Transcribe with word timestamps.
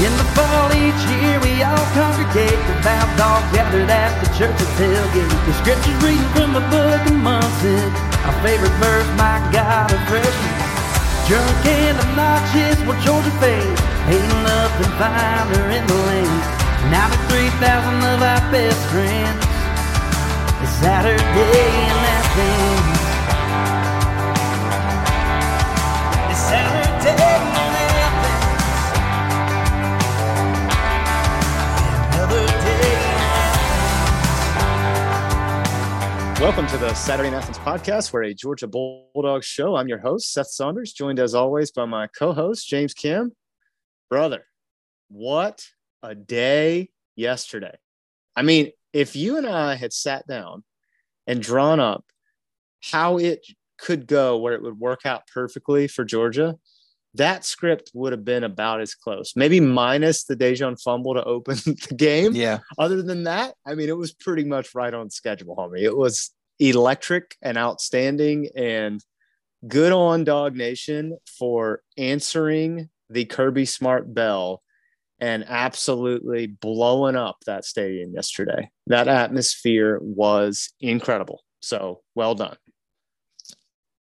In 0.00 0.12
the 0.16 0.24
fall 0.32 0.72
each 0.72 1.02
year 1.20 1.36
we 1.44 1.60
all 1.60 1.86
congregate, 1.92 2.56
devout 2.64 3.12
dogs 3.20 3.44
gathered 3.52 3.90
at 3.92 4.16
the 4.24 4.28
church 4.32 4.56
of 4.56 4.70
tailgate. 4.80 5.28
The 5.44 5.52
scriptures 5.60 5.98
reading 6.00 6.24
from 6.32 6.56
the 6.56 6.64
book 6.72 7.02
of 7.04 7.16
Munson, 7.20 7.92
our 8.24 8.32
favorite 8.40 8.72
verse, 8.80 9.04
my 9.20 9.36
God 9.52 9.92
of 9.92 10.00
freshman. 10.08 10.54
Drunk 11.28 11.66
and 11.68 12.00
obnoxious, 12.08 12.80
well 12.88 12.96
Georgia 13.04 13.30
fade, 13.36 13.78
ain't 14.08 14.32
nothing 14.42 14.92
finer 14.96 15.64
in 15.76 15.84
the 15.86 15.98
land. 16.08 16.40
Now 16.88 17.12
the 17.12 17.20
3,000 17.28 17.60
of 18.16 18.22
our 18.24 18.42
best 18.50 18.80
friends, 18.88 19.44
it's 20.64 20.72
Saturday 20.80 21.20
in 21.20 21.96
Athens. 22.16 22.71
It's 22.71 22.71
Welcome 36.42 36.66
to 36.66 36.76
the 36.76 36.92
Saturday 36.94 37.28
in 37.28 37.34
Athens 37.34 37.58
podcast. 37.58 38.12
We're 38.12 38.24
a 38.24 38.34
Georgia 38.34 38.66
Bulldogs 38.66 39.46
show. 39.46 39.76
I'm 39.76 39.86
your 39.86 40.00
host, 40.00 40.32
Seth 40.32 40.48
Saunders, 40.48 40.92
joined 40.92 41.20
as 41.20 41.36
always 41.36 41.70
by 41.70 41.84
my 41.84 42.08
co 42.08 42.32
host, 42.32 42.66
James 42.66 42.94
Kim. 42.94 43.30
Brother, 44.10 44.44
what 45.08 45.64
a 46.02 46.16
day 46.16 46.90
yesterday. 47.14 47.76
I 48.34 48.42
mean, 48.42 48.72
if 48.92 49.14
you 49.14 49.36
and 49.36 49.46
I 49.46 49.76
had 49.76 49.92
sat 49.92 50.26
down 50.26 50.64
and 51.28 51.40
drawn 51.40 51.78
up 51.78 52.04
how 52.80 53.18
it 53.18 53.46
could 53.78 54.08
go 54.08 54.36
where 54.38 54.54
it 54.54 54.64
would 54.64 54.80
work 54.80 55.06
out 55.06 55.28
perfectly 55.32 55.86
for 55.86 56.04
Georgia, 56.04 56.56
that 57.14 57.44
script 57.44 57.90
would 57.94 58.12
have 58.12 58.24
been 58.24 58.44
about 58.44 58.80
as 58.80 58.94
close, 58.94 59.34
maybe 59.36 59.60
minus 59.60 60.24
the 60.24 60.36
Dejon 60.36 60.80
fumble 60.80 61.14
to 61.14 61.24
open 61.24 61.56
the 61.64 61.94
game. 61.96 62.34
Yeah. 62.34 62.58
Other 62.78 63.02
than 63.02 63.24
that, 63.24 63.54
I 63.66 63.74
mean, 63.74 63.88
it 63.88 63.96
was 63.96 64.12
pretty 64.12 64.44
much 64.44 64.74
right 64.74 64.92
on 64.92 65.10
schedule, 65.10 65.56
homie. 65.56 65.82
It 65.82 65.96
was 65.96 66.30
electric 66.58 67.36
and 67.42 67.58
outstanding 67.58 68.48
and 68.56 69.02
good 69.66 69.92
on 69.92 70.24
Dog 70.24 70.56
Nation 70.56 71.18
for 71.38 71.82
answering 71.96 72.88
the 73.10 73.24
Kirby 73.24 73.66
Smart 73.66 74.12
bell 74.12 74.62
and 75.20 75.44
absolutely 75.46 76.46
blowing 76.46 77.14
up 77.14 77.36
that 77.46 77.64
stadium 77.64 78.12
yesterday. 78.14 78.70
That 78.88 79.06
atmosphere 79.06 79.98
was 80.02 80.72
incredible. 80.80 81.42
So 81.60 82.00
well 82.14 82.34
done. 82.34 82.56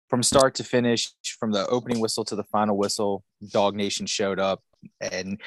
From 0.08 0.22
start 0.22 0.54
to 0.54 0.64
finish, 0.64 1.12
from 1.38 1.52
the 1.52 1.66
opening 1.66 2.00
whistle 2.00 2.24
to 2.26 2.36
the 2.36 2.44
final 2.44 2.76
whistle, 2.76 3.24
Dog 3.50 3.74
Nation 3.74 4.06
showed 4.06 4.40
up 4.40 4.62
and 5.00 5.38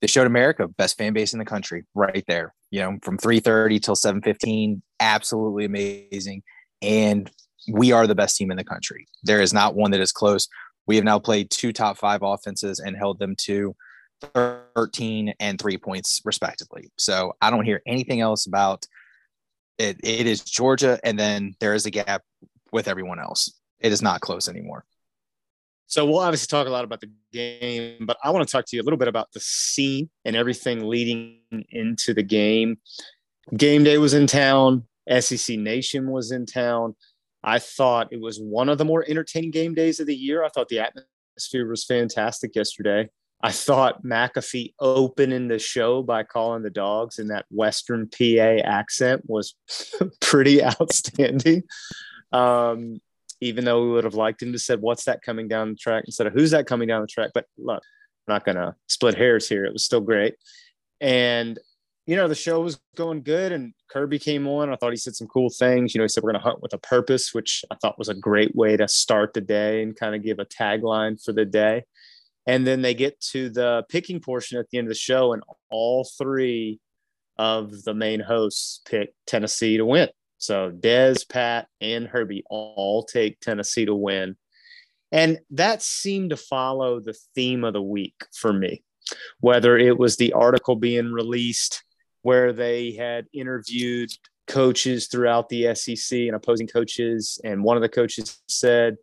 they 0.00 0.06
showed 0.06 0.26
America 0.26 0.68
best 0.68 0.98
fan 0.98 1.12
base 1.12 1.32
in 1.32 1.38
the 1.38 1.44
country 1.44 1.84
right 1.94 2.24
there. 2.26 2.54
You 2.70 2.80
know, 2.80 2.98
from 3.02 3.16
3:30 3.16 3.80
till 3.80 3.94
7:15, 3.94 4.82
absolutely 5.00 5.64
amazing. 5.64 6.42
And 6.82 7.30
we 7.68 7.92
are 7.92 8.06
the 8.06 8.14
best 8.14 8.36
team 8.36 8.50
in 8.50 8.56
the 8.56 8.64
country. 8.64 9.06
There 9.22 9.40
is 9.40 9.52
not 9.52 9.74
one 9.74 9.92
that 9.92 10.00
is 10.00 10.12
close. 10.12 10.48
We 10.86 10.96
have 10.96 11.04
now 11.04 11.18
played 11.18 11.50
two 11.50 11.72
top 11.72 11.96
5 11.96 12.22
offenses 12.22 12.80
and 12.80 12.96
held 12.96 13.18
them 13.20 13.36
to 13.42 13.76
13 14.74 15.32
and 15.38 15.60
3 15.60 15.78
points 15.78 16.20
respectively. 16.24 16.90
So, 16.98 17.34
I 17.40 17.50
don't 17.50 17.64
hear 17.64 17.80
anything 17.86 18.20
else 18.20 18.46
about 18.46 18.84
it. 19.78 19.98
It 20.02 20.26
is 20.26 20.42
Georgia 20.42 20.98
and 21.04 21.18
then 21.18 21.54
there 21.60 21.74
is 21.74 21.86
a 21.86 21.90
gap 21.90 22.22
with 22.72 22.88
everyone 22.88 23.20
else. 23.20 23.52
It 23.82 23.92
is 23.92 24.00
not 24.00 24.20
close 24.20 24.48
anymore. 24.48 24.84
So 25.86 26.06
we'll 26.06 26.20
obviously 26.20 26.46
talk 26.46 26.66
a 26.66 26.70
lot 26.70 26.84
about 26.84 27.02
the 27.02 27.10
game, 27.32 28.06
but 28.06 28.16
I 28.24 28.30
want 28.30 28.48
to 28.48 28.50
talk 28.50 28.64
to 28.66 28.76
you 28.76 28.80
a 28.80 28.84
little 28.84 28.98
bit 28.98 29.08
about 29.08 29.30
the 29.32 29.40
scene 29.40 30.08
and 30.24 30.34
everything 30.34 30.88
leading 30.88 31.40
into 31.68 32.14
the 32.14 32.22
game. 32.22 32.78
Game 33.54 33.84
day 33.84 33.98
was 33.98 34.14
in 34.14 34.26
town. 34.26 34.86
SEC 35.20 35.58
Nation 35.58 36.10
was 36.10 36.30
in 36.30 36.46
town. 36.46 36.94
I 37.44 37.58
thought 37.58 38.12
it 38.12 38.20
was 38.20 38.38
one 38.40 38.68
of 38.68 38.78
the 38.78 38.84
more 38.84 39.04
entertaining 39.06 39.50
game 39.50 39.74
days 39.74 40.00
of 40.00 40.06
the 40.06 40.14
year. 40.14 40.44
I 40.44 40.48
thought 40.48 40.68
the 40.68 40.78
atmosphere 40.78 41.68
was 41.68 41.84
fantastic 41.84 42.54
yesterday. 42.54 43.10
I 43.42 43.50
thought 43.50 44.04
McAfee 44.04 44.74
opening 44.78 45.48
the 45.48 45.58
show 45.58 46.02
by 46.02 46.22
calling 46.22 46.62
the 46.62 46.70
dogs 46.70 47.18
in 47.18 47.26
that 47.28 47.46
Western 47.50 48.08
PA 48.08 48.62
accent 48.64 49.24
was 49.26 49.56
pretty 50.20 50.64
outstanding. 50.64 51.64
Um, 52.30 53.00
even 53.42 53.64
though 53.64 53.82
we 53.82 53.90
would 53.90 54.04
have 54.04 54.14
liked 54.14 54.40
him 54.42 54.52
to 54.52 54.58
said, 54.58 54.80
"What's 54.80 55.04
that 55.04 55.20
coming 55.22 55.48
down 55.48 55.70
the 55.70 55.76
track?" 55.76 56.04
instead 56.06 56.26
of 56.26 56.32
"Who's 56.32 56.52
that 56.52 56.66
coming 56.66 56.88
down 56.88 57.02
the 57.02 57.08
track?" 57.08 57.32
But 57.34 57.46
look, 57.58 57.82
I'm 58.26 58.34
not 58.34 58.44
gonna 58.44 58.76
split 58.88 59.16
hairs 59.16 59.48
here. 59.48 59.64
It 59.64 59.72
was 59.72 59.84
still 59.84 60.00
great, 60.00 60.36
and 61.00 61.58
you 62.06 62.16
know 62.16 62.28
the 62.28 62.34
show 62.36 62.60
was 62.60 62.80
going 62.96 63.22
good. 63.22 63.52
And 63.52 63.74
Kirby 63.90 64.18
came 64.20 64.46
on. 64.46 64.70
I 64.70 64.76
thought 64.76 64.92
he 64.92 64.96
said 64.96 65.16
some 65.16 65.26
cool 65.26 65.50
things. 65.50 65.94
You 65.94 65.98
know, 65.98 66.04
he 66.04 66.08
said 66.08 66.22
we're 66.22 66.32
gonna 66.32 66.44
hunt 66.44 66.62
with 66.62 66.72
a 66.72 66.78
purpose, 66.78 67.34
which 67.34 67.64
I 67.70 67.74
thought 67.76 67.98
was 67.98 68.08
a 68.08 68.14
great 68.14 68.54
way 68.54 68.76
to 68.76 68.86
start 68.86 69.34
the 69.34 69.40
day 69.40 69.82
and 69.82 69.96
kind 69.96 70.14
of 70.14 70.22
give 70.22 70.38
a 70.38 70.46
tagline 70.46 71.22
for 71.22 71.32
the 71.32 71.44
day. 71.44 71.84
And 72.46 72.66
then 72.66 72.82
they 72.82 72.94
get 72.94 73.20
to 73.32 73.50
the 73.50 73.84
picking 73.88 74.20
portion 74.20 74.58
at 74.58 74.68
the 74.70 74.78
end 74.78 74.86
of 74.86 74.90
the 74.90 74.94
show, 74.94 75.32
and 75.32 75.42
all 75.70 76.04
three 76.04 76.80
of 77.38 77.82
the 77.82 77.94
main 77.94 78.20
hosts 78.20 78.80
pick 78.84 79.14
Tennessee 79.26 79.76
to 79.78 79.84
win. 79.86 80.08
So 80.42 80.72
Dez, 80.72 81.28
Pat, 81.28 81.68
and 81.80 82.08
Herbie 82.08 82.42
all 82.50 83.04
take 83.04 83.38
Tennessee 83.38 83.84
to 83.84 83.94
win. 83.94 84.36
And 85.12 85.38
that 85.50 85.82
seemed 85.82 86.30
to 86.30 86.36
follow 86.36 86.98
the 86.98 87.16
theme 87.36 87.62
of 87.62 87.74
the 87.74 87.82
week 87.82 88.24
for 88.34 88.52
me, 88.52 88.82
whether 89.38 89.78
it 89.78 89.96
was 89.96 90.16
the 90.16 90.32
article 90.32 90.74
being 90.74 91.12
released 91.12 91.84
where 92.22 92.52
they 92.52 92.92
had 92.92 93.26
interviewed 93.32 94.10
coaches 94.48 95.06
throughout 95.06 95.48
the 95.48 95.72
SEC 95.76 96.18
and 96.18 96.34
opposing 96.34 96.66
coaches. 96.66 97.40
And 97.44 97.62
one 97.62 97.76
of 97.76 97.82
the 97.82 97.88
coaches 97.88 98.40
said, 98.48 98.96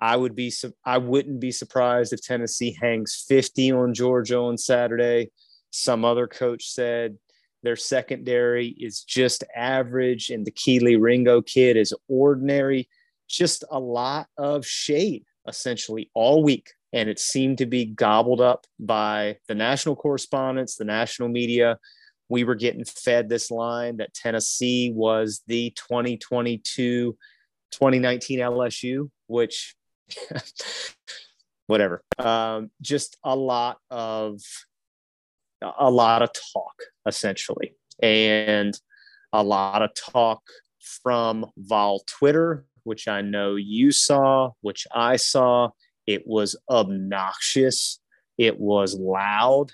I 0.00 0.14
would 0.14 0.36
be 0.36 0.52
I 0.84 0.98
wouldn't 0.98 1.40
be 1.40 1.50
surprised 1.50 2.12
if 2.12 2.22
Tennessee 2.22 2.78
hangs 2.80 3.24
50 3.26 3.72
on 3.72 3.94
Georgia 3.94 4.38
on 4.38 4.56
Saturday. 4.56 5.32
Some 5.70 6.04
other 6.04 6.28
coach 6.28 6.68
said 6.68 7.18
their 7.62 7.76
secondary 7.76 8.68
is 8.68 9.02
just 9.02 9.44
average, 9.54 10.30
and 10.30 10.46
the 10.46 10.52
Kelee 10.52 11.00
Ringo 11.00 11.42
kid 11.42 11.76
is 11.76 11.94
ordinary. 12.08 12.88
Just 13.28 13.64
a 13.70 13.78
lot 13.78 14.28
of 14.36 14.64
shade 14.66 15.24
essentially 15.46 16.10
all 16.14 16.42
week. 16.42 16.72
And 16.92 17.08
it 17.08 17.18
seemed 17.18 17.58
to 17.58 17.66
be 17.66 17.84
gobbled 17.84 18.40
up 18.40 18.66
by 18.78 19.38
the 19.48 19.54
national 19.54 19.96
correspondents, 19.96 20.76
the 20.76 20.84
national 20.84 21.28
media. 21.28 21.78
We 22.30 22.44
were 22.44 22.54
getting 22.54 22.84
fed 22.84 23.28
this 23.28 23.50
line 23.50 23.98
that 23.98 24.14
Tennessee 24.14 24.92
was 24.94 25.42
the 25.46 25.70
2022 25.70 27.16
2019 27.70 28.38
LSU, 28.38 29.10
which, 29.26 29.74
whatever. 31.66 32.02
Um, 32.18 32.70
just 32.80 33.18
a 33.22 33.36
lot 33.36 33.78
of 33.90 34.40
a 35.78 35.90
lot 35.90 36.22
of 36.22 36.30
talk 36.52 36.74
essentially 37.06 37.74
and 38.02 38.78
a 39.32 39.42
lot 39.42 39.82
of 39.82 39.90
talk 39.94 40.42
from 41.02 41.44
vol 41.56 42.00
twitter 42.06 42.64
which 42.84 43.08
i 43.08 43.20
know 43.20 43.56
you 43.56 43.90
saw 43.90 44.50
which 44.60 44.86
i 44.94 45.16
saw. 45.16 45.70
It 46.08 46.26
was 46.26 46.56
obnoxious. 46.70 48.00
It 48.38 48.58
was 48.58 48.98
loud. 48.98 49.72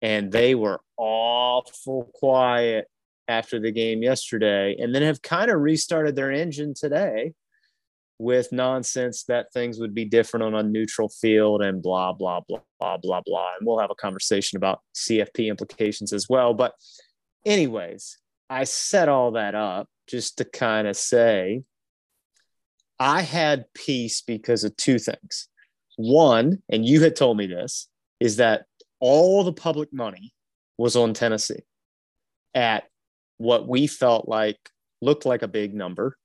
And 0.00 0.30
they 0.30 0.54
were 0.54 0.80
awful 0.96 2.08
quiet 2.14 2.86
after 3.26 3.58
the 3.58 3.72
game 3.72 4.00
yesterday 4.00 4.76
and 4.78 4.94
then 4.94 5.02
have 5.02 5.20
kind 5.20 5.50
of 5.50 5.60
restarted 5.60 6.14
their 6.14 6.30
engine 6.30 6.74
today 6.74 7.32
with 8.18 8.52
nonsense 8.52 9.24
that 9.24 9.52
things 9.52 9.78
would 9.78 9.94
be 9.94 10.04
different 10.04 10.44
on 10.44 10.54
a 10.54 10.62
neutral 10.62 11.08
field 11.08 11.62
and 11.62 11.82
blah 11.82 12.12
blah 12.12 12.40
blah 12.48 12.60
blah 12.78 12.96
blah 12.96 13.20
blah. 13.24 13.52
And 13.58 13.66
we'll 13.66 13.78
have 13.78 13.90
a 13.90 13.96
conversation 13.96 14.56
about 14.56 14.80
cfp 14.94 15.48
implications 15.48 16.12
as 16.12 16.28
well. 16.28 16.54
But 16.54 16.74
anyways 17.44 18.18
i 18.48 18.64
set 18.64 19.08
all 19.08 19.32
that 19.32 19.54
up 19.54 19.88
just 20.06 20.38
to 20.38 20.44
kind 20.44 20.86
of 20.86 20.96
say 20.96 21.62
i 22.98 23.22
had 23.22 23.64
peace 23.74 24.22
because 24.22 24.64
of 24.64 24.76
two 24.76 24.98
things. 24.98 25.48
One 25.96 26.62
and 26.68 26.86
you 26.86 27.02
had 27.02 27.16
told 27.16 27.36
me 27.36 27.46
this 27.46 27.88
is 28.20 28.36
that 28.36 28.64
all 29.00 29.44
the 29.44 29.52
public 29.52 29.92
money 29.92 30.32
was 30.78 30.96
on 30.96 31.14
tennessee 31.14 31.62
at 32.54 32.84
what 33.38 33.68
we 33.68 33.86
felt 33.86 34.28
like 34.28 34.58
looked 35.02 35.26
like 35.26 35.42
a 35.42 35.48
big 35.48 35.74
number 35.74 36.16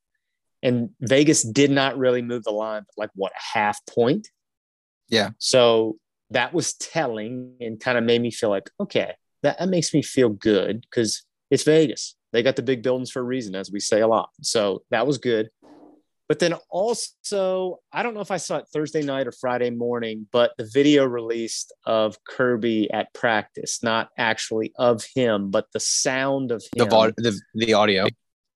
and 0.62 0.90
Vegas 1.00 1.44
did 1.44 1.72
not 1.72 1.98
really 1.98 2.22
move 2.22 2.44
the 2.44 2.52
line, 2.52 2.86
like 2.98 3.10
what 3.16 3.32
a 3.32 3.58
half 3.58 3.80
point. 3.86 4.28
Yeah. 5.10 5.32
So 5.38 5.98
that 6.32 6.54
was 6.54 6.74
telling 6.74 7.56
and 7.60 7.80
kind 7.80 7.98
of 7.98 8.04
made 8.04 8.22
me 8.22 8.32
feel 8.32 8.50
like, 8.50 8.70
okay, 8.80 9.14
that, 9.44 9.60
that 9.60 9.70
makes 9.70 9.94
me 9.94 10.02
feel 10.02 10.30
good 10.30 10.82
because 10.82 11.26
it's 11.50 11.64
Vegas. 11.64 12.16
They 12.32 12.44
got 12.44 12.56
the 12.56 12.62
big 12.62 12.84
buildings 12.84 13.10
for 13.10 13.22
a 13.22 13.24
reason, 13.24 13.56
as 13.56 13.72
we 13.72 13.80
say 13.80 14.02
a 14.02 14.08
lot. 14.08 14.30
So 14.42 14.84
that 14.92 15.08
was 15.08 15.18
good. 15.18 15.50
But 16.28 16.38
then 16.38 16.54
also, 16.70 17.80
I 17.92 18.04
don't 18.04 18.14
know 18.14 18.20
if 18.20 18.30
I 18.30 18.38
saw 18.38 18.58
it 18.58 18.66
Thursday 18.72 19.02
night 19.02 19.26
or 19.26 19.32
Friday 19.32 19.72
morning, 19.72 20.28
but 20.32 20.52
the 20.60 20.70
video 20.72 21.06
released 21.06 21.74
of 21.86 22.24
Kirby 22.24 22.92
at 22.92 23.12
practice, 23.16 23.82
not 23.82 24.10
actually 24.16 24.72
of 24.78 25.04
him, 25.16 25.50
but 25.50 25.66
the 25.74 25.80
sound 25.80 26.52
of 26.52 26.62
him, 26.62 26.70
The, 26.78 26.86
vo- 26.86 27.12
the 27.18 27.40
the 27.56 27.74
audio. 27.74 28.06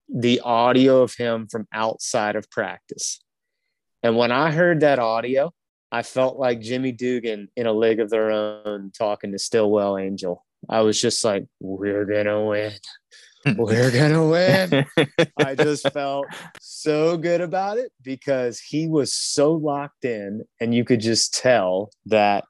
The 0.09 0.41
audio 0.41 1.01
of 1.01 1.15
him 1.15 1.47
from 1.47 1.67
outside 1.73 2.35
of 2.35 2.49
practice. 2.49 3.19
And 4.01 4.17
when 4.17 4.31
I 4.31 4.51
heard 4.51 4.81
that 4.81 4.99
audio, 4.99 5.53
I 5.91 6.01
felt 6.01 6.37
like 6.37 6.59
Jimmy 6.59 6.91
Dugan 6.91 7.49
in 7.55 7.67
a 7.67 7.71
league 7.71 7.99
of 7.99 8.09
their 8.09 8.31
own 8.31 8.91
talking 8.97 9.31
to 9.31 9.39
Stillwell 9.39 9.97
Angel. 9.97 10.43
I 10.69 10.81
was 10.81 10.99
just 10.99 11.23
like, 11.23 11.45
we're 11.59 12.05
going 12.05 12.25
to 12.25 12.41
win. 12.41 12.73
We're 13.57 13.91
going 13.99 14.13
to 14.13 14.23
win. 14.23 14.85
I 15.37 15.55
just 15.63 15.91
felt 15.91 16.25
so 16.59 17.17
good 17.17 17.41
about 17.41 17.77
it 17.77 17.91
because 18.01 18.59
he 18.59 18.87
was 18.87 19.13
so 19.13 19.53
locked 19.53 20.05
in, 20.05 20.43
and 20.59 20.73
you 20.73 20.83
could 20.83 20.99
just 20.99 21.33
tell 21.33 21.91
that. 22.07 22.43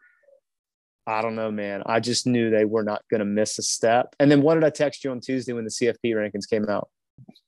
I 1.05 1.21
don't 1.21 1.35
know, 1.35 1.51
man. 1.51 1.83
I 1.85 1.99
just 1.99 2.25
knew 2.25 2.49
they 2.49 2.63
were 2.63 2.83
not 2.83 3.01
going 3.11 3.19
to 3.19 3.25
miss 3.25 3.59
a 3.59 3.61
step. 3.61 4.15
And 4.21 4.31
then 4.31 4.41
what 4.41 4.53
did 4.53 4.63
I 4.63 4.69
text 4.69 5.03
you 5.03 5.11
on 5.11 5.19
Tuesday 5.19 5.51
when 5.51 5.65
the 5.65 5.69
CFP 5.69 6.13
rankings 6.13 6.49
came 6.49 6.69
out? 6.69 6.87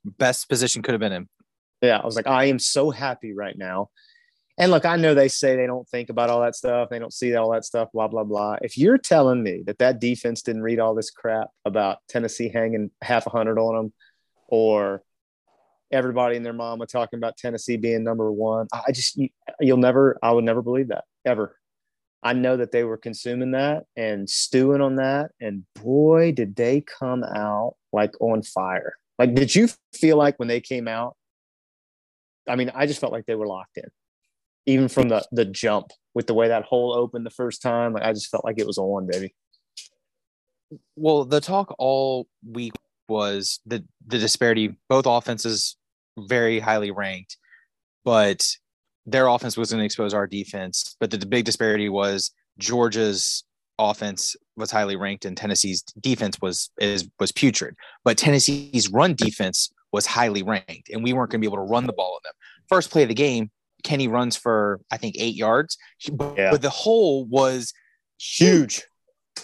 Best 0.03 0.49
position 0.49 0.81
could 0.81 0.93
have 0.93 1.01
been 1.01 1.11
in. 1.11 1.29
Yeah, 1.81 1.97
I 1.97 2.05
was 2.05 2.15
like, 2.15 2.27
I 2.27 2.45
am 2.45 2.59
so 2.59 2.89
happy 2.89 3.33
right 3.33 3.57
now. 3.57 3.89
And 4.57 4.71
look, 4.71 4.85
I 4.85 4.95
know 4.95 5.13
they 5.13 5.27
say 5.27 5.55
they 5.55 5.67
don't 5.67 5.87
think 5.89 6.09
about 6.09 6.29
all 6.29 6.41
that 6.41 6.55
stuff, 6.55 6.89
they 6.89 6.99
don't 6.99 7.13
see 7.13 7.35
all 7.35 7.51
that 7.51 7.65
stuff, 7.65 7.89
blah 7.93 8.07
blah 8.07 8.23
blah. 8.23 8.55
If 8.61 8.77
you're 8.77 8.97
telling 8.97 9.43
me 9.43 9.63
that 9.65 9.79
that 9.79 9.99
defense 9.99 10.41
didn't 10.41 10.61
read 10.61 10.79
all 10.79 10.95
this 10.95 11.09
crap 11.09 11.49
about 11.65 11.97
Tennessee 12.07 12.49
hanging 12.49 12.91
half 13.01 13.27
a 13.27 13.31
hundred 13.31 13.59
on 13.59 13.75
them, 13.75 13.93
or 14.47 15.03
everybody 15.91 16.37
and 16.37 16.45
their 16.45 16.53
mama 16.53 16.85
talking 16.85 17.17
about 17.17 17.37
Tennessee 17.37 17.77
being 17.77 18.03
number 18.03 18.31
one, 18.31 18.67
I 18.73 18.91
just 18.93 19.17
you, 19.17 19.29
you'll 19.59 19.77
never, 19.77 20.17
I 20.23 20.31
would 20.31 20.45
never 20.45 20.61
believe 20.61 20.87
that 20.87 21.03
ever. 21.25 21.57
I 22.23 22.33
know 22.33 22.57
that 22.57 22.71
they 22.71 22.83
were 22.83 22.97
consuming 22.97 23.51
that 23.51 23.83
and 23.95 24.27
stewing 24.29 24.81
on 24.81 24.95
that, 24.95 25.31
and 25.41 25.63
boy, 25.75 26.31
did 26.31 26.55
they 26.55 26.81
come 26.81 27.23
out 27.23 27.75
like 27.91 28.13
on 28.21 28.41
fire. 28.41 28.95
Like, 29.17 29.33
did 29.33 29.55
you 29.55 29.69
feel 29.93 30.17
like 30.17 30.37
when 30.37 30.47
they 30.47 30.61
came 30.61 30.87
out? 30.87 31.15
I 32.47 32.55
mean, 32.55 32.71
I 32.75 32.85
just 32.85 32.99
felt 32.99 33.13
like 33.13 33.25
they 33.25 33.35
were 33.35 33.47
locked 33.47 33.77
in, 33.77 33.89
even 34.65 34.87
from 34.87 35.09
the 35.09 35.25
the 35.31 35.45
jump 35.45 35.87
with 36.13 36.27
the 36.27 36.33
way 36.33 36.47
that 36.49 36.63
hole 36.63 36.93
opened 36.93 37.25
the 37.25 37.31
first 37.31 37.61
time. 37.61 37.93
Like, 37.93 38.03
I 38.03 38.13
just 38.13 38.29
felt 38.29 38.45
like 38.45 38.59
it 38.59 38.67
was 38.67 38.77
on, 38.77 39.07
baby. 39.07 39.33
Well, 40.95 41.25
the 41.25 41.41
talk 41.41 41.73
all 41.79 42.27
week 42.45 42.73
was 43.07 43.59
the 43.65 43.83
the 44.05 44.19
disparity. 44.19 44.75
Both 44.89 45.05
offenses 45.05 45.77
very 46.17 46.59
highly 46.59 46.91
ranked, 46.91 47.37
but 48.03 48.47
their 49.05 49.27
offense 49.27 49.57
was 49.57 49.71
going 49.71 49.81
to 49.81 49.85
expose 49.85 50.13
our 50.13 50.27
defense. 50.27 50.95
But 50.99 51.11
the, 51.11 51.17
the 51.17 51.25
big 51.25 51.45
disparity 51.45 51.89
was 51.89 52.31
Georgia's 52.57 53.43
offense 53.79 54.35
was 54.55 54.71
highly 54.71 54.95
ranked 54.95 55.25
and 55.25 55.35
Tennessee's 55.35 55.81
defense 55.99 56.37
was 56.41 56.69
is 56.79 57.09
was 57.19 57.31
putrid. 57.31 57.75
But 58.03 58.17
Tennessee's 58.17 58.89
run 58.89 59.15
defense 59.15 59.71
was 59.91 60.05
highly 60.05 60.43
ranked, 60.43 60.89
and 60.89 61.03
we 61.03 61.13
weren't 61.13 61.31
going 61.31 61.41
to 61.41 61.47
be 61.47 61.53
able 61.53 61.65
to 61.65 61.71
run 61.71 61.85
the 61.87 61.93
ball 61.93 62.15
on 62.15 62.19
them. 62.23 62.33
First 62.69 62.91
play 62.91 63.03
of 63.03 63.09
the 63.09 63.15
game, 63.15 63.51
Kenny 63.83 64.07
runs 64.07 64.35
for 64.35 64.79
I 64.91 64.97
think 64.97 65.15
eight 65.17 65.35
yards, 65.35 65.77
but, 66.11 66.37
Yeah. 66.37 66.51
but 66.51 66.61
the 66.61 66.69
hole 66.69 67.25
was 67.25 67.73
Huge. 68.19 68.83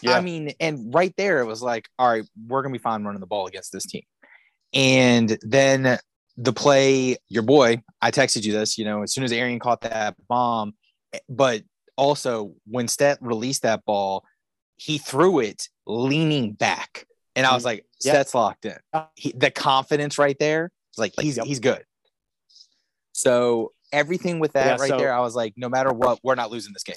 Yeah. 0.02 0.18
I 0.18 0.22
mean, 0.22 0.54
and 0.60 0.94
right 0.94 1.14
there 1.18 1.42
it 1.42 1.46
was 1.46 1.62
like, 1.62 1.90
all 2.00 2.10
right, 2.10 2.24
we're 2.48 2.62
gonna 2.62 2.74
be 2.74 2.80
fine 2.80 3.04
running 3.04 3.20
the 3.20 3.28
ball 3.28 3.48
against 3.48 3.72
this 3.72 3.86
team. 3.86 4.04
And 4.74 5.38
then 5.42 6.00
the 6.38 6.54
play, 6.54 7.18
your 7.28 7.44
boy, 7.44 7.82
I 8.02 8.12
texted 8.12 8.44
you 8.44 8.54
this, 8.54 8.78
you 8.78 8.86
know, 8.86 9.04
as 9.04 9.14
soon 9.14 9.24
as 9.26 9.32
Arian 9.32 9.60
caught 9.60 9.82
that 9.82 10.16
bomb, 10.30 10.74
but 11.28 11.64
also 11.98 12.54
when 12.66 12.88
Stet 12.88 13.18
released 13.22 13.64
that 13.64 13.86
ball, 13.86 14.24
he 14.78 14.98
threw 14.98 15.40
it 15.40 15.70
leaning 15.86 16.54
back. 16.54 17.06
And 17.36 17.46
I 17.46 17.54
was 17.54 17.62
mm-hmm. 17.62 17.68
like, 17.68 17.86
Yeah. 18.04 18.14
Stet's 18.14 18.36
locked 18.36 18.66
in. 18.66 18.78
Uh, 18.94 19.06
he, 19.16 19.32
the 19.36 19.52
confidence 19.52 20.18
right 20.18 20.38
there, 20.40 20.72
it's 20.90 20.98
like 20.98 21.14
he's 21.20 21.38
Yep. 21.38 21.46
he's 21.46 21.60
good. 21.60 21.84
So 23.14 23.74
everything 23.92 24.40
with 24.40 24.54
that 24.54 24.66
Yeah, 24.66 24.78
right 24.82 24.90
so- 24.90 24.98
there, 24.98 25.14
I 25.14 25.20
was 25.20 25.36
like, 25.36 25.54
no 25.58 25.70
matter 25.70 25.94
what, 25.94 26.20
we're 26.24 26.36
not 26.36 26.52
losing 26.52 26.74
this 26.74 26.84
game. 26.84 26.96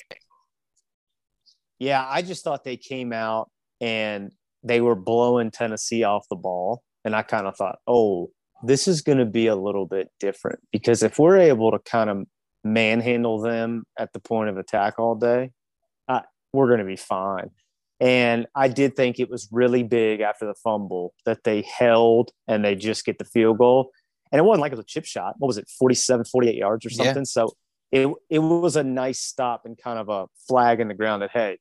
Yeah, 1.79 2.06
I 2.08 2.23
just 2.23 2.44
thought 2.44 2.64
they 2.64 2.76
came 2.76 3.12
out 3.12 3.50
and 3.81 4.32
they 4.62 4.81
were 4.81 4.94
blowing 4.94 5.50
Tennessee 5.50 6.05
off 6.05 6.26
the 6.31 6.37
ball. 6.37 6.82
And 7.05 7.14
I 7.14 7.23
kind 7.23 7.46
of 7.46 7.56
thought, 7.56 7.79
oh, 7.87 8.31
this 8.62 8.88
is 8.88 9.02
going 9.02 9.19
to 9.19 9.26
be 9.26 9.46
a 9.46 9.56
little 9.56 9.87
bit 9.87 10.11
different 10.19 10.61
because 10.73 11.02
if 11.02 11.19
we're 11.19 11.37
able 11.37 11.70
to 11.70 11.79
kind 11.81 12.08
of 12.08 12.26
manhandle 12.65 13.41
them 13.41 13.85
at 13.99 14.13
the 14.13 14.21
point 14.21 14.49
of 14.51 14.57
attack 14.57 14.99
all 14.99 15.15
day, 15.15 15.51
uh, 16.09 16.21
we're 16.53 16.67
going 16.69 16.81
to 16.81 16.85
be 16.85 16.97
fine. 16.97 17.51
And 18.01 18.47
I 18.55 18.69
did 18.69 18.97
think 18.97 19.21
it 19.21 19.31
was 19.31 19.49
really 19.53 19.83
big 19.83 20.21
after 20.21 20.47
the 20.47 20.55
fumble 20.55 21.15
that 21.25 21.45
they 21.45 21.63
held 21.63 22.33
and 22.49 22.65
they 22.65 22.75
just 22.75 23.05
get 23.05 23.19
the 23.19 23.25
field 23.25 23.59
goal. 23.59 23.91
And 24.33 24.39
it 24.39 24.43
wasn't 24.43 24.63
like 24.63 24.73
it 24.73 24.77
was 24.77 24.85
a 24.85 24.87
chip 24.87 25.05
shot. 25.05 25.35
What 25.39 25.47
was 25.47 25.59
it, 25.59 25.69
47, 25.79 26.25
48 26.25 26.55
yards 26.57 26.85
or 26.87 26.89
Yeah. 26.91 27.05
something? 27.05 27.25
So 27.25 27.53
it, 27.93 28.09
it 28.29 28.41
was 28.41 28.75
a 28.77 28.83
nice 28.83 29.21
stop 29.21 29.63
and 29.65 29.79
kind 29.79 29.99
of 29.99 30.09
a 30.09 30.27
flag 30.49 30.81
in 30.81 30.89
the 30.89 30.95
ground 30.95 31.23
that, 31.23 31.31
hey, 31.33 31.59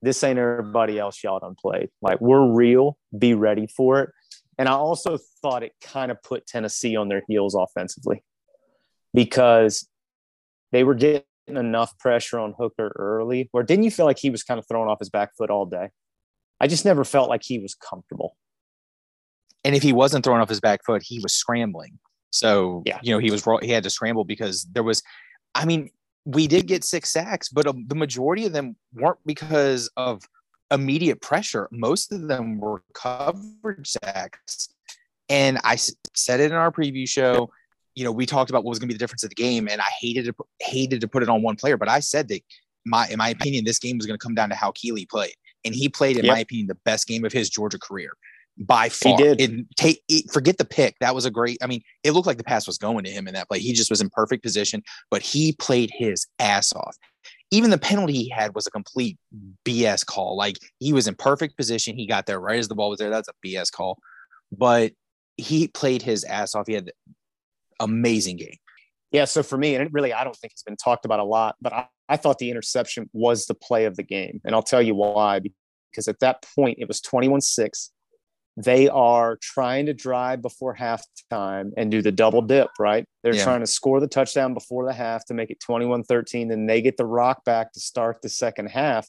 this 0.00 0.24
ain't 0.24 0.38
everybody 0.38 0.98
else 0.98 1.22
y'all 1.22 1.38
done 1.38 1.54
played. 1.60 1.90
Like 2.00 2.20
we're 2.20 2.44
real, 2.50 2.96
be 3.16 3.34
ready 3.34 3.66
for 3.66 4.00
it. 4.00 4.10
And 4.58 4.68
I 4.68 4.72
also 4.72 5.18
thought 5.42 5.62
it 5.62 5.72
kind 5.82 6.10
of 6.10 6.22
put 6.22 6.46
Tennessee 6.46 6.96
on 6.96 7.08
their 7.08 7.22
heels 7.28 7.54
offensively 7.54 8.22
because 9.14 9.88
they 10.72 10.84
were 10.84 10.94
getting 10.94 11.22
enough 11.48 11.96
pressure 11.98 12.38
on 12.38 12.54
Hooker 12.58 12.92
early. 12.96 13.48
Where 13.52 13.62
didn't 13.62 13.84
you 13.84 13.90
feel 13.90 14.06
like 14.06 14.18
he 14.18 14.30
was 14.30 14.42
kind 14.42 14.58
of 14.58 14.66
throwing 14.66 14.88
off 14.88 14.98
his 14.98 15.10
back 15.10 15.36
foot 15.36 15.50
all 15.50 15.66
day? 15.66 15.90
I 16.60 16.66
just 16.66 16.84
never 16.84 17.04
felt 17.04 17.28
like 17.28 17.42
he 17.44 17.58
was 17.58 17.74
comfortable. 17.74 18.36
and 19.64 19.76
if 19.76 19.82
he 19.82 19.92
wasn't 19.92 20.24
throwing 20.24 20.40
off 20.40 20.48
his 20.48 20.60
back 20.60 20.84
foot, 20.84 21.02
he 21.04 21.20
was 21.20 21.32
scrambling. 21.32 21.98
So 22.30 22.82
Yeah. 22.86 22.98
you 23.02 23.12
know 23.12 23.18
he 23.18 23.30
was 23.30 23.44
he 23.62 23.68
had 23.70 23.84
to 23.84 23.90
scramble 23.90 24.24
because 24.24 24.64
there 24.72 24.82
was, 24.82 25.02
I 25.54 25.64
mean, 25.66 25.90
we 26.24 26.46
did 26.48 26.66
get 26.66 26.82
six 26.84 27.10
sacks, 27.10 27.48
but 27.48 27.66
um, 27.66 27.84
the 27.88 27.94
majority 27.94 28.44
of 28.46 28.52
them 28.52 28.74
weren't 28.94 29.18
because 29.26 29.90
of 29.96 30.22
immediate 30.72 31.20
pressure. 31.20 31.68
Most 31.70 32.12
of 32.12 32.26
them 32.28 32.58
were 32.58 32.82
coverage 32.94 33.88
sacks, 33.88 34.68
and 35.28 35.58
I 35.64 35.74
s- 35.74 35.94
said 36.14 36.40
it 36.40 36.50
in 36.50 36.56
our 36.56 36.72
preview 36.72 37.08
show. 37.08 37.50
You 37.94 38.04
know, 38.04 38.12
we 38.12 38.26
talked 38.26 38.50
about 38.50 38.64
what 38.64 38.70
was 38.70 38.78
going 38.78 38.88
to 38.88 38.94
be 38.94 38.96
the 38.96 39.02
difference 39.02 39.22
of 39.22 39.28
the 39.30 39.34
game, 39.34 39.68
and 39.68 39.80
I 39.80 39.88
hated 40.00 40.24
to 40.26 40.34
hated 40.60 41.00
to 41.02 41.08
put 41.08 41.22
it 41.22 41.28
on 41.28 41.42
one 41.42 41.56
player, 41.56 41.76
but 41.76 41.88
I 41.88 42.00
said 42.00 42.28
that 42.28 42.40
my 42.86 43.06
in 43.08 43.18
my 43.18 43.28
opinion, 43.28 43.64
this 43.64 43.78
game 43.78 43.96
was 43.98 44.06
going 44.06 44.18
to 44.18 44.22
come 44.22 44.34
down 44.34 44.48
to 44.48 44.54
how 44.54 44.72
Kelee 44.72 45.08
played, 45.08 45.34
and 45.64 45.74
he 45.74 45.88
played, 45.88 46.16
in 46.16 46.24
Yep. 46.24 46.32
my 46.34 46.40
opinion, 46.40 46.66
the 46.68 46.78
best 46.84 47.06
game 47.06 47.24
of 47.24 47.32
his 47.32 47.50
Georgia 47.50 47.78
career 47.78 48.10
by 48.58 48.88
far. 48.88 49.16
He 49.16 49.34
did. 49.34 49.66
Take 49.76 50.02
it- 50.08 50.30
forget 50.32 50.58
the 50.58 50.64
pick. 50.64 50.96
That 51.00 51.14
was 51.14 51.24
a 51.24 51.30
great. 51.30 51.58
I 51.62 51.66
mean, 51.66 51.82
it 52.02 52.12
looked 52.12 52.26
like 52.26 52.38
the 52.38 52.44
pass 52.44 52.66
was 52.66 52.78
going 52.78 53.04
to 53.04 53.10
him 53.10 53.28
in 53.28 53.34
that 53.34 53.48
play. 53.48 53.58
He 53.60 53.72
just 53.72 53.90
was 53.90 54.00
in 54.00 54.10
perfect 54.10 54.42
position, 54.42 54.82
but 55.10 55.22
he 55.22 55.52
played 55.52 55.90
his 55.94 56.26
ass 56.38 56.72
off. 56.74 56.96
Even 57.50 57.70
the 57.70 57.78
penalty 57.78 58.14
he 58.14 58.28
had 58.30 58.54
was 58.54 58.66
a 58.66 58.70
complete 58.70 59.18
BS 59.64 60.04
call. 60.06 60.36
Like 60.36 60.56
he 60.80 60.92
was 60.92 61.06
in 61.06 61.14
perfect 61.14 61.56
position. 61.56 61.96
He 61.96 62.06
got 62.06 62.24
there 62.26 62.40
right 62.40 62.58
as 62.58 62.68
the 62.68 62.74
ball 62.74 62.88
was 62.90 62.98
there. 62.98 63.10
That's 63.10 63.28
a 63.28 63.46
BS 63.46 63.70
call. 63.70 63.98
But 64.50 64.92
he 65.36 65.68
played 65.68 66.02
his 66.02 66.24
ass 66.24 66.54
off. 66.54 66.66
He 66.66 66.72
had 66.74 66.90
amazing 67.82 68.36
game. 68.36 68.56
Yeah, 69.10 69.26
so 69.26 69.42
for 69.42 69.58
me, 69.58 69.74
and 69.74 69.84
it 69.86 69.92
really, 69.92 70.12
I 70.12 70.24
don't 70.24 70.36
think 70.36 70.52
it's 70.52 70.62
been 70.62 70.76
talked 70.76 71.04
about 71.04 71.20
a 71.20 71.24
lot, 71.24 71.56
but 71.60 71.72
I, 71.72 71.86
I 72.08 72.16
thought 72.16 72.38
the 72.38 72.50
interception 72.50 73.10
was 73.12 73.46
the 73.46 73.54
play 73.54 73.84
of 73.84 73.96
the 73.96 74.02
game. 74.02 74.40
And 74.44 74.54
I'll 74.54 74.62
tell 74.62 74.80
you 74.80 74.94
why. 74.94 75.40
Because 75.90 76.08
at 76.08 76.20
that 76.20 76.46
point, 76.56 76.78
it 76.80 76.88
was 76.88 77.00
21 77.02 77.42
6. 77.42 77.90
They 78.56 78.88
are 78.88 79.36
trying 79.40 79.86
to 79.86 79.94
drive 79.94 80.40
before 80.42 80.74
halftime 80.76 81.72
and 81.76 81.90
do 81.90 82.02
the 82.02 82.12
double 82.12 82.42
dip, 82.42 82.68
right? 82.78 83.04
They're 83.22 83.34
Yeah. 83.34 83.44
trying 83.44 83.60
to 83.60 83.66
score 83.66 84.00
the 84.00 84.06
touchdown 84.08 84.54
before 84.54 84.86
the 84.86 84.92
half 84.92 85.24
to 85.26 85.34
make 85.34 85.50
it 85.50 85.60
21 85.60 86.04
13. 86.04 86.48
Then 86.48 86.66
they 86.66 86.80
get 86.82 86.96
the 86.96 87.06
rock 87.06 87.44
back 87.44 87.72
to 87.72 87.80
start 87.80 88.20
the 88.22 88.28
second 88.28 88.68
half. 88.70 89.08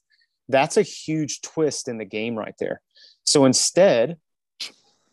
That's 0.50 0.76
a 0.78 0.82
huge 0.82 1.42
twist 1.42 1.88
in 1.88 1.98
the 1.98 2.06
game 2.06 2.36
right 2.36 2.56
there. 2.60 2.82
So 3.26 3.46
instead, 3.46 4.18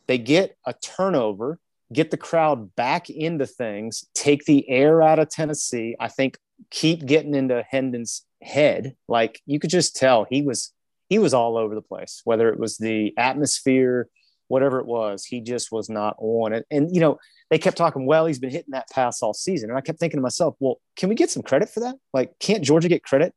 they 0.07 0.19
get 0.19 0.57
a 0.67 0.75
turnover 0.75 1.61
get 1.93 2.11
the 2.11 2.17
crowd 2.17 2.75
back 2.77 3.11
into 3.11 3.47
things, 3.47 4.05
take 4.15 4.45
the 4.45 4.69
air 4.69 5.03
out 5.03 5.19
of 5.19 5.29
Tennessee. 5.29 5.97
I 5.99 6.09
think 6.09 6.39
keep 6.71 7.05
getting 7.05 7.35
into 7.35 7.65
Hendon's 7.69 8.25
head. 8.43 8.97
Like 9.09 9.41
you 9.47 9.59
could 9.59 9.71
just 9.71 9.97
tell 9.97 10.27
he 10.29 10.43
was 10.43 10.73
he 11.09 11.19
was 11.19 11.35
all 11.35 11.57
over 11.57 11.75
the 11.75 11.83
place. 11.83 12.23
Whether 12.25 12.49
it 12.51 12.59
was 12.59 12.79
the 12.79 13.13
atmosphere, 13.19 14.09
whatever 14.49 14.79
it 14.79 14.87
was, 14.87 15.25
he 15.25 15.41
just 15.41 15.73
was 15.73 15.89
not 15.89 16.17
on 16.19 16.53
it. 16.53 16.67
And 16.71 16.95
you 16.95 17.01
know, 17.01 17.19
they 17.51 17.59
kept 17.59 17.77
talking, 17.77 18.07
well, 18.07 18.27
he's 18.27 18.39
been 18.39 18.51
hitting 18.51 18.73
that 18.73 18.89
pass 18.91 19.23
all 19.23 19.35
season. 19.35 19.71
And 19.71 19.79
I 19.79 19.81
kept 19.81 19.99
thinking 19.99 20.19
to 20.19 20.23
myself, 20.23 20.55
well, 20.61 20.81
can 20.97 21.09
we 21.09 21.17
get 21.17 21.31
some 21.31 21.43
credit 21.43 21.69
for 21.69 21.81
that? 21.81 21.97
Like, 22.15 22.39
can't 22.39 22.65
Georgia 22.65 22.89
get 22.89 23.03
credit 23.03 23.35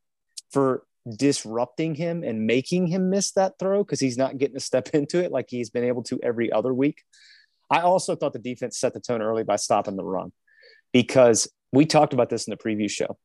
for 0.52 0.84
disrupting 1.18 1.96
him 1.96 2.24
and 2.24 2.46
making 2.46 2.88
him 2.88 3.10
miss 3.10 3.32
that 3.32 3.54
throw 3.60 3.84
because 3.84 4.00
he's 4.00 4.18
not 4.18 4.38
getting 4.38 4.56
to 4.56 4.60
step 4.60 4.90
into 4.94 5.24
it 5.24 5.32
like 5.32 5.48
he's 5.50 5.72
been 5.72 5.84
able 5.84 6.04
to 6.04 6.20
every 6.22 6.52
other 6.52 6.74
week? 6.74 7.02
I 7.72 7.82
also 7.82 8.16
thought 8.16 8.34
the 8.34 8.40
defense 8.40 8.78
set 8.80 8.94
the 8.94 9.00
tone 9.00 9.22
early 9.22 9.44
by 9.44 9.56
stopping 9.58 9.96
the 9.96 10.04
run. 10.04 10.32
because 10.92 11.50
we 11.72 11.86
talked 11.86 12.14
about 12.14 12.30
this 12.30 12.48
in 12.48 12.52
the 12.52 12.58
preview 12.58 12.90
show. 12.90 13.18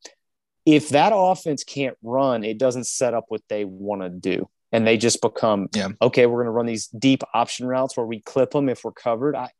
If 0.64 0.88
that 0.90 1.12
offense 1.14 1.64
can't 1.64 1.96
run, 2.02 2.44
it 2.44 2.56
doesn't 2.58 2.84
set 2.86 3.12
up 3.14 3.24
what 3.28 3.42
they 3.50 3.64
want 3.66 4.00
to 4.02 4.08
do. 4.08 4.48
And 4.72 4.86
they 4.86 4.96
just 4.96 5.20
become, 5.20 5.68
Yeah. 5.74 5.88
okay, 6.00 6.24
we're 6.26 6.38
going 6.44 6.46
to 6.46 6.50
run 6.52 6.66
these 6.66 6.88
deep 6.88 7.22
option 7.34 7.66
routes 7.66 7.96
where 7.96 8.06
we 8.06 8.20
clip 8.20 8.50
them 8.52 8.68
if 8.70 8.84
we're 8.84 8.92
covered. 8.92 9.36
I, 9.36 9.50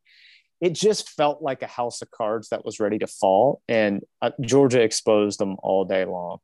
it 0.61 0.73
just 0.75 1.11
felt 1.11 1.43
like 1.43 1.63
a 1.63 1.67
house 1.67 2.01
of 2.03 2.11
cards 2.11 2.49
that 2.49 2.65
was 2.65 2.81
ready 2.81 2.99
to 2.99 3.07
fall. 3.07 3.61
And 3.69 4.03
uh, 4.23 4.31
Georgia 4.41 4.81
exposed 4.83 5.39
them 5.39 5.57
all 5.63 5.85
day 5.85 6.05
long. 6.07 6.39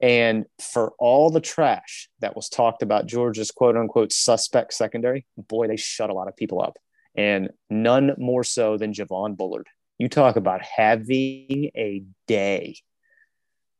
And 0.00 0.44
for 0.72 0.92
all 1.00 1.30
the 1.30 1.40
trash 1.40 2.08
that 2.20 2.36
was 2.36 2.48
talked 2.48 2.82
about 2.82 3.06
Georgia's 3.06 3.50
quote 3.50 3.76
unquote 3.76 4.12
suspect 4.12 4.72
secondary, 4.72 5.26
boy, 5.36 5.66
they 5.66 5.76
shut 5.76 6.10
a 6.10 6.14
lot 6.14 6.28
of 6.28 6.36
people 6.36 6.62
up. 6.62 6.76
And 7.18 7.50
none 7.68 8.14
more 8.16 8.44
so 8.44 8.76
than 8.76 8.92
Javon 8.92 9.36
Bullard. 9.36 9.66
You 9.98 10.08
talk 10.08 10.36
about 10.36 10.62
having 10.62 11.70
a 11.76 12.04
day. 12.28 12.76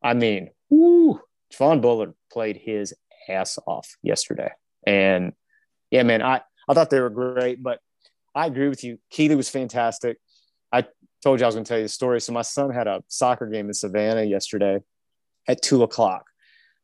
I 0.03 0.13
mean, 0.13 0.49
woo, 0.69 1.21
Javon 1.53 1.81
Bullard 1.81 2.13
played 2.29 2.57
his 2.57 2.93
ass 3.29 3.57
off 3.65 3.95
yesterday. 4.03 4.51
And 4.85 5.31
yeah, 5.89 6.03
man, 6.03 6.21
I, 6.21 6.41
I 6.67 6.73
thought 6.73 6.89
they 6.89 6.99
were 6.99 7.09
great, 7.09 7.63
but 7.63 7.79
I 8.35 8.45
agree 8.45 8.67
with 8.67 8.83
you. 8.83 8.99
Kelee 9.09 9.37
was 9.37 9.49
fantastic. 9.49 10.17
I 10.71 10.85
told 11.23 11.39
you 11.39 11.45
I 11.45 11.47
was 11.47 11.55
going 11.55 11.63
to 11.63 11.69
tell 11.69 11.77
you 11.77 11.85
the 11.85 11.89
story. 11.89 12.19
So 12.19 12.33
my 12.33 12.41
son 12.41 12.71
had 12.71 12.87
a 12.87 13.03
soccer 13.07 13.47
game 13.47 13.67
in 13.67 13.73
Savannah 13.73 14.23
yesterday 14.23 14.81
at 15.47 15.61
two 15.61 15.83
o'clock. 15.83 16.28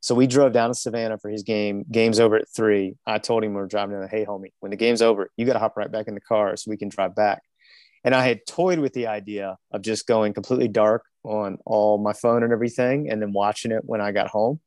So 0.05 0.13
we 0.13 0.27
drove 0.27 0.53
down 0.53 0.69
to 0.69 0.75
Savannah 0.75 1.17
for 1.17 1.31
his 1.31 1.41
game. 1.41 1.83
Game's 1.91 2.19
over 2.19 2.35
at 2.35 2.47
three. 2.47 2.93
I 3.07 3.17
told 3.17 3.43
him 3.43 3.55
we 3.55 3.61
are 3.61 3.65
driving 3.65 3.99
down. 3.99 4.07
Hey, 4.07 4.23
homie, 4.23 4.51
when 4.59 4.69
the 4.69 4.75
game's 4.75 5.01
over, 5.01 5.31
you 5.35 5.47
got 5.47 5.53
to 5.53 5.59
hop 5.59 5.75
right 5.77 5.91
back 5.91 6.07
in 6.07 6.13
the 6.13 6.21
car 6.21 6.55
so 6.57 6.69
we 6.69 6.77
can 6.77 6.89
drive 6.89 7.15
back. 7.15 7.41
And 8.03 8.13
I 8.13 8.23
had 8.23 8.45
toyed 8.45 8.77
with 8.77 8.93
the 8.93 9.07
idea 9.07 9.57
of 9.71 9.81
just 9.81 10.05
going 10.05 10.33
completely 10.35 10.67
dark 10.67 11.05
on 11.23 11.57
all 11.65 11.97
my 11.97 12.13
phone 12.13 12.43
and 12.43 12.53
everything, 12.53 13.09
and 13.09 13.19
then 13.19 13.33
watching 13.33 13.71
it 13.71 13.81
when 13.83 13.99
I 13.99 14.11
got 14.11 14.27
home. 14.27 14.59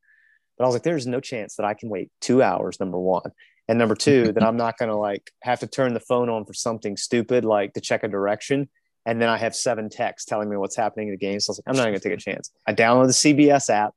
But 0.56 0.64
I 0.64 0.66
was 0.66 0.74
like, 0.74 0.82
there's 0.82 1.06
no 1.06 1.20
chance 1.20 1.54
that 1.54 1.64
I 1.64 1.74
can 1.74 1.88
wait 1.88 2.10
two 2.20 2.42
hours. 2.42 2.80
Number 2.80 2.98
one, 2.98 3.30
and 3.68 3.78
number 3.78 3.94
two, 3.94 4.32
that 4.32 4.42
I'm 4.42 4.56
not 4.56 4.76
going 4.76 4.90
to 4.90 4.96
like 4.96 5.30
have 5.44 5.60
to 5.60 5.68
turn 5.68 5.94
the 5.94 6.00
phone 6.00 6.28
on 6.28 6.46
for 6.46 6.52
something 6.52 6.96
stupid 6.96 7.44
like 7.44 7.74
to 7.74 7.80
check 7.80 8.02
a 8.02 8.08
direction. 8.08 8.68
And 9.06 9.22
then 9.22 9.28
I 9.28 9.38
have 9.38 9.54
seven 9.54 9.88
texts 9.88 10.28
telling 10.28 10.50
me 10.50 10.56
what's 10.56 10.74
happening 10.74 11.06
in 11.06 11.12
the 11.12 11.16
game. 11.16 11.38
So 11.38 11.50
I 11.50 11.52
was 11.52 11.58
like, 11.58 11.68
I'm 11.68 11.76
not 11.76 11.84
going 11.84 11.94
to 11.94 12.00
take 12.00 12.18
a 12.18 12.20
chance. 12.20 12.50
I 12.66 12.74
downloaded 12.74 13.22
the 13.22 13.46
CBS 13.46 13.70
app, 13.70 13.94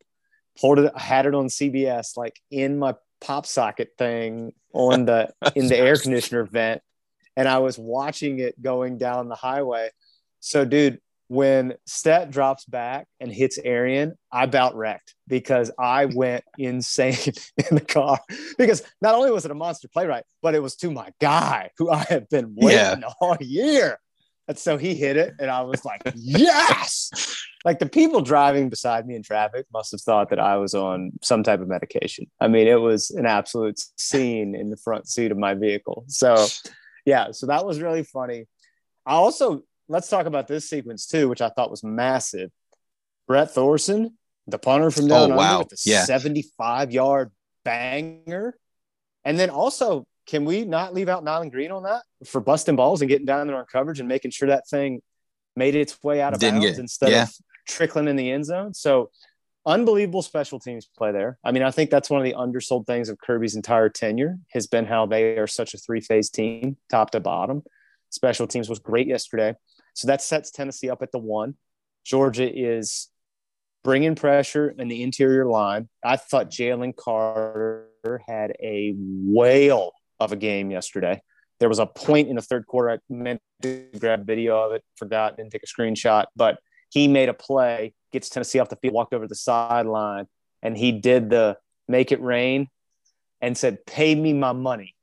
pulled 0.59 0.79
it, 0.79 0.97
had 0.97 1.25
it 1.25 1.35
on 1.35 1.47
CBS, 1.47 2.17
like 2.17 2.39
in 2.49 2.79
my 2.79 2.95
pop 3.19 3.45
socket 3.45 3.91
thing 3.97 4.53
on 4.73 5.05
the 5.05 5.31
in 5.55 5.67
the 5.67 5.77
air 5.77 5.97
conditioner 5.97 6.43
vent, 6.43 6.81
and 7.35 7.47
I 7.47 7.59
was 7.59 7.77
watching 7.77 8.39
it 8.39 8.61
going 8.61 8.97
down 8.97 9.29
the 9.29 9.35
highway. 9.35 9.89
So, 10.39 10.65
dude, 10.65 10.99
when 11.31 11.75
Stet 11.85 12.29
drops 12.29 12.65
back 12.65 13.07
and 13.21 13.31
hits 13.31 13.57
Arian, 13.57 14.17
I 14.33 14.43
about 14.43 14.75
wrecked 14.75 15.15
because 15.29 15.71
I 15.79 16.03
went 16.03 16.43
insane 16.57 17.15
in 17.69 17.77
the 17.77 17.85
car. 17.85 18.19
Because 18.57 18.83
not 19.01 19.15
only 19.15 19.31
was 19.31 19.45
it 19.45 19.51
a 19.51 19.55
monster 19.55 19.87
playwright, 19.87 20.25
but 20.41 20.55
it 20.55 20.61
was 20.61 20.75
to 20.75 20.91
my 20.91 21.11
guy 21.21 21.69
who 21.77 21.89
I 21.89 22.05
have 22.09 22.27
been 22.27 22.53
waiting 22.53 23.05
all 23.21 23.37
year. 23.39 23.97
And 24.51 24.59
so 24.59 24.77
he 24.77 24.95
hit 24.95 25.15
it, 25.15 25.33
and 25.39 25.49
I 25.49 25.61
was 25.61 25.85
like, 25.85 26.01
yes. 26.13 27.09
Like 27.63 27.79
the 27.79 27.85
people 27.87 28.19
driving 28.19 28.67
beside 28.67 29.07
me 29.07 29.15
in 29.15 29.23
traffic 29.23 29.65
must 29.71 29.91
have 29.93 30.01
thought 30.01 30.29
that 30.31 30.39
I 30.39 30.57
was 30.57 30.73
on 30.75 31.13
some 31.21 31.41
type 31.41 31.61
of 31.61 31.69
medication. 31.69 32.29
I 32.41 32.49
mean, 32.49 32.67
it 32.67 32.75
was 32.81 33.11
an 33.11 33.25
absolute 33.25 33.79
scene 33.95 34.53
in 34.53 34.69
the 34.69 34.75
front 34.75 35.07
seat 35.07 35.31
of 35.31 35.37
my 35.37 35.53
vehicle. 35.53 36.03
So, 36.09 36.47
yeah, 37.05 37.31
so 37.31 37.47
that 37.47 37.65
was 37.65 37.79
really 37.79 38.03
funny. 38.03 38.47
I 39.05 39.13
also 39.13 39.63
let's 39.87 40.09
talk 40.09 40.25
about 40.25 40.47
this 40.49 40.69
sequence 40.69 41.07
too, 41.07 41.29
which 41.29 41.41
I 41.41 41.47
thought 41.47 41.71
was 41.71 41.81
massive. 41.83 42.51
Brett 43.27 43.51
Thorson, 43.51 44.17
the 44.47 44.59
punter 44.59 44.91
from 44.91 45.07
down 45.07 45.31
Oh, 45.31 45.35
wow. 45.37 45.51
under, 45.51 45.59
with 45.59 45.69
the 45.69 45.89
Yeah. 45.89 46.03
75 46.03 46.91
yard 46.91 47.31
banger. 47.63 48.57
And 49.23 49.39
then 49.39 49.49
also, 49.49 50.05
can 50.31 50.45
we 50.45 50.63
not 50.63 50.93
leave 50.93 51.09
out 51.09 51.25
Nyland 51.25 51.51
Green 51.51 51.71
on 51.71 51.83
that 51.83 52.03
for 52.25 52.39
busting 52.39 52.77
balls 52.77 53.01
and 53.01 53.09
getting 53.09 53.25
down 53.25 53.47
there 53.47 53.57
on 53.57 53.65
coverage 53.69 53.99
and 53.99 54.07
making 54.07 54.31
sure 54.31 54.47
that 54.47 54.65
thing 54.65 55.01
made 55.57 55.75
its 55.75 56.01
way 56.01 56.21
out 56.21 56.33
of 56.33 56.39
Didn't 56.39 56.61
bounds 56.61 56.77
get- 56.77 56.79
instead 56.79 57.09
yeah. 57.11 57.23
of 57.23 57.29
trickling 57.67 58.07
in 58.07 58.15
the 58.15 58.31
end 58.31 58.45
zone? 58.45 58.73
So 58.73 59.11
unbelievable 59.65 60.21
special 60.21 60.57
teams 60.57 60.89
play 60.97 61.11
there. 61.11 61.37
I 61.43 61.51
mean, 61.51 61.63
I 61.63 61.71
think 61.71 61.89
that's 61.89 62.09
one 62.09 62.21
of 62.21 62.23
the 62.23 62.35
undersold 62.35 62.87
things 62.87 63.09
of 63.09 63.17
Kirby's 63.19 63.55
entire 63.55 63.89
tenure 63.89 64.37
has 64.51 64.67
been 64.67 64.85
how 64.85 65.05
they 65.05 65.37
are 65.37 65.47
such 65.47 65.73
a 65.73 65.77
three 65.77 65.99
phase 65.99 66.29
team, 66.29 66.77
top 66.89 67.11
to 67.11 67.19
bottom. 67.19 67.63
Special 68.09 68.47
teams 68.47 68.69
was 68.69 68.79
great 68.79 69.07
yesterday. 69.07 69.55
So 69.95 70.07
that 70.07 70.21
sets 70.21 70.49
Tennessee 70.49 70.89
up 70.89 71.01
at 71.01 71.11
the 71.11 71.19
one. 71.19 71.55
Georgia 72.05 72.49
is 72.49 73.09
bringing 73.83 74.15
pressure 74.15 74.69
in 74.69 74.87
the 74.87 75.03
interior 75.03 75.45
line. 75.45 75.89
I 76.01 76.15
thought 76.15 76.49
Jalen 76.49 76.95
Carter 76.95 77.89
had 78.25 78.53
a 78.61 78.95
whale 78.97 79.91
of 80.21 80.31
a 80.31 80.35
game 80.35 80.71
yesterday. 80.71 81.21
There 81.59 81.69
was 81.69 81.79
a 81.79 81.85
point 81.85 82.29
in 82.29 82.35
the 82.35 82.41
third 82.41 82.65
quarter. 82.65 82.89
I 82.89 82.97
meant 83.09 83.41
to 83.61 83.85
grab 83.99 84.25
video 84.25 84.57
of 84.57 84.71
it, 84.73 84.83
forgot, 84.95 85.37
didn't 85.37 85.51
take 85.51 85.63
a 85.63 85.67
screenshot, 85.67 86.25
but 86.35 86.57
he 86.89 87.07
made 87.07 87.29
a 87.29 87.33
play, 87.33 87.93
gets 88.11 88.29
Tennessee 88.29 88.59
off 88.59 88.69
the 88.69 88.75
field, 88.77 88.93
walked 88.93 89.13
over 89.13 89.25
to 89.25 89.29
the 89.29 89.35
sideline, 89.35 90.25
and 90.61 90.77
he 90.77 90.91
did 90.91 91.29
the 91.29 91.57
make 91.87 92.11
it 92.11 92.21
rain 92.21 92.67
and 93.41 93.57
said, 93.57 93.85
Pay 93.85 94.15
me 94.15 94.33
my 94.33 94.53
money. 94.53 94.95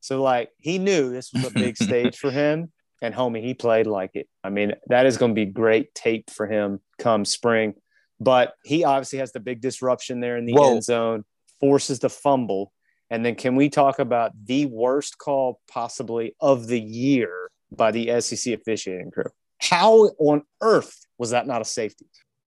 So, 0.00 0.20
like, 0.20 0.50
he 0.58 0.78
knew 0.78 1.10
this 1.10 1.32
was 1.32 1.44
a 1.44 1.50
big 1.50 1.76
stage 1.80 2.16
for 2.16 2.30
him 2.30 2.72
and 3.02 3.12
homie, 3.12 3.42
he 3.42 3.52
played 3.52 3.86
like 3.86 4.12
it. 4.14 4.28
I 4.44 4.50
mean, 4.50 4.74
that 4.86 5.06
is 5.06 5.18
going 5.18 5.32
to 5.32 5.34
be 5.34 5.44
great 5.44 5.92
tape 5.94 6.30
for 6.30 6.46
him 6.46 6.80
come 6.98 7.24
spring. 7.24 7.74
But 8.20 8.54
he 8.64 8.84
obviously 8.84 9.18
has 9.18 9.32
the 9.32 9.40
big 9.40 9.60
disruption 9.60 10.20
there 10.20 10.36
in 10.36 10.46
the 10.46 10.52
Whoa. 10.52 10.74
end 10.74 10.84
zone, 10.84 11.24
forces 11.60 11.98
the 11.98 12.08
fumble. 12.08 12.72
And 13.12 13.26
then 13.26 13.34
can 13.34 13.56
we 13.56 13.68
talk 13.68 13.98
about 13.98 14.32
the 14.46 14.64
worst 14.64 15.18
call 15.18 15.60
possibly 15.70 16.34
of 16.40 16.66
the 16.66 16.80
year 16.80 17.50
by 17.70 17.90
the 17.90 18.18
SEC 18.22 18.54
officiating 18.54 19.10
crew? 19.10 19.26
How 19.60 20.08
on 20.18 20.44
earth 20.62 21.04
was 21.18 21.28
that 21.30 21.46
not 21.46 21.60
a 21.60 21.64
safety? 21.66 22.06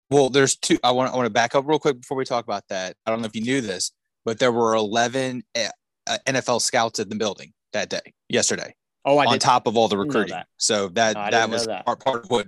Well, 0.09 0.29
there's 0.29 0.55
two. 0.55 0.79
I 0.83 0.89
want 0.89 1.13
I 1.13 1.15
want 1.15 1.27
to 1.27 1.29
back 1.29 1.53
up 1.53 1.67
real 1.67 1.77
quick 1.77 2.01
before 2.01 2.17
we 2.17 2.25
talk 2.25 2.45
about 2.45 2.63
that. 2.69 2.95
I 3.05 3.11
don't 3.11 3.21
know 3.21 3.27
if 3.27 3.35
you 3.35 3.43
knew 3.43 3.61
this, 3.61 3.91
but 4.25 4.39
there 4.39 4.51
were 4.51 4.73
11 4.73 5.43
uh, 5.55 5.67
uh, 6.07 6.17
NFL 6.25 6.61
scouts 6.61 6.97
in 6.97 7.09
the 7.09 7.15
building 7.15 7.53
that 7.73 7.91
day, 7.91 8.13
yesterday, 8.27 8.73
Oh, 9.05 9.19
I 9.19 9.25
did. 9.25 9.33
on 9.33 9.39
top 9.39 9.67
of 9.67 9.77
all 9.77 9.87
the 9.87 9.99
recruiting. 9.99 10.33
that. 10.33 10.47
So 10.57 10.87
that 10.89 11.13
No, 11.15 11.29
that 11.29 11.47
was 11.47 11.67
that. 11.67 11.85
Part, 11.85 12.03
part 12.03 12.23
of 12.23 12.31
what 12.31 12.47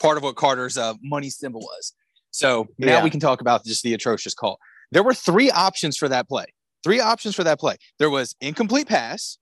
part 0.00 0.16
of 0.16 0.22
what 0.22 0.34
Carter's 0.36 0.78
uh, 0.78 0.94
money 1.02 1.28
symbol 1.28 1.60
was. 1.60 1.92
So 2.30 2.68
now 2.78 2.86
Yeah. 2.86 3.04
we 3.04 3.10
can 3.10 3.20
talk 3.20 3.42
about 3.42 3.66
just 3.66 3.82
the 3.82 3.92
atrocious 3.92 4.32
call. 4.32 4.58
There 4.92 5.02
were 5.02 5.14
three 5.14 5.50
options 5.50 5.98
for 5.98 6.08
that 6.08 6.26
play. 6.26 6.46
Three 6.84 7.00
options 7.00 7.34
for 7.34 7.42
that 7.44 7.58
play. 7.58 7.76
There 7.98 8.10
was 8.10 8.36
incomplete 8.40 8.86
pass, 8.86 9.38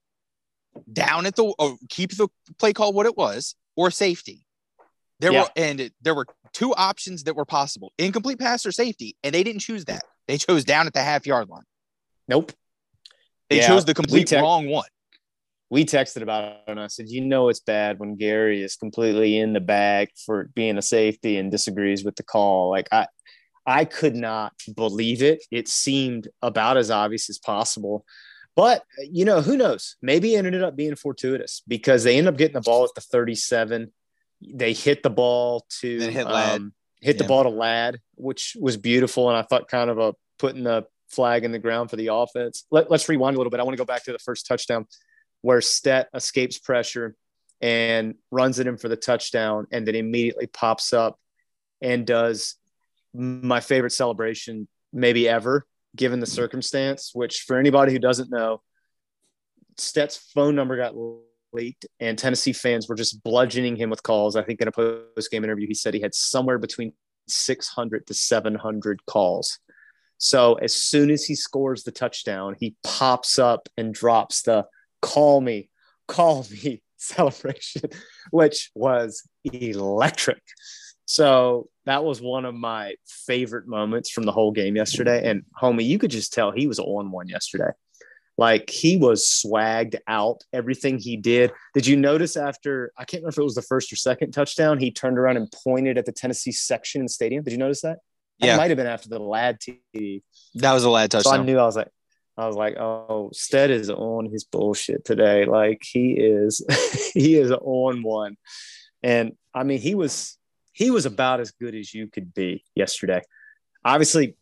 down 0.91 1.27
at 1.27 1.37
the 1.37 1.45
or 1.59 1.77
keep 1.91 2.17
the 2.17 2.29
play 2.59 2.73
call 2.73 2.93
what 2.93 3.05
it 3.05 3.17
was, 3.17 3.55
or 3.77 3.91
safety. 3.91 4.47
There 5.21 5.33
Yeah. 5.33 5.43
were 5.43 5.49
and 5.57 5.81
it, 5.81 5.93
there 6.01 6.15
were 6.15 6.27
two 6.53 6.73
options 6.75 7.25
that 7.25 7.35
were 7.35 7.45
possible: 7.45 7.93
incomplete 7.99 8.39
pass 8.39 8.65
or 8.65 8.73
safety, 8.73 9.17
and 9.23 9.35
they 9.35 9.43
didn't 9.43 9.61
choose 9.61 9.85
that. 9.87 10.03
They 10.29 10.39
chose 10.39 10.65
down 10.65 10.87
at 10.87 10.95
the 10.95 11.03
half 11.03 11.27
yard 11.27 11.49
line. 11.49 11.65
Nope. 12.29 12.53
They 13.51 13.59
Yeah, 13.59 13.67
chose 13.67 13.85
the 13.85 13.93
complete 13.95 14.29
tech- 14.29 14.41
wrong 14.41 14.69
one. 14.69 14.87
we 15.69 15.85
texted 15.85 16.23
about 16.23 16.45
it 16.45 16.61
and 16.69 16.79
I 16.79 16.87
said, 16.87 17.09
you 17.09 17.23
know, 17.23 17.49
it's 17.49 17.61
bad 17.61 17.99
when 17.99 18.15
Gary 18.17 18.63
is 18.63 18.77
completely 18.77 19.39
in 19.39 19.53
the 19.55 19.61
bag 19.61 20.09
for 20.27 20.45
being 20.55 20.77
a 20.79 20.83
safety 20.83 21.39
and 21.39 21.51
disagrees 21.51 22.05
with 22.05 22.15
the 22.17 22.23
call. 22.23 22.71
Like 22.71 22.89
I, 22.93 23.07
I 23.67 23.85
could 23.85 24.15
not 24.17 24.53
believe 24.75 25.23
it. 25.23 25.45
It 25.51 25.69
seemed 25.69 26.29
about 26.43 26.77
as 26.77 26.91
obvious 26.91 27.31
as 27.31 27.39
possible. 27.39 28.05
But 28.55 28.83
you 28.99 29.25
know, 29.25 29.41
who 29.41 29.57
knows? 29.57 29.97
Maybe 30.03 30.35
it 30.35 30.45
ended 30.45 30.63
up 30.63 30.77
being 30.77 30.95
fortuitous 30.97 31.63
because 31.67 32.05
they 32.05 32.19
end 32.19 32.29
up 32.29 32.37
getting 32.37 32.55
the 32.55 32.61
ball 32.61 32.85
at 32.85 32.91
the 32.95 33.01
37. 33.01 33.93
They 34.43 34.73
hit 34.73 35.03
the 35.03 35.11
ball 35.11 35.65
to 35.81 35.99
Then 35.99 36.13
hit 36.13 36.27
um, 36.27 36.73
hit 37.01 37.19
the 37.19 37.25
Yeah. 37.25 37.29
ball 37.29 37.45
to 37.45 37.49
Ladd, 37.49 38.01
which 38.17 38.57
was 38.61 38.77
beautiful. 38.77 39.29
And 39.29 39.39
I 39.39 39.43
thought 39.43 39.69
kind 39.69 39.89
of 39.91 39.99
a 39.99 40.15
putting 40.39 40.65
the 40.65 40.85
flag 41.09 41.45
in 41.45 41.53
the 41.53 41.59
ground 41.59 41.91
for 41.91 41.97
the 41.97 42.09
offense. 42.13 42.65
Let, 42.71 42.91
let's 42.91 43.09
rewind 43.09 43.37
a 43.37 43.39
little 43.39 43.51
bit. 43.51 43.61
I 43.61 43.63
want 43.63 43.75
to 43.75 43.81
go 43.81 43.85
back 43.87 44.05
to 44.05 44.13
the 44.13 44.19
first 44.19 44.47
touchdown 44.47 44.87
where 45.43 45.61
Stet 45.61 46.09
escapes 46.15 46.59
pressure 46.59 47.15
and 47.61 48.17
runs 48.31 48.59
it 48.59 48.67
in 48.67 48.77
for 48.77 48.89
the 48.89 48.97
touchdown 48.97 49.67
and 49.71 49.87
then 49.87 49.95
immediately 49.95 50.47
pops 50.47 50.93
up 50.93 51.19
and 51.81 52.07
does 52.07 52.57
my 53.15 53.61
favorite 53.61 53.93
celebration 53.93 54.69
maybe 54.93 55.29
ever 55.29 55.67
given 55.95 56.21
the 56.21 56.27
circumstance 56.27 57.11
which 57.15 57.41
for 57.47 57.59
anybody 57.59 57.93
who 57.93 57.99
doesn't 57.99 58.31
know 58.31 58.63
Stet's 59.77 60.17
phone 60.17 60.55
number 60.55 60.77
got 60.77 60.95
leaked 61.53 61.87
and 62.01 62.19
Tennessee 62.19 62.53
fans 62.53 62.89
were 62.89 62.95
just 62.95 63.23
bludgeoning 63.23 63.77
him 63.77 63.91
with 63.91 64.03
calls 64.03 64.37
I 64.37 64.43
think 64.43 64.61
in 64.61 64.69
a 64.69 64.73
post 64.73 65.31
game 65.31 65.45
interview 65.45 65.67
he 65.67 65.75
said 65.75 65.95
he 65.95 66.01
had 66.01 66.15
somewhere 66.15 66.59
between 66.59 66.93
600 67.29 68.07
to 68.07 68.15
700 68.15 69.07
calls 69.07 69.59
so 70.19 70.55
as 70.55 70.75
soon 70.75 71.11
as 71.11 71.25
he 71.25 71.35
scores 71.35 71.83
the 71.83 71.93
touchdown 71.93 72.57
he 72.59 72.75
pops 72.83 73.39
up 73.39 73.69
and 73.77 73.93
drops 73.93 74.43
the 74.43 74.67
call 75.03 75.41
me, 75.41 75.69
call 76.09 76.47
me 76.51 76.81
celebration, 76.97 77.91
which 78.31 78.71
was 78.75 79.29
electric. 79.45 80.43
So 81.05 81.69
that 81.85 82.05
was 82.05 82.21
one 82.21 82.45
of 82.45 82.55
my 82.55 82.95
favorite 83.07 83.67
moments 83.67 84.11
from 84.11 84.25
the 84.25 84.33
whole 84.33 84.53
game 84.53 84.77
yesterday. 84.77 85.29
And 85.29 85.43
homie, 85.61 85.85
you 85.85 85.99
could 85.99 86.11
just 86.11 86.33
tell 86.33 86.53
he 86.53 86.67
was 86.67 86.79
on 86.79 87.11
one 87.11 87.29
yesterday. 87.29 87.71
Like 88.39 88.71
he 88.71 88.97
was 88.97 89.27
swagged 89.27 89.97
out 90.07 90.43
everything 90.53 90.99
he 90.99 91.17
did. 91.17 91.53
Did 91.75 91.87
you 91.87 91.97
notice 91.97 92.37
after 92.37 92.93
I 92.97 93.05
can't 93.05 93.23
remember 93.23 93.31
if 93.31 93.39
it 93.39 93.45
was 93.45 93.55
the 93.55 93.63
first 93.63 93.93
or 93.93 93.97
second 93.97 94.33
touchdown, 94.33 94.79
he 94.79 94.91
turned 94.91 95.19
around 95.19 95.37
and 95.37 95.53
pointed 95.65 95.99
at 95.99 96.07
the 96.07 96.13
Tennessee 96.13 96.53
section 96.53 97.01
in 97.01 97.07
the 97.07 97.13
stadium. 97.13 97.45
Did 97.45 97.53
you 97.53 97.59
notice 97.59 97.83
that? 97.83 97.99
Yeah. 98.39 98.55
It 98.55 98.57
might 98.57 98.71
have 98.71 98.77
been 98.77 98.87
after 98.87 99.09
the 99.09 99.19
Ladd 99.19 99.59
TD. 99.61 100.23
That 100.55 100.73
was 100.73 100.85
a 100.85 100.91
Ladd 100.91 101.13
So 101.13 101.19
touchdown. 101.19 101.41
I 101.41 101.45
knew 101.45 101.59
I 101.59 101.65
was 101.65 101.77
like, 101.77 101.89
I 102.39 102.47
was 102.47 102.57
like, 102.57 102.79
oh, 102.79 103.31
Stet 103.35 103.71
is 103.71 103.91
on 103.91 104.31
his 104.31 104.45
bullshit 104.45 105.05
today. 105.05 105.45
Like 105.45 105.83
he 105.85 106.13
is, 106.13 106.65
he 107.15 107.37
is 107.37 107.53
on 107.53 108.03
one. 108.03 108.37
And 109.03 109.33
I 109.55 109.65
mean, 109.65 109.79
he 109.81 109.95
was 109.95 110.39
he 110.73 110.91
was 110.91 111.07
about 111.07 111.41
as 111.41 111.51
good 111.53 111.75
as 111.75 111.93
you 111.93 112.09
could 112.09 112.33
be 112.35 112.65
yesterday. 112.75 113.23
Obviously, 113.85 114.37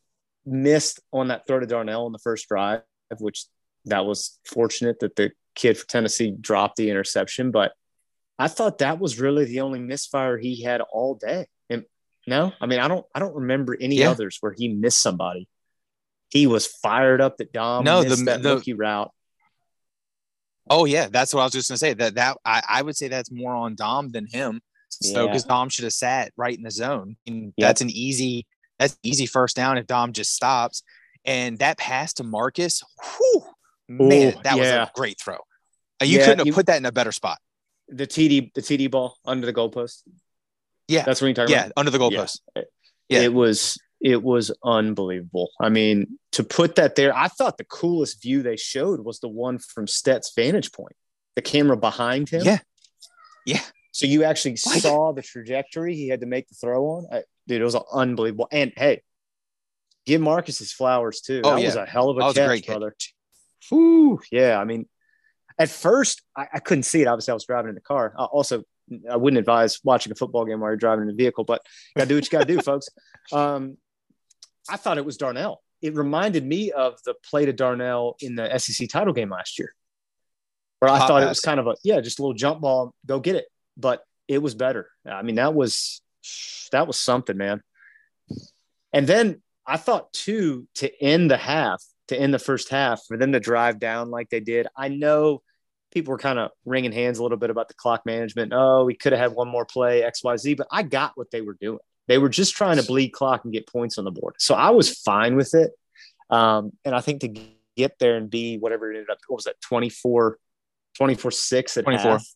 missed 0.47 1.01
on 1.13 1.29
that 1.29 1.47
throw 1.47 1.61
to 1.61 1.67
Darnell 1.67 2.07
in 2.07 2.13
the 2.13 2.19
first 2.19 2.49
drive, 2.49 2.83
which 3.19 3.47
that 3.87 4.05
was 4.07 4.39
fortunate 4.45 5.01
that 5.01 5.17
the 5.17 5.33
kid 5.55 5.77
for 5.79 5.87
Tennessee 5.87 6.31
dropped 6.39 6.77
the 6.77 6.91
interception. 6.91 7.51
But 7.51 7.73
I 8.39 8.49
thought 8.49 8.79
that 8.79 8.99
was 8.99 9.19
really 9.21 9.45
the 9.45 9.61
only 9.61 9.81
misfire 9.81 10.39
he 10.39 10.63
had 10.63 10.81
all 10.81 11.15
day. 11.15 11.47
And 11.69 11.85
no, 12.27 12.53
I 12.61 12.67
mean, 12.67 12.79
I 12.81 12.89
don't 12.89 13.05
I 13.15 13.19
don't 13.19 13.35
remember 13.35 13.77
any 13.81 13.97
Yeah. 13.97 14.11
others 14.11 14.39
where 14.41 14.55
he 14.57 14.69
missed 14.69 15.01
somebody. 15.03 15.49
He 16.31 16.47
was 16.47 16.67
fired 16.67 17.21
up 17.21 17.39
that 17.39 17.53
Dom 17.53 17.85
No, 17.85 18.03
the- 18.05 18.15
that 18.25 18.43
the- 18.43 18.55
rookie 18.55 18.75
route. 18.75 19.11
Oh 20.69 20.85
yeah, 20.85 21.09
that's 21.09 21.35
what 21.35 21.41
I 21.41 21.45
was 21.45 21.53
just 21.53 21.69
gonna 21.69 21.79
say. 21.79 21.95
That 21.95 22.15
that 22.15 22.37
I, 22.45 22.63
I 22.69 22.83
would 22.83 22.97
say 22.97 23.09
that's 23.09 23.31
more 23.33 23.55
on 23.55 23.75
Dom 23.75 24.11
than 24.11 24.27
him. 24.27 24.61
So 24.91 25.25
Yeah. 25.25 25.27
because 25.29 25.45
Dom 25.45 25.69
should 25.69 25.85
have 25.85 25.93
sat 25.93 26.33
right 26.37 26.57
in 26.57 26.63
the 26.63 26.71
zone. 26.71 27.17
And 27.27 27.53
Yep. 27.57 27.69
that's 27.69 27.81
an 27.81 27.91
easy 27.91 28.47
that's 28.79 28.97
easy 29.03 29.27
first 29.27 29.57
down 29.57 29.77
if 29.79 29.87
Dom 29.87 30.13
just 30.13 30.35
stops. 30.35 30.83
And 31.25 31.59
that 31.59 31.77
pass 31.77 32.15
to 32.15 32.25
Marcus, 32.25 32.83
whew, 33.19 33.45
man, 33.89 34.35
Ooh, 34.39 34.43
that 34.43 34.59
was 34.59 34.69
a 34.69 34.91
great 34.95 35.21
throw. 35.21 35.37
Uh, 36.01 36.07
You 36.07 36.19
Yeah, 36.19 36.25
couldn't 36.25 36.39
have 36.39 36.47
you- 36.47 36.53
put 36.55 36.67
that 36.67 36.79
in 36.79 36.87
a 36.87 36.93
better 36.93 37.13
spot. 37.13 37.39
The 37.89 38.07
TD 38.07 38.53
the 38.55 38.63
TD 38.63 38.87
ball 38.91 39.19
under 39.27 39.45
the 39.47 39.53
goalpost. 39.53 40.03
Yeah. 40.89 41.05
That's 41.05 41.21
what 41.21 41.27
you're 41.29 41.35
talking 41.35 41.55
about. 41.55 41.61
Yeah, 41.61 41.67
about. 41.67 41.73
under 41.77 41.91
the 41.91 41.99
Yeah. 42.01 42.09
goalpost. 42.09 42.39
Yeah. 43.09 43.21
It 43.21 43.33
was 43.35 43.79
it 44.01 44.23
was 44.23 44.51
unbelievable. 44.65 45.51
I 45.61 45.69
mean, 45.69 46.19
to 46.33 46.43
put 46.43 46.77
that 46.77 46.95
there, 46.95 47.15
I 47.15 47.29
thought 47.29 47.59
the 47.59 47.65
coolest 47.65 48.23
view 48.23 48.43
they 48.43 48.57
showed 48.57 49.01
was 49.05 49.21
the 49.21 49.29
one 49.29 49.59
from 49.59 49.87
Stet's 49.87 50.33
vantage 50.35 50.73
point. 50.73 50.97
The 51.37 51.43
camera 51.43 51.77
behind 51.77 52.31
him. 52.31 52.43
Yeah. 52.45 52.61
Yeah. 53.45 53.61
So 53.93 54.07
you 54.07 54.25
actually 54.25 54.53
Like- 54.67 54.83
saw 54.83 55.13
the 55.13 55.23
trajectory 55.23 55.95
he 55.97 56.09
had 56.09 56.21
to 56.21 56.27
make 56.27 56.49
the 56.49 56.55
throw 56.55 56.85
on. 56.87 57.07
I, 57.13 57.25
dude, 57.47 57.61
it 57.61 57.65
was 57.65 57.75
unbelievable. 57.93 58.49
And 58.53 58.73
hey, 58.77 59.03
give 60.07 60.21
Marcus 60.21 60.59
his 60.59 60.73
flowers 60.73 61.21
too. 61.21 61.41
Oh, 61.45 61.55
that 61.55 61.61
yeah. 61.61 61.67
was 61.69 61.77
a 61.77 61.87
hell 61.87 62.11
of 62.11 62.19
a 62.19 62.33
catch, 62.33 62.67
brother. 62.67 62.91
catch. 62.93 63.15
Whew, 63.69 64.21
yeah, 64.31 64.59
I 64.59 64.65
mean, 64.65 64.89
at 65.59 65.69
first 65.69 66.23
I, 66.37 66.47
I 66.55 66.59
couldn't 66.61 66.85
see 66.85 67.03
it. 67.03 67.07
Obviously, 67.07 67.33
I 67.33 67.35
was 67.35 67.45
driving 67.47 67.69
in 67.69 67.75
the 67.75 67.81
car. 67.81 68.15
Uh, 68.17 68.25
also, 68.25 68.63
I 69.09 69.17
wouldn't 69.17 69.39
advise 69.39 69.79
watching 69.85 70.11
a 70.13 70.15
football 70.17 70.45
game 70.45 70.61
while 70.61 70.71
you're 70.71 70.77
driving 70.77 71.05
in 71.05 71.11
a 71.11 71.15
vehicle, 71.15 71.45
but 71.45 71.63
you 71.95 72.01
gotta 72.01 72.09
do 72.09 72.15
what 72.17 72.25
you 72.25 72.31
gotta 72.31 72.45
do, 72.53 72.61
folks. 72.63 72.89
Um, 73.33 73.77
I 74.69 74.77
thought 74.77 74.99
it 74.99 75.05
was 75.05 75.17
Darnell. 75.17 75.63
It 75.83 75.95
reminded 75.95 76.45
me 76.45 76.73
of 76.73 76.99
the 77.05 77.15
play 77.29 77.47
to 77.47 77.53
Darnell 77.53 78.17
in 78.21 78.35
the 78.35 78.59
SEC 78.59 78.89
title 78.89 79.13
game 79.13 79.31
last 79.31 79.59
year, 79.59 79.75
where 80.79 80.91
I 80.91 81.07
thought 81.07 81.23
it 81.23 81.29
was 81.29 81.41
kind 81.41 81.59
of 81.61 81.67
a 81.67 81.75
yeah, 81.85 82.01
just 82.01 82.19
a 82.19 82.23
little 82.23 82.35
jump 82.35 82.61
ball, 82.61 82.95
go 83.07 83.21
get 83.21 83.37
it. 83.37 83.47
But 83.81 84.03
it 84.29 84.43
was 84.43 84.55
better. 84.55 84.89
I 85.07 85.23
mean, 85.23 85.37
that 85.37 85.55
was 85.55 86.03
that 86.73 86.87
was 86.87 86.99
something, 86.99 87.37
man. 87.37 87.63
And 88.93 89.07
then 89.07 89.43
I 89.67 89.77
thought 89.77 90.13
too 90.13 90.67
to 90.77 91.03
end 91.03 91.31
the 91.31 91.37
half, 91.37 91.83
to 92.09 92.21
end 92.21 92.35
the 92.35 92.39
first 92.39 92.69
half, 92.69 93.01
for 93.07 93.17
them 93.17 93.33
to 93.33 93.41
drive 93.41 93.79
down 93.79 94.11
like 94.11 94.31
they 94.31 94.41
did. 94.41 94.67
I 94.77 94.89
know 94.89 95.43
people 95.93 96.13
were 96.13 96.19
kind 96.19 96.39
of 96.39 96.51
wringing 96.65 96.93
hands 96.93 97.19
a 97.19 97.23
little 97.23 97.39
bit 97.39 97.51
about 97.51 97.69
the 97.69 97.75
clock 97.75 98.07
management. 98.07 98.53
Oh, 98.55 98.85
we 98.85 98.95
could 98.95 99.13
have 99.13 99.21
had 99.21 99.33
one 99.33 99.49
more 99.49 99.65
play, 99.65 100.03
X, 100.03 100.23
Y, 100.23 100.37
Z, 100.37 100.55
but 100.55 100.69
I 100.71 100.83
got 100.83 101.13
what 101.17 101.31
they 101.31 101.41
were 101.41 101.57
doing. 101.61 101.79
They 102.09 102.19
were 102.19 102.29
just 102.29 102.55
trying 102.55 102.77
to 102.77 102.83
bleed 102.83 103.11
clock 103.11 103.45
and 103.45 103.53
get 103.53 103.67
points 103.67 103.99
on 103.99 104.05
the 104.05 104.11
board. 104.11 104.35
So 104.39 104.55
I 104.55 104.71
was 104.71 104.99
fine 104.99 105.37
with 105.37 105.55
it. 105.55 105.71
Um, 106.29 106.73
and 106.85 106.95
I 106.95 107.01
think 107.01 107.21
to 107.21 107.29
get 107.77 107.99
there 107.99 108.17
and 108.17 108.31
be 108.31 108.59
whatever 108.59 108.91
it 108.91 108.97
ended 108.97 109.11
up, 109.11 109.19
what 109.29 109.37
was 109.37 109.45
that, 109.45 109.61
24, 109.61 110.39
24 110.97 111.31
6 111.31 111.77
at 111.77 111.85
24. 111.85 112.11
half. 112.11 112.27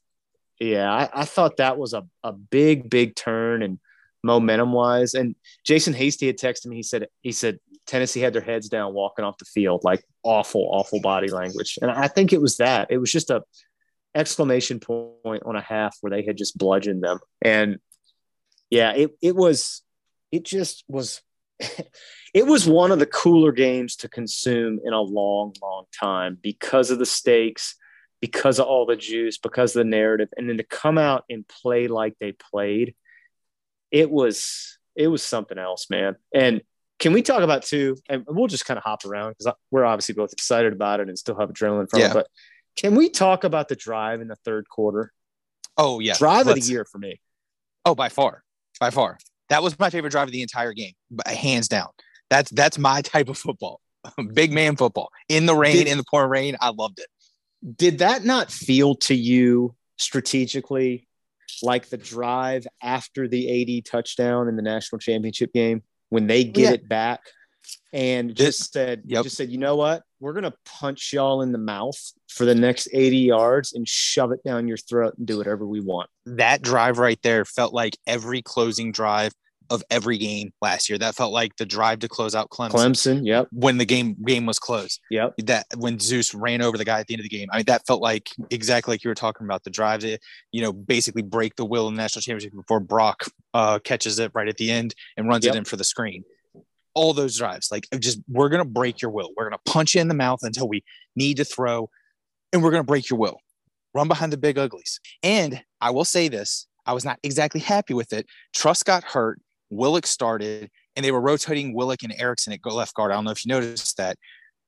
Yeah, 0.61 0.93
I, 0.93 1.09
I 1.12 1.25
thought 1.25 1.57
that 1.57 1.79
was 1.79 1.95
a, 1.95 2.07
a 2.23 2.33
big, 2.33 2.88
big 2.88 3.17
turn 3.17 3.62
and 3.62 3.79
momentum 4.23 4.73
wise. 4.73 5.14
And 5.14 5.35
Jason 5.64 5.93
Hasty 5.93 6.27
had 6.27 6.38
texted 6.38 6.67
me. 6.67 6.77
He 6.77 6.83
said, 6.83 7.09
he 7.23 7.33
said 7.33 7.59
Tennessee 7.87 8.21
had 8.21 8.33
their 8.33 8.43
heads 8.43 8.69
down 8.69 8.95
walking 8.95 9.25
off 9.25 9.38
the 9.38 9.45
field, 9.45 9.83
like 9.85 10.05
awful, 10.23 10.69
awful 10.73 11.01
body 11.01 11.29
language. 11.29 11.79
And 11.83 11.90
I 11.90 12.09
think 12.09 12.33
it 12.33 12.40
was 12.40 12.57
that. 12.59 12.88
It 12.90 12.99
was 12.99 13.12
just 13.12 13.31
a 13.31 13.43
exclamation 14.14 14.79
point 14.79 15.43
on 15.45 15.57
a 15.57 15.61
half 15.61 15.97
where 16.01 16.11
they 16.11 16.25
had 16.25 16.37
just 16.37 16.57
bludgeoned 16.57 17.03
them. 17.03 17.19
And 17.43 17.79
yeah, 18.71 18.93
it 18.93 19.17
it 19.21 19.37
was 19.37 19.83
it 20.33 20.45
just 20.45 20.85
was 20.88 21.21
it 22.35 22.47
was 22.47 22.67
one 22.67 22.93
of 22.93 22.99
the 22.99 23.07
cooler 23.07 23.53
games 23.53 23.97
to 23.97 24.09
consume 24.09 24.81
in 24.85 24.93
a 24.93 25.01
long, 25.01 25.55
long 25.62 25.85
time 25.99 26.38
because 26.43 26.90
of 26.90 26.99
the 26.99 27.07
stakes, 27.07 27.77
because 28.24 28.58
of 28.58 28.64
all 28.66 28.87
the 28.87 28.96
juice, 28.96 29.37
because 29.37 29.76
of 29.76 29.80
the 29.80 29.90
narrative, 29.90 30.30
and 30.38 30.48
then 30.48 30.56
to 30.56 30.62
come 30.64 30.96
out 30.96 31.24
and 31.28 31.46
play 31.46 31.88
like 31.88 32.14
they 32.20 32.32
played, 32.32 32.94
it 33.90 34.10
was 34.10 34.78
it 34.96 35.08
was 35.08 35.22
something 35.22 35.58
else, 35.58 35.90
man. 35.90 36.16
And 36.32 36.62
can 36.98 37.12
we 37.12 37.20
talk 37.20 37.42
about 37.42 37.64
too? 37.64 37.96
And 38.08 38.24
we'll 38.26 38.46
just 38.46 38.64
kind 38.64 38.78
of 38.78 38.84
hop 38.84 39.04
around 39.04 39.34
because 39.37 39.52
we're 39.70 39.84
obviously 39.84 40.14
both 40.14 40.32
excited 40.32 40.72
about 40.72 41.00
it 41.00 41.08
and 41.08 41.18
still 41.18 41.38
have 41.38 41.50
adrenaline 41.50 41.90
from 41.90 42.00
Yeah. 42.00 42.10
it. 42.12 42.14
But 42.14 42.28
can 42.76 42.94
we 42.94 43.10
talk 43.10 43.44
about 43.44 43.68
the 43.68 43.76
drive 43.76 44.22
in 44.22 44.28
the 44.28 44.37
third 44.37 44.68
quarter? 44.70 45.12
Oh 45.76 46.00
yeah. 46.00 46.14
drive 46.16 46.42
of 46.42 46.54
Let's- 46.54 46.66
the 46.66 46.72
year 46.72 46.87
for 46.90 46.96
me. 46.98 47.20
Oh, 47.84 47.94
by 47.94 48.08
far, 48.08 48.42
by 48.80 48.88
far. 48.88 49.18
That 49.50 49.62
was 49.62 49.78
my 49.78 49.90
favorite 49.90 50.10
drive 50.10 50.28
of 50.28 50.32
the 50.32 50.40
entire 50.40 50.72
game, 50.72 50.94
hands 51.26 51.68
down. 51.68 51.88
That's 52.30 52.50
that's 52.52 52.78
my 52.78 53.02
type 53.02 53.28
of 53.28 53.37
football. 53.37 53.80
Big 54.32 54.52
man 54.52 54.76
football 54.76 55.10
in 55.28 55.44
the 55.44 55.54
rain, 55.54 55.76
Did- 55.76 55.88
in 55.88 55.98
the 55.98 56.04
pouring 56.10 56.30
rain. 56.30 56.56
I 56.62 56.70
loved 56.70 56.98
it. 57.00 57.06
Did 57.77 57.98
that 57.98 58.24
not 58.24 58.50
feel 58.50 58.94
to 58.96 59.14
you 59.14 59.74
strategically 59.96 61.07
like 61.62 61.88
the 61.88 61.96
drive 61.96 62.66
after 62.83 63.29
the 63.29 63.79
AD 63.79 63.85
touchdown 63.87 64.48
in 64.48 64.57
the 64.57 64.62
national 64.62 64.98
championship 64.98 65.53
game 65.53 65.83
when 66.11 66.27
they 66.27 66.44
get 66.44 66.62
Yeah. 66.62 66.72
it 66.72 66.88
back 66.88 67.20
and 67.92 68.35
just 68.35 68.72
said, 68.72 69.03
Yep. 69.07 69.24
just 69.24 69.37
said, 69.37 69.50
you 69.50 69.59
know 69.59 69.77
what? 69.77 70.03
We're 70.20 70.33
gonna 70.33 70.55
punch 70.64 71.12
y'all 71.12 71.42
in 71.42 71.53
the 71.53 71.59
mouth 71.59 71.96
for 72.29 72.44
the 72.44 72.55
next 72.55 72.88
80 72.92 73.18
yards 73.18 73.72
and 73.72 73.87
shove 73.88 74.33
it 74.33 74.42
down 74.44 74.66
your 74.68 74.77
throat 74.77 75.14
and 75.16 75.27
do 75.27 75.38
whatever 75.38 75.66
we 75.66 75.81
want. 75.81 76.11
That 76.27 76.61
drive 76.62 76.98
right 76.98 77.20
there 77.22 77.44
felt 77.44 77.72
like 77.72 77.96
every 78.07 78.42
closing 78.42 78.90
drive 78.92 79.33
of 79.70 79.83
every 79.90 80.18
game 80.18 80.53
last 80.61 80.88
year. 80.88 80.98
That 80.98 81.14
felt 81.14 81.33
like 81.33 81.57
the 81.57 81.64
drive 81.66 82.00
to 82.00 82.09
close 82.09 82.35
out 82.35 82.50
Clemson, 82.50 82.70
Clemson, 82.70 83.27
yep, 83.27 83.48
when 83.50 83.79
the 83.79 83.85
game 83.85 84.14
game 84.27 84.44
was 84.46 84.59
closed. 84.59 85.00
yep. 85.11 85.35
That 85.44 85.66
when 85.77 85.98
Zeus 85.98 86.35
ran 86.35 86.61
over 86.62 86.77
the 86.77 86.85
guy 86.85 87.00
at 87.00 87.07
the 87.07 87.14
end 87.14 87.20
of 87.20 87.24
the 87.24 87.29
game. 87.37 87.48
I 87.53 87.57
mean, 87.59 87.64
that 87.66 87.87
felt 87.87 88.03
like 88.03 88.29
exactly 88.50 88.92
like 88.92 89.05
you 89.05 89.09
were 89.11 89.14
talking 89.14 89.46
about 89.46 89.64
the 89.64 89.70
drive 89.70 90.00
to, 90.00 90.18
you 90.53 90.62
know, 90.62 90.72
basically 90.72 91.22
break 91.22 91.57
the 91.57 91.64
will 91.64 91.88
in 91.88 91.94
the 91.94 92.03
national 92.03 92.22
championship 92.22 92.53
before 92.55 92.81
Brock 92.81 93.24
uh, 93.55 93.79
catches 93.79 94.18
it 94.18 94.31
right 94.35 94.48
at 94.48 94.57
the 94.59 94.70
end 94.70 94.94
and 95.16 95.29
runs 95.29 95.44
Yep. 95.44 95.55
it 95.55 95.59
in 95.59 95.64
for 95.64 95.77
the 95.77 95.85
screen. 95.85 96.24
All 96.94 97.12
those 97.12 97.37
drives, 97.38 97.72
like 97.72 97.88
just 97.98 98.20
we're 98.29 98.48
gonna 98.50 98.64
break 98.64 99.03
your 99.03 99.11
will. 99.11 99.31
We're 99.37 99.44
gonna 99.50 99.62
punch 99.66 99.94
you 99.94 100.00
in 100.00 100.09
the 100.09 100.14
mouth 100.14 100.40
until 100.42 100.68
we 100.68 100.85
need 101.16 101.38
to 101.38 101.44
throw, 101.44 101.90
and 102.53 102.62
we're 102.62 102.70
gonna 102.70 102.85
break 102.85 103.11
your 103.11 103.18
will. 103.18 103.38
Run 103.94 104.09
behind 104.09 104.33
the 104.33 104.37
big 104.37 104.59
uglies. 104.59 105.00
And 105.22 105.62
I 105.81 105.90
will 105.90 106.05
say 106.05 106.29
this: 106.29 106.66
I 106.87 106.92
was 106.92 107.05
not 107.05 107.18
exactly 107.22 107.61
happy 107.61 107.94
with 107.94 108.12
it. 108.12 108.27
Truss 108.55 108.83
got 108.85 109.03
hurt. 109.05 109.40
Willock 109.76 110.06
started, 110.06 110.70
and 110.96 111.04
they 111.04 111.12
were 111.12 111.20
rotating 111.20 111.74
Willock 111.74 112.02
and 112.02 112.14
Ericson 112.18 112.52
at 112.52 112.64
left 112.64 112.94
guard. 112.94 113.10
I 113.10 113.14
don't 113.14 113.24
know 113.24 113.30
if 113.30 113.44
you 113.44 113.50
noticed 113.50 113.96
that, 113.96 114.16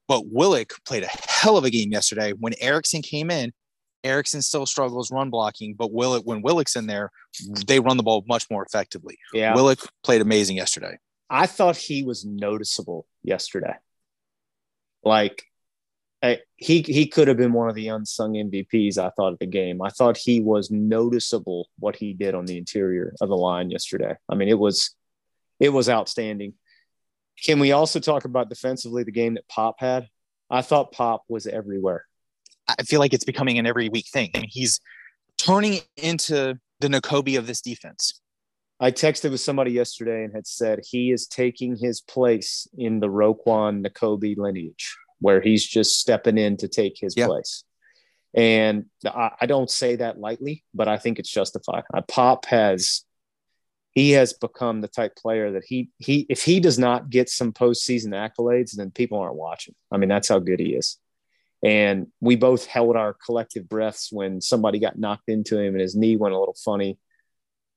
but 0.09 0.27
Willock 0.27 0.73
played 0.85 1.03
a 1.03 1.09
hell 1.09 1.57
of 1.57 1.65
a 1.65 1.71
game 1.71 1.93
yesterday. 1.93 2.33
When 2.33 2.55
Ericson 2.61 3.03
came 3.03 3.31
in, 3.31 3.53
Ericson 4.05 4.43
still 4.43 4.67
struggles 4.67 5.11
run 5.11 5.31
blocking, 5.31 5.75
but 5.75 5.93
Willock, 5.93 6.25
when 6.25 6.43
Willock's 6.43 6.77
in 6.77 6.87
there, 6.87 7.11
they 7.67 7.81
run 7.81 7.97
the 7.97 8.03
ball 8.03 8.25
much 8.29 8.47
more 8.51 8.65
effectively. 8.65 9.19
Yeah. 9.33 9.55
Willick 9.55 9.87
played 10.05 10.21
amazing 10.21 10.57
yesterday. 10.57 10.97
I 11.29 11.47
thought 11.47 11.77
he 11.77 12.05
was 12.05 12.25
noticeable 12.25 13.07
yesterday. 13.23 13.75
Like 15.03 15.45
I, 16.23 16.41
he 16.57 16.83
he 16.83 17.07
could 17.07 17.29
have 17.29 17.37
been 17.37 17.53
one 17.53 17.69
of 17.69 17.75
the 17.75 17.89
unsung 17.89 18.35
MVPs. 18.35 18.99
I 18.99 19.11
thought 19.11 19.33
of 19.33 19.39
the 19.39 19.47
game. 19.47 19.81
I 19.81 19.91
thought 19.91 20.17
he 20.17 20.41
was 20.41 20.71
noticeable 20.71 21.69
what 21.79 21.97
he 21.97 22.13
did 22.13 22.35
on 22.35 22.47
the 22.47 22.59
interior 22.59 23.15
of 23.21 23.29
the 23.29 23.37
line 23.37 23.71
yesterday. 23.71 24.15
I 24.29 24.35
mean, 24.35 24.49
it 24.49 24.59
was 24.59 24.95
it 25.61 25.71
was 25.71 25.89
outstanding. 25.89 26.55
Can 27.45 27.59
we 27.59 27.73
also 27.73 28.01
talk 28.01 28.25
about 28.25 28.49
defensively 28.49 29.03
the 29.05 29.13
game 29.13 29.35
that 29.35 29.49
Pop 29.49 29.77
had? 29.79 30.09
I 30.49 30.63
thought 30.63 30.93
Pop 30.93 31.25
was 31.29 31.47
everywhere. 31.47 32.05
I 32.69 32.83
feel 32.83 33.01
like 33.01 33.13
it's 33.13 33.25
becoming 33.25 33.59
an 33.59 33.67
every 33.67 33.89
week 33.89 34.07
thing. 34.13 34.31
I 34.35 34.41
mean, 34.41 34.49
he's 34.51 34.81
turning 35.39 35.81
into 35.97 36.59
the 36.81 36.89
Nakobe 36.89 37.39
of 37.39 37.47
this 37.47 37.61
defense. 37.61 38.21
I 38.79 38.91
texted 38.91 39.31
with 39.31 39.41
somebody 39.41 39.71
yesterday 39.73 40.25
and 40.25 40.35
had 40.35 40.47
said 40.47 40.81
he 40.85 41.11
is 41.11 41.27
taking 41.27 41.77
his 41.77 42.01
place 42.01 42.67
in 42.77 43.01
the 43.01 43.09
Roquan 43.09 43.87
Nakobe 43.87 44.37
lineage, 44.37 44.97
where 45.21 45.41
he's 45.41 45.67
just 45.67 45.99
stepping 45.99 46.37
in 46.37 46.57
to 46.59 46.69
take 46.69 46.99
his 47.01 47.17
Yeah. 47.17 47.27
place. 47.27 47.65
And 48.35 48.87
I, 49.07 49.31
I 49.41 49.47
don't 49.47 49.71
say 49.71 49.97
that 49.97 50.19
lightly, 50.19 50.63
but 50.75 50.89
I 50.89 50.99
think 50.99 51.19
it's 51.19 51.31
justified. 51.31 51.85
Pop 52.09 52.45
has 52.47 53.06
he 53.97 54.11
has 54.11 54.35
become 54.35 54.83
the 54.83 54.89
type 54.89 55.17
player 55.17 55.53
that 55.53 55.65
he 55.65 55.89
he 55.97 56.27
if 56.29 56.43
he 56.45 56.61
does 56.61 56.79
not 56.79 57.09
get 57.09 57.31
some 57.31 57.51
postseason 57.53 58.09
accolades, 58.13 58.73
then 58.77 58.91
people 58.91 59.19
aren't 59.19 59.37
watching. 59.37 59.75
I 59.91 59.97
mean, 59.97 60.11
that's 60.11 60.29
how 60.29 60.39
good 60.39 60.61
he 60.61 60.75
is. 60.75 60.99
And 61.65 62.09
we 62.21 62.37
both 62.37 62.67
held 62.67 62.95
our 62.97 63.15
collective 63.15 63.67
breaths 63.69 64.13
when 64.13 64.41
somebody 64.43 64.79
got 64.79 64.99
knocked 64.99 65.29
into 65.31 65.59
him 65.59 65.73
and 65.75 65.81
his 65.81 65.97
knee 65.97 66.17
went 66.17 66.35
a 66.35 66.39
little 66.39 66.59
funny 66.63 66.99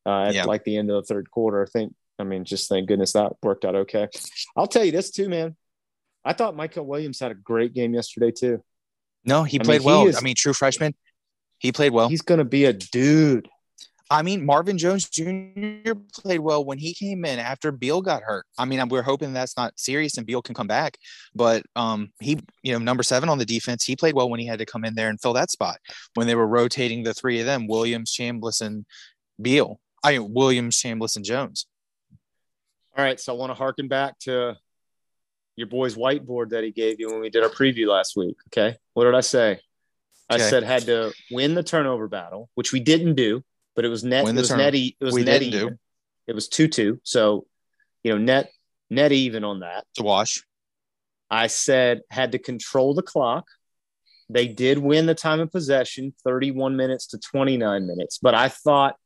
uh, 0.05 0.23
at 0.27 0.34
Yeah. 0.36 0.43
like 0.43 0.65
the 0.65 0.75
end 0.77 0.91
of 0.91 0.95
the 1.01 1.08
third 1.13 1.32
quarter. 1.32 1.63
I 1.63 1.69
think, 1.71 1.95
I 2.19 2.23
mean, 2.25 2.43
just 2.43 2.67
thank 2.67 2.89
goodness 2.89 3.13
that 3.13 3.34
worked 3.41 3.63
out 3.63 3.75
okay. 3.75 4.10
I'll 4.58 4.67
tell 4.67 4.84
you 4.84 4.91
this 4.91 5.12
too, 5.12 5.29
man. 5.29 5.55
I 6.25 6.34
thought 6.34 6.55
Mykel 6.58 6.86
Williams 6.86 7.21
had 7.21 7.32
a 7.32 7.36
great 7.36 7.73
game 7.73 7.93
yesterday 7.93 8.32
too. 8.32 8.62
No, 9.23 9.43
he 9.43 9.58
I 9.58 9.60
mean, 9.60 9.65
played 9.65 9.82
he 9.82 9.88
well. 9.88 10.05
is- 10.08 10.17
I 10.17 10.21
mean, 10.21 10.36
true 10.36 10.53
freshman. 10.53 10.93
He 11.60 11.71
played 11.71 11.93
well. 11.93 12.10
He's 12.10 12.21
going 12.21 12.39
to 12.39 12.45
be 12.45 12.65
a 12.65 12.73
dude. 12.73 13.47
I 14.12 14.24
mean, 14.24 14.43
Marvin 14.43 14.78
Jones 14.78 15.08
Jr. 15.08 15.93
played 16.13 16.39
well 16.39 16.65
when 16.65 16.80
he 16.80 16.95
came 16.95 17.26
in 17.26 17.38
after 17.38 17.72
Beal 17.72 18.02
got 18.02 18.24
hurt. 18.24 18.45
I 18.58 18.65
mean, 18.65 18.88
we're 18.89 19.04
hoping 19.04 19.34
that's 19.34 19.56
not 19.56 19.80
serious 19.80 20.17
and 20.17 20.26
Beal 20.26 20.41
can 20.41 20.56
come 20.56 20.65
back. 20.65 20.98
But 21.36 21.63
um, 21.76 22.12
he, 22.19 22.39
you 22.63 22.74
know, 22.74 22.80
number 22.80 23.04
seven 23.04 23.30
on 23.30 23.38
the 23.38 23.45
defense, 23.45 23.84
he 23.84 23.95
played 23.95 24.15
well 24.15 24.30
when 24.30 24.39
he 24.39 24.48
had 24.48 24.60
to 24.60 24.65
come 24.65 24.84
in 24.84 24.95
there 24.95 25.10
and 25.10 25.22
fill 25.22 25.34
that 25.34 25.52
spot 25.52 25.78
when 26.15 26.26
they 26.26 26.34
were 26.34 26.48
rotating 26.48 27.04
the 27.04 27.13
three 27.13 27.39
of 27.39 27.45
them: 27.45 27.67
Williams, 27.67 28.12
Chambliss, 28.12 28.62
and 28.62 28.86
Beal. 29.39 29.80
I 30.04 30.17
mean, 30.17 30.34
Williams, 30.34 30.82
Chambliss, 30.82 31.15
and 31.15 31.26
Jones. 31.26 31.67
All 32.98 33.04
right. 33.04 33.19
So 33.19 33.34
I 33.34 33.38
want 33.38 33.52
to 33.52 33.56
harken 33.56 33.88
back 33.88 34.17
to 34.19 34.56
your 35.56 35.67
boy's 35.67 35.95
whiteboard 35.95 36.50
that 36.50 36.63
he 36.63 36.72
gave 36.72 37.00
you 37.00 37.12
when 37.12 37.22
we 37.22 37.30
did 37.30 37.43
our 37.43 37.50
preview 37.50 37.88
last 37.88 38.15
week. 38.15 38.38
Okay. 38.48 38.76
What 38.93 39.04
did 39.04 39.13
I 39.13 39.22
say? 39.22 39.60
I 40.32 40.38
said 40.38 40.63
had 40.63 40.84
to 40.84 41.12
win 41.32 41.56
the 41.56 41.63
turnover 41.63 42.08
battle, 42.08 42.50
which 42.54 42.72
we 42.72 42.80
didn't 42.80 43.15
do, 43.15 43.43
but 43.79 43.85
it 43.85 43.87
was 43.87 44.03
net. 44.03 44.27
It 44.27 44.35
was 44.35 44.51
net. 44.51 44.75
It 44.75 44.93
was 44.99 45.13
We 45.13 45.23
net 45.23 45.41
even. 45.41 45.79
It 46.27 46.35
was 46.35 46.49
two 46.49 46.67
two. 46.67 46.99
So, 47.03 47.45
you 48.03 48.11
know, 48.11 48.17
net 48.17 48.51
net 48.89 49.13
even 49.13 49.45
on 49.45 49.61
that. 49.61 49.85
To 49.95 50.03
wash. 50.03 50.43
I 51.31 51.47
said 51.47 52.01
had 52.09 52.33
to 52.33 52.39
control 52.39 52.93
the 52.93 53.01
clock. 53.01 53.45
They 54.29 54.49
did 54.49 54.79
win 54.79 55.05
the 55.05 55.15
time 55.15 55.39
of 55.39 55.49
possession, 55.49 56.13
31 56.25 56.75
minutes 56.75 57.07
to 57.07 57.19
29 57.19 57.87
minutes. 57.87 58.19
But 58.21 58.35
I 58.35 58.49
thought 58.49 58.97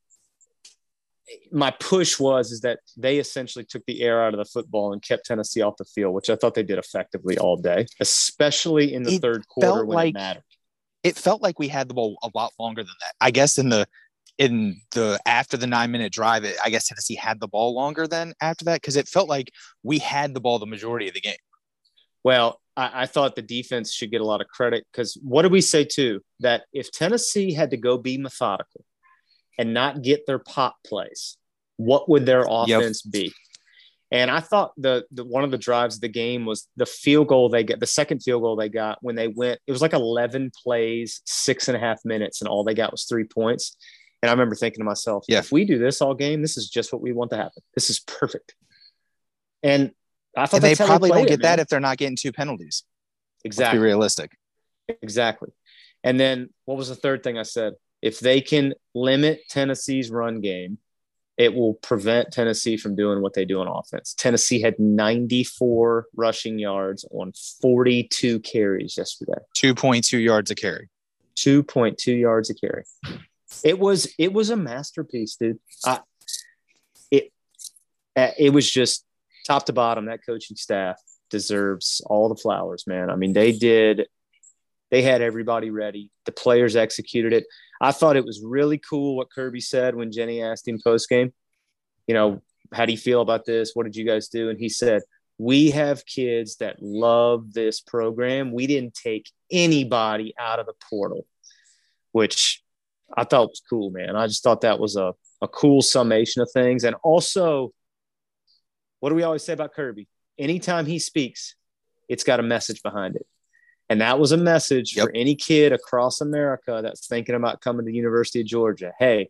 my 1.51 1.69
push 1.69 2.19
was 2.19 2.51
is 2.51 2.61
that 2.61 2.79
they 2.97 3.19
essentially 3.19 3.65
took 3.65 3.85
the 3.85 4.01
air 4.01 4.23
out 4.23 4.33
of 4.33 4.39
the 4.39 4.45
football 4.45 4.91
and 4.91 5.03
kept 5.03 5.27
Tennessee 5.27 5.61
off 5.61 5.77
the 5.77 5.85
field, 5.85 6.15
which 6.15 6.31
I 6.31 6.35
thought 6.35 6.55
they 6.55 6.63
did 6.63 6.79
effectively 6.79 7.37
all 7.37 7.57
day, 7.57 7.85
especially 7.99 8.91
in 8.91 9.03
the 9.03 9.13
It 9.17 9.21
third 9.21 9.47
quarter 9.47 9.67
felt 9.67 9.85
when 9.87 9.95
like- 9.95 10.09
it 10.09 10.13
mattered. 10.15 10.43
It 11.03 11.15
felt 11.15 11.43
like 11.43 11.59
we 11.59 11.67
had 11.67 11.89
the 11.89 11.93
ball 11.93 12.17
a 12.23 12.29
lot 12.33 12.53
longer 12.57 12.81
than 12.81 12.95
that. 13.01 13.13
I 13.21 13.29
guess 13.29 13.59
in 13.59 13.69
the 13.69 13.85
in 14.37 14.81
the 14.91 15.19
after 15.25 15.57
the 15.57 15.67
nine 15.67 15.91
minute 15.91 16.11
drive, 16.11 16.43
it, 16.43 16.55
I 16.63 16.69
guess 16.69 16.87
Tennessee 16.87 17.15
had 17.15 17.39
the 17.39 17.47
ball 17.47 17.75
longer 17.75 18.07
than 18.07 18.33
after 18.41 18.65
that 18.65 18.81
because 18.81 18.95
it 18.95 19.07
felt 19.07 19.29
like 19.29 19.51
we 19.83 19.99
had 19.99 20.33
the 20.33 20.39
ball 20.39 20.59
the 20.59 20.65
majority 20.65 21.07
of 21.07 21.13
the 21.13 21.21
game. 21.21 21.35
Well, 22.23 22.59
I, 22.75 23.03
I 23.03 23.05
thought 23.05 23.35
the 23.35 23.41
defense 23.41 23.93
should 23.93 24.11
get 24.11 24.21
a 24.21 24.25
lot 24.25 24.41
of 24.41 24.47
credit 24.47 24.85
because 24.91 25.17
what 25.23 25.43
did 25.43 25.51
we 25.51 25.61
say 25.61 25.85
too? 25.85 26.21
That 26.39 26.63
if 26.73 26.91
Tennessee 26.91 27.53
had 27.53 27.71
to 27.71 27.77
go 27.77 27.97
be 27.97 28.17
methodical 28.17 28.85
and 29.59 29.73
not 29.73 30.01
get 30.01 30.25
their 30.25 30.39
pop 30.39 30.77
plays, 30.85 31.37
what 31.77 32.09
would 32.09 32.25
their 32.25 32.45
Yep. 32.47 32.49
offense 32.49 33.01
be? 33.01 33.31
And 34.11 34.29
I 34.29 34.41
thought 34.41 34.73
the, 34.77 35.05
the 35.11 35.25
one 35.25 35.43
of 35.43 35.49
the 35.49 35.57
drives 35.57 35.95
of 35.95 36.01
the 36.01 36.07
game 36.07 36.45
was 36.45 36.67
the 36.77 36.85
field 36.85 37.27
goal 37.27 37.49
they 37.49 37.63
got, 37.63 37.79
the 37.79 37.87
second 37.87 38.21
field 38.21 38.43
goal 38.43 38.55
they 38.55 38.69
got 38.69 38.99
when 39.01 39.15
they 39.15 39.27
went. 39.27 39.59
It 39.65 39.71
was 39.71 39.81
like 39.81 39.93
eleven 39.93 40.51
plays, 40.63 41.21
six 41.25 41.67
and 41.67 41.75
a 41.75 41.79
half 41.79 41.99
minutes, 42.05 42.39
and 42.39 42.47
all 42.47 42.63
they 42.63 42.75
got 42.75 42.91
was 42.91 43.05
three 43.05 43.23
points. 43.23 43.75
And 44.23 44.29
I 44.29 44.33
remember 44.33 44.55
thinking 44.55 44.79
to 44.79 44.85
myself, 44.85 45.25
Yeah. 45.27 45.39
if 45.39 45.51
we 45.51 45.65
do 45.65 45.77
this 45.77 46.01
all 46.01 46.13
game, 46.15 46.41
this 46.41 46.55
is 46.55 46.69
just 46.69 46.93
what 46.93 47.01
we 47.01 47.11
want 47.11 47.29
to 47.31 47.35
happen. 47.35 47.61
This 47.75 47.89
is 47.89 47.99
perfect. 47.99 48.55
And 49.61 49.91
I 50.37 50.45
thought 50.45 50.63
And 50.63 50.63
they 50.63 50.75
probably 50.75 51.09
played 51.09 51.17
don't 51.19 51.27
it, 51.27 51.29
get 51.31 51.41
that 51.41 51.59
if 51.59 51.67
they're 51.67 51.81
not 51.81 51.97
getting 51.97 52.15
two 52.15 52.31
penalties. 52.31 52.83
Exactly. 53.43 53.79
be 53.79 53.83
realistic. 53.83 54.31
Exactly. 55.01 55.49
And 56.05 56.17
then 56.17 56.51
what 56.63 56.77
was 56.77 56.87
the 56.87 56.95
third 56.95 57.21
thing 57.21 57.37
I 57.37 57.43
said? 57.43 57.73
If 58.01 58.21
they 58.21 58.39
can 58.39 58.75
limit 58.95 59.41
Tennessee's 59.49 60.09
run 60.09 60.39
game, 60.39 60.77
it 61.35 61.53
will 61.53 61.73
prevent 61.73 62.31
Tennessee 62.31 62.77
from 62.77 62.95
doing 62.95 63.21
what 63.21 63.33
they 63.33 63.43
do 63.43 63.59
on 63.59 63.67
offense. 63.67 64.13
Tennessee 64.13 64.61
had 64.61 64.79
94 64.79 66.05
rushing 66.15 66.59
yards 66.59 67.05
on 67.11 67.33
42 67.61 68.39
carries 68.39 68.95
yesterday. 68.97 69.33
2.2 69.57 70.17
yards 70.23 70.49
a 70.49 70.55
carry. 70.55 70.87
2.2 71.35 72.17
yards 72.17 72.49
a 72.49 72.53
carry. 72.53 72.85
It 73.63 73.79
was 73.79 74.13
it 74.17 74.33
was 74.33 74.49
a 74.49 74.55
masterpiece, 74.55 75.35
dude. 75.35 75.59
I, 75.85 75.99
it 77.11 77.31
uh, 78.15 78.31
it 78.37 78.51
was 78.51 78.69
just 78.69 79.05
top 79.47 79.65
to 79.67 79.73
bottom. 79.73 80.05
That 80.05 80.25
coaching 80.25 80.57
staff 80.57 80.97
deserves 81.29 82.01
all 82.05 82.29
the 82.29 82.35
flowers, 82.35 82.85
man. 82.87 83.09
I 83.09 83.15
mean, 83.15 83.33
they 83.33 83.51
did. 83.51 84.07
They 84.91 85.01
had 85.01 85.21
everybody 85.21 85.71
ready. 85.71 86.11
The 86.25 86.31
players 86.31 86.75
executed 86.75 87.33
it. 87.33 87.45
I 87.81 87.91
thought 87.91 88.15
it 88.15 88.25
was 88.25 88.43
really 88.43 88.77
cool 88.77 89.17
what 89.17 89.31
Kirby 89.31 89.61
said 89.61 89.95
when 89.95 90.11
Jenny 90.11 90.41
asked 90.41 90.67
him 90.67 90.79
post 90.83 91.09
game. 91.09 91.33
You 92.05 92.13
know, 92.13 92.41
how 92.71 92.85
do 92.85 92.91
you 92.91 92.97
feel 92.97 93.21
about 93.21 93.45
this? 93.45 93.71
What 93.73 93.85
did 93.85 93.95
you 93.95 94.05
guys 94.05 94.27
do? 94.27 94.49
And 94.49 94.59
he 94.59 94.69
said, 94.69 95.01
"We 95.37 95.71
have 95.71 96.05
kids 96.05 96.57
that 96.57 96.81
love 96.81 97.53
this 97.53 97.81
program. 97.81 98.51
We 98.51 98.67
didn't 98.67 98.93
take 98.93 99.31
anybody 99.51 100.33
out 100.37 100.59
of 100.59 100.65
the 100.65 100.75
portal." 100.89 101.25
which 102.13 102.62
I 103.15 103.23
thought 103.23 103.43
it 103.43 103.49
was 103.49 103.61
cool, 103.69 103.89
man. 103.91 104.15
I 104.15 104.27
just 104.27 104.43
thought 104.43 104.61
that 104.61 104.79
was 104.79 104.95
a, 104.95 105.13
a 105.41 105.47
cool 105.47 105.81
summation 105.81 106.41
of 106.41 106.49
things. 106.51 106.83
And 106.83 106.95
also, 107.03 107.73
what 108.99 109.09
do 109.09 109.15
we 109.15 109.23
always 109.23 109.43
say 109.43 109.53
about 109.53 109.73
Kirby? 109.73 110.07
Anytime 110.39 110.85
he 110.85 110.99
speaks, 110.99 111.55
it's 112.09 112.23
got 112.23 112.39
a 112.39 112.43
message 112.43 112.81
behind 112.81 113.15
it. 113.15 113.25
And 113.89 114.01
that 114.01 114.17
was 114.17 114.31
a 114.31 114.37
message 114.37 114.95
Yep. 114.95 115.05
for 115.05 115.11
any 115.15 115.35
kid 115.35 115.73
across 115.73 116.21
America 116.21 116.79
that's 116.81 117.07
thinking 117.07 117.35
about 117.35 117.61
coming 117.61 117.85
to 117.85 117.91
the 117.91 117.95
University 117.95 118.41
of 118.41 118.47
Georgia. 118.47 118.93
Hey, 118.97 119.29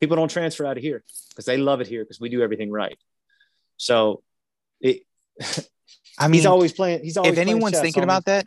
people 0.00 0.16
don't 0.16 0.30
transfer 0.30 0.66
out 0.66 0.76
of 0.76 0.82
here 0.82 1.04
because 1.28 1.44
they 1.44 1.58
love 1.58 1.80
it 1.80 1.86
here 1.86 2.04
because 2.04 2.18
we 2.18 2.28
do 2.28 2.42
everything 2.42 2.70
right. 2.70 2.98
So 3.76 4.22
it, 4.80 5.02
I 6.18 6.28
mean, 6.28 6.34
he's 6.34 6.46
always 6.46 6.72
playing. 6.72 7.04
He's 7.04 7.16
always 7.16 7.32
if 7.32 7.38
anyone's 7.38 7.78
thinking 7.78 8.02
about 8.02 8.24
that, 8.26 8.46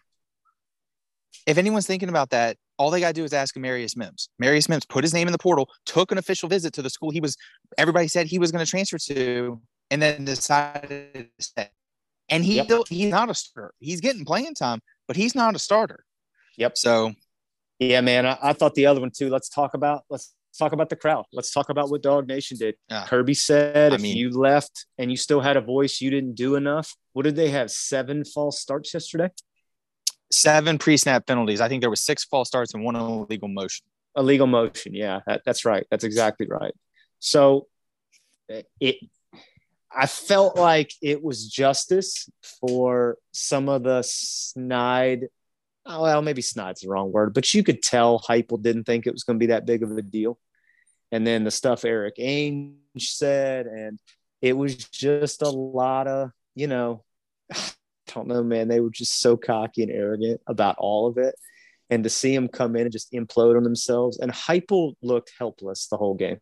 if 1.45 1.57
anyone's 1.57 1.87
thinking 1.87 2.09
about 2.09 2.29
that, 2.31 2.57
all 2.77 2.91
they 2.91 2.99
got 2.99 3.07
to 3.09 3.13
do 3.13 3.23
is 3.23 3.33
ask 3.33 3.55
Marius 3.57 3.95
Mims. 3.95 4.29
Marius 4.39 4.67
Mims 4.67 4.85
put 4.85 5.03
his 5.03 5.13
name 5.13 5.27
in 5.27 5.31
the 5.31 5.37
portal, 5.37 5.69
took 5.85 6.11
an 6.11 6.17
official 6.17 6.49
visit 6.49 6.73
to 6.73 6.81
the 6.81 6.89
school 6.89 7.09
he 7.11 7.21
was, 7.21 7.37
everybody 7.77 8.07
said 8.07 8.27
he 8.27 8.39
was 8.39 8.51
going 8.51 8.63
to 8.65 8.69
transfer 8.69 8.97
to, 8.97 9.61
and 9.91 10.01
then 10.01 10.25
decided 10.25 11.13
to 11.13 11.27
stay. 11.39 11.69
And 12.29 12.43
he 12.43 12.55
Yep. 12.57 12.87
he's 12.89 13.11
not 13.11 13.29
a 13.29 13.35
starter. 13.35 13.73
He's 13.79 14.01
getting 14.01 14.25
playing 14.25 14.55
time, 14.55 14.81
but 15.07 15.15
he's 15.15 15.35
not 15.35 15.55
a 15.55 15.59
starter. 15.59 16.03
Yep. 16.57 16.77
So 16.77 17.13
Yeah, 17.79 18.01
man. 18.01 18.25
I, 18.25 18.37
I 18.41 18.53
thought 18.53 18.73
the 18.73 18.87
other 18.87 18.99
one 18.99 19.11
too. 19.11 19.29
Let's 19.29 19.47
talk 19.49 19.73
about 19.75 20.03
let's 20.09 20.33
talk 20.57 20.71
about 20.71 20.89
the 20.89 20.95
crowd. 20.95 21.25
Let's 21.33 21.51
talk 21.51 21.69
about 21.69 21.89
what 21.91 22.01
Dog 22.01 22.27
Nation 22.27 22.57
did. 22.57 22.75
Yeah. 22.89 23.05
Kirby 23.05 23.35
said 23.35 23.91
I 23.91 23.95
if 23.95 24.01
mean- 24.01 24.17
you 24.17 24.31
left 24.31 24.87
and 24.97 25.11
you 25.11 25.17
still 25.17 25.39
had 25.41 25.55
a 25.55 25.61
voice, 25.61 26.01
you 26.01 26.09
didn't 26.09 26.33
do 26.35 26.55
enough. 26.55 26.95
What 27.13 27.23
did 27.23 27.35
they 27.35 27.49
have? 27.51 27.69
Seven 27.69 28.25
false 28.25 28.59
starts 28.59 28.93
yesterday? 28.93 29.29
Seven 30.35 30.77
pre-snap 30.77 31.25
penalties. 31.25 31.61
I 31.61 31.67
think 31.67 31.81
there 31.81 31.89
was 31.89 32.01
six 32.01 32.23
false 32.23 32.47
starts 32.47 32.73
and 32.73 32.83
one 32.83 32.95
illegal 32.95 33.47
motion. 33.47 33.85
Illegal 34.17 34.47
motion. 34.47 34.93
Yeah, 34.93 35.21
that, 35.27 35.41
that's 35.45 35.65
right. 35.65 35.85
That's 35.89 36.03
exactly 36.03 36.47
right. 36.47 36.73
So 37.19 37.67
it 38.79 38.97
I 39.97 40.07
felt 40.07 40.57
like 40.57 40.91
it 41.01 41.23
was 41.23 41.47
justice 41.47 42.29
for 42.59 43.17
some 43.31 43.69
of 43.69 43.83
the 43.83 44.03
snide. 44.03 45.27
Oh, 45.85 46.03
well, 46.03 46.21
maybe 46.21 46.41
snide's 46.41 46.81
the 46.81 46.89
wrong 46.89 47.11
word, 47.11 47.33
but 47.33 47.53
you 47.53 47.63
could 47.63 47.81
tell 47.81 48.19
Heupel 48.19 48.61
didn't 48.61 48.83
think 48.83 49.07
it 49.07 49.13
was 49.13 49.23
going 49.23 49.39
to 49.39 49.43
be 49.43 49.51
that 49.51 49.65
big 49.65 49.83
of 49.83 49.91
a 49.91 50.01
deal. 50.01 50.37
And 51.11 51.25
then 51.25 51.43
the 51.43 51.51
stuff 51.51 51.85
Eric 51.85 52.17
Ainge 52.17 52.75
said, 52.97 53.67
and 53.67 53.99
it 54.41 54.53
was 54.53 54.75
just 54.75 55.41
a 55.41 55.49
lot 55.49 56.07
of, 56.07 56.31
you 56.55 56.67
know, 56.67 57.03
don't 58.13 58.27
know, 58.27 58.43
man. 58.43 58.67
They 58.67 58.79
were 58.79 58.89
just 58.89 59.19
so 59.21 59.37
cocky 59.37 59.83
and 59.83 59.91
arrogant 59.91 60.41
about 60.47 60.75
all 60.77 61.07
of 61.07 61.17
it. 61.17 61.35
And 61.89 62.03
to 62.03 62.09
see 62.09 62.33
them 62.33 62.47
come 62.47 62.75
in 62.75 62.83
and 62.83 62.91
just 62.91 63.11
implode 63.13 63.55
on 63.57 63.63
themselves, 63.63 64.17
and 64.17 64.31
Heupel 64.31 64.95
looked 65.03 65.31
helpless 65.37 65.87
the 65.87 65.97
whole 65.97 66.15
game. 66.15 66.39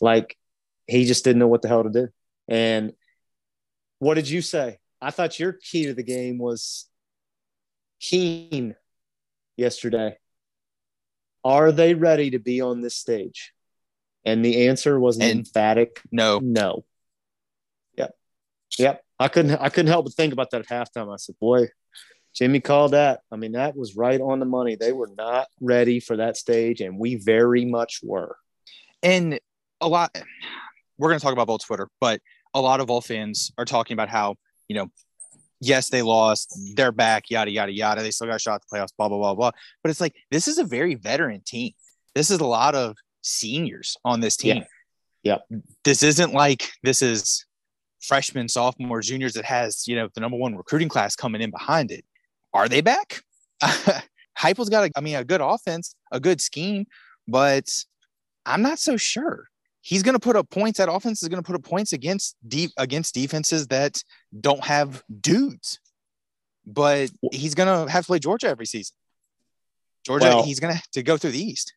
Like 0.00 0.36
he 0.86 1.06
just 1.06 1.24
didn't 1.24 1.38
know 1.40 1.48
what 1.48 1.62
the 1.62 1.68
hell 1.68 1.82
to 1.84 1.90
do. 1.90 2.08
And 2.46 2.92
what 4.00 4.14
did 4.14 4.28
you 4.28 4.42
say? 4.42 4.78
I 5.00 5.10
thought 5.10 5.38
your 5.40 5.52
key 5.54 5.86
to 5.86 5.94
the 5.94 6.02
game 6.02 6.38
was 6.38 6.86
keen 8.00 8.76
yesterday. 9.56 10.18
Are 11.44 11.72
they 11.72 11.94
ready 11.94 12.30
to 12.30 12.38
be 12.38 12.60
on 12.60 12.80
this 12.82 12.94
stage? 12.94 13.52
And 14.24 14.44
the 14.44 14.68
answer 14.68 15.00
was 15.00 15.16
an 15.16 15.22
And- 15.22 15.38
emphatic 15.40 16.00
No, 16.12 16.38
no. 16.38 16.84
Yep. 17.96 18.16
Yep. 18.78 19.04
I 19.22 19.28
couldn't 19.28 19.56
I 19.56 19.68
couldn't 19.68 19.90
help 19.90 20.04
but 20.06 20.14
think 20.14 20.32
about 20.32 20.50
that 20.50 20.62
at 20.62 20.68
halftime. 20.68 21.12
I 21.12 21.16
said, 21.16 21.36
boy, 21.40 21.68
Jimmy 22.34 22.60
called 22.60 22.92
that. 22.92 23.20
I 23.30 23.36
mean, 23.36 23.52
that 23.52 23.76
was 23.76 23.96
right 23.96 24.20
on 24.20 24.40
the 24.40 24.46
money. 24.46 24.74
They 24.76 24.92
were 24.92 25.10
not 25.16 25.46
ready 25.60 26.00
for 26.00 26.16
that 26.16 26.36
stage, 26.36 26.80
and 26.80 26.98
we 26.98 27.16
very 27.16 27.64
much 27.64 28.00
were. 28.02 28.36
and 29.02 29.38
a 29.80 29.88
lot 29.88 30.16
we're 30.98 31.08
going 31.08 31.18
to 31.18 31.24
talk 31.24 31.32
about 31.32 31.48
Vol 31.48 31.58
Twitter, 31.58 31.88
but 32.00 32.20
a 32.54 32.60
lot 32.60 32.80
of 32.80 32.90
all 32.90 33.00
fans 33.00 33.50
are 33.58 33.64
talking 33.64 33.94
about 33.94 34.08
how, 34.08 34.36
you 34.68 34.76
know, 34.76 34.88
yes, 35.60 35.88
they 35.88 36.02
lost, 36.02 36.56
they're 36.76 36.92
back, 36.92 37.30
yada, 37.30 37.50
yada, 37.50 37.72
yada. 37.72 38.02
They 38.02 38.10
still 38.10 38.28
got 38.28 38.36
a 38.36 38.38
shot 38.38 38.56
at 38.56 38.62
the 38.62 38.76
playoffs, 38.76 38.92
blah, 38.96 39.08
blah, 39.08 39.18
blah, 39.18 39.34
blah. 39.34 39.50
But 39.82 39.90
it's 39.90 40.00
like, 40.00 40.14
this 40.30 40.46
is 40.46 40.58
a 40.58 40.64
very 40.64 40.94
veteran 40.94 41.42
team. 41.44 41.72
This 42.14 42.30
is 42.30 42.38
a 42.38 42.46
lot 42.46 42.74
of 42.74 42.96
seniors 43.22 43.96
on 44.04 44.20
this 44.20 44.36
team. 44.36 44.64
Yeah. 45.22 45.38
This 45.84 46.02
isn't 46.02 46.34
like 46.34 46.70
this 46.82 47.00
is 47.00 47.46
freshmen, 48.02 48.48
sophomores, 48.48 49.06
juniors 49.06 49.34
that 49.34 49.44
has, 49.44 49.86
you 49.86 49.96
know, 49.96 50.08
the 50.14 50.20
number 50.20 50.36
one 50.36 50.56
recruiting 50.56 50.88
class 50.88 51.16
coming 51.16 51.40
in 51.40 51.50
behind 51.50 51.90
it. 51.90 52.04
Are 52.52 52.68
they 52.68 52.80
back? 52.80 53.22
Heupel's 54.38 54.68
got, 54.68 54.88
a, 54.88 54.90
I 54.96 55.00
mean, 55.00 55.16
a 55.16 55.24
good 55.24 55.40
offense, 55.40 55.94
a 56.10 56.20
good 56.20 56.40
scheme, 56.40 56.86
but 57.28 57.68
I'm 58.44 58.62
not 58.62 58.78
so 58.78 58.96
sure. 58.96 59.48
He's 59.80 60.02
going 60.02 60.14
to 60.14 60.20
put 60.20 60.36
up 60.36 60.48
points. 60.50 60.78
That 60.78 60.90
offense 60.90 61.22
is 61.22 61.28
going 61.28 61.42
to 61.42 61.46
put 61.46 61.56
up 61.56 61.64
points 61.64 61.92
against 61.92 62.36
deep 62.46 62.70
against 62.76 63.14
defenses 63.14 63.66
that 63.68 64.02
don't 64.38 64.64
have 64.64 65.02
dudes. 65.20 65.80
But 66.64 67.10
he's 67.32 67.54
going 67.56 67.66
to 67.66 67.90
have 67.90 68.04
to 68.04 68.06
play 68.06 68.20
Georgia 68.20 68.46
every 68.48 68.66
season. 68.66 68.94
Georgia, 70.06 70.26
Well- 70.26 70.44
he's 70.44 70.60
going 70.60 70.74
to 70.74 70.82
to 70.92 71.02
go 71.02 71.16
through 71.16 71.32
the 71.32 71.42
East. 71.42 71.74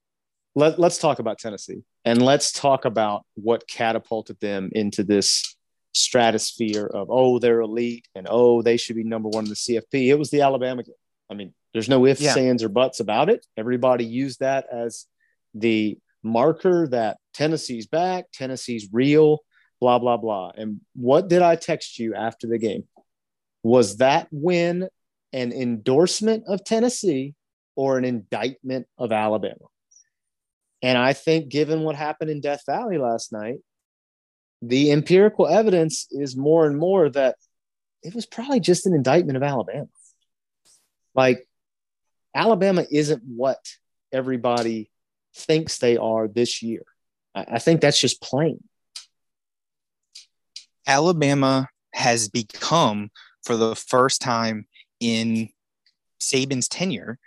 Let, 0.57 0.79
let's 0.79 0.97
talk 0.99 1.19
about 1.19 1.37
Tennessee 1.37 1.81
and 2.05 2.21
let's 2.21 2.51
talk 2.53 2.85
about 2.85 3.25
what 3.33 3.67
catapulted 3.67 4.39
them 4.39 4.69
into 4.71 5.03
this 5.03 5.54
stratosphere 5.95 6.85
of, 6.85 7.07
oh, 7.09 7.39
they're 7.39 7.61
elite 7.61 8.07
and 8.15 8.27
oh, 8.29 8.61
they 8.61 8.77
should 8.77 8.95
be 8.95 9.03
number 9.03 9.29
one 9.29 9.45
in 9.45 9.49
the 9.49 9.55
CFP. 9.55 10.09
It 10.09 10.19
was 10.19 10.29
the 10.29 10.41
Alabama 10.41 10.83
game. 10.83 10.93
I 11.29 11.33
mean, 11.33 11.53
there's 11.73 11.89
no 11.89 12.05
ifs, 12.05 12.21
Yeah. 12.21 12.35
ands, 12.37 12.63
or 12.63 12.69
buts 12.69 12.99
about 12.99 13.29
it. 13.29 13.45
Everybody 13.57 14.05
used 14.05 14.41
that 14.41 14.67
as 14.71 15.05
the 15.53 15.97
marker 16.21 16.87
that 16.89 17.17
Tennessee's 17.33 17.87
back, 17.87 18.25
Tennessee's 18.33 18.89
real, 18.91 19.39
blah, 19.79 19.97
blah, 19.99 20.17
blah. 20.17 20.51
And 20.55 20.81
what 20.95 21.27
did 21.29 21.41
I 21.41 21.55
text 21.55 21.97
you 21.97 22.13
after 22.13 22.47
the 22.47 22.57
game? 22.57 22.83
Was 23.63 23.97
that 23.97 24.27
win 24.31 24.89
an 25.33 25.51
endorsement 25.53 26.43
of 26.47 26.63
Tennessee 26.63 27.33
or 27.75 27.97
an 27.97 28.05
indictment 28.05 28.87
of 28.97 29.11
Alabama? 29.11 29.65
And 30.81 30.97
I 30.97 31.13
think, 31.13 31.49
given 31.49 31.81
what 31.81 31.95
happened 31.95 32.29
in 32.29 32.41
Death 32.41 32.63
Valley 32.67 32.97
last 32.97 33.31
night, 33.31 33.57
the 34.67 34.91
empirical 34.91 35.47
evidence 35.47 36.07
is 36.11 36.35
more 36.35 36.65
and 36.65 36.77
more 36.77 37.09
that 37.09 37.35
it 38.03 38.15
was 38.15 38.25
probably 38.25 38.59
just 38.59 38.85
an 38.85 38.93
indictment 38.93 39.37
of 39.37 39.43
Alabama. 39.43 39.87
Like, 41.13 41.47
Alabama 42.33 42.85
isn't 42.91 43.23
what 43.23 43.59
everybody 44.11 44.89
thinks 45.35 45.77
they 45.77 45.97
are 45.97 46.27
this 46.27 46.61
year. 46.61 46.83
I, 47.33 47.45
I 47.53 47.59
think 47.59 47.81
that's 47.81 47.99
just 47.99 48.21
plain. 48.21 48.63
Alabama 50.87 51.69
has 51.93 52.29
become, 52.29 53.09
for 53.43 53.55
the 53.55 53.75
first 53.75 54.21
time 54.21 54.67
in 54.99 55.49
Saban's 56.19 56.67
tenure, 56.67 57.17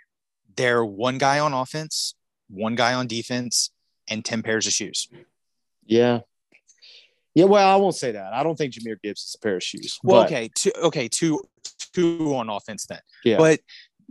they're 0.55 0.85
one 0.85 1.17
guy 1.17 1.39
on 1.39 1.53
offense, 1.53 2.15
one 2.49 2.75
guy 2.75 2.93
on 2.93 3.07
defense, 3.07 3.71
and 4.09 4.23
10 4.23 4.43
pairs 4.43 4.67
of 4.67 4.73
shoes. 4.73 5.07
Yeah. 5.85 6.19
Yeah, 7.35 7.45
well, 7.45 7.67
I 7.67 7.75
won't 7.77 7.95
say 7.95 8.11
that. 8.11 8.33
I 8.33 8.43
don't 8.43 8.55
think 8.57 8.73
Jahmyr 8.73 8.97
Gibbs 9.03 9.21
is 9.21 9.35
a 9.35 9.39
pair 9.43 9.55
of 9.57 9.63
shoes. 9.63 9.99
Well, 10.03 10.21
but- 10.23 10.27
okay, 10.31 10.49
two, 10.55 10.71
okay, 10.83 11.07
two, 11.07 11.41
two 11.93 12.33
on 12.35 12.49
offense 12.49 12.85
then. 12.87 12.99
Yeah. 13.23 13.37
But 13.37 13.59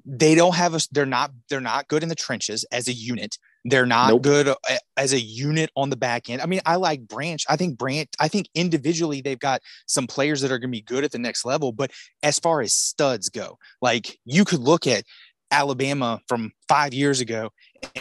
they 0.07 0.35
don't 0.35 0.55
have 0.55 0.75
a. 0.75 0.81
They're 0.93 1.05
not. 1.05 1.33
They're 1.51 1.61
not 1.61 1.89
good 1.89 2.03
in 2.03 2.09
the 2.09 2.15
trenches 2.15 2.65
as 2.73 2.89
a 2.89 2.93
unit. 2.93 3.37
They're 3.65 3.85
not 3.85 4.11
Nope. 4.11 4.23
good 4.23 4.49
uh, 4.49 4.55
as 4.97 5.13
a 5.13 5.21
unit 5.21 5.71
on 5.77 5.91
the 5.91 5.97
back 5.97 6.31
end. 6.31 6.41
I 6.41 6.47
mean, 6.47 6.61
I 6.65 6.77
like 6.77 7.07
Branch. 7.07 7.45
I 7.49 7.57
think 7.57 7.77
Branch. 7.77 8.09
I 8.21 8.29
think 8.29 8.49
individually 8.55 9.21
they've 9.21 9.39
got 9.39 9.61
some 9.87 10.07
players 10.07 10.41
that 10.41 10.53
are 10.53 10.59
going 10.59 10.71
to 10.71 10.77
be 10.77 10.81
good 10.81 11.05
at 11.05 11.11
the 11.11 11.19
next 11.19 11.45
level. 11.45 11.73
But 11.73 11.91
as 12.23 12.39
far 12.39 12.61
as 12.63 12.73
studs 12.73 13.29
go, 13.29 13.59
like 13.83 14.17
you 14.25 14.45
could 14.45 14.61
look 14.61 14.87
at 14.87 15.03
Alabama 15.51 16.21
from 16.29 16.53
five 16.69 16.95
years 16.95 17.21
ago 17.21 17.51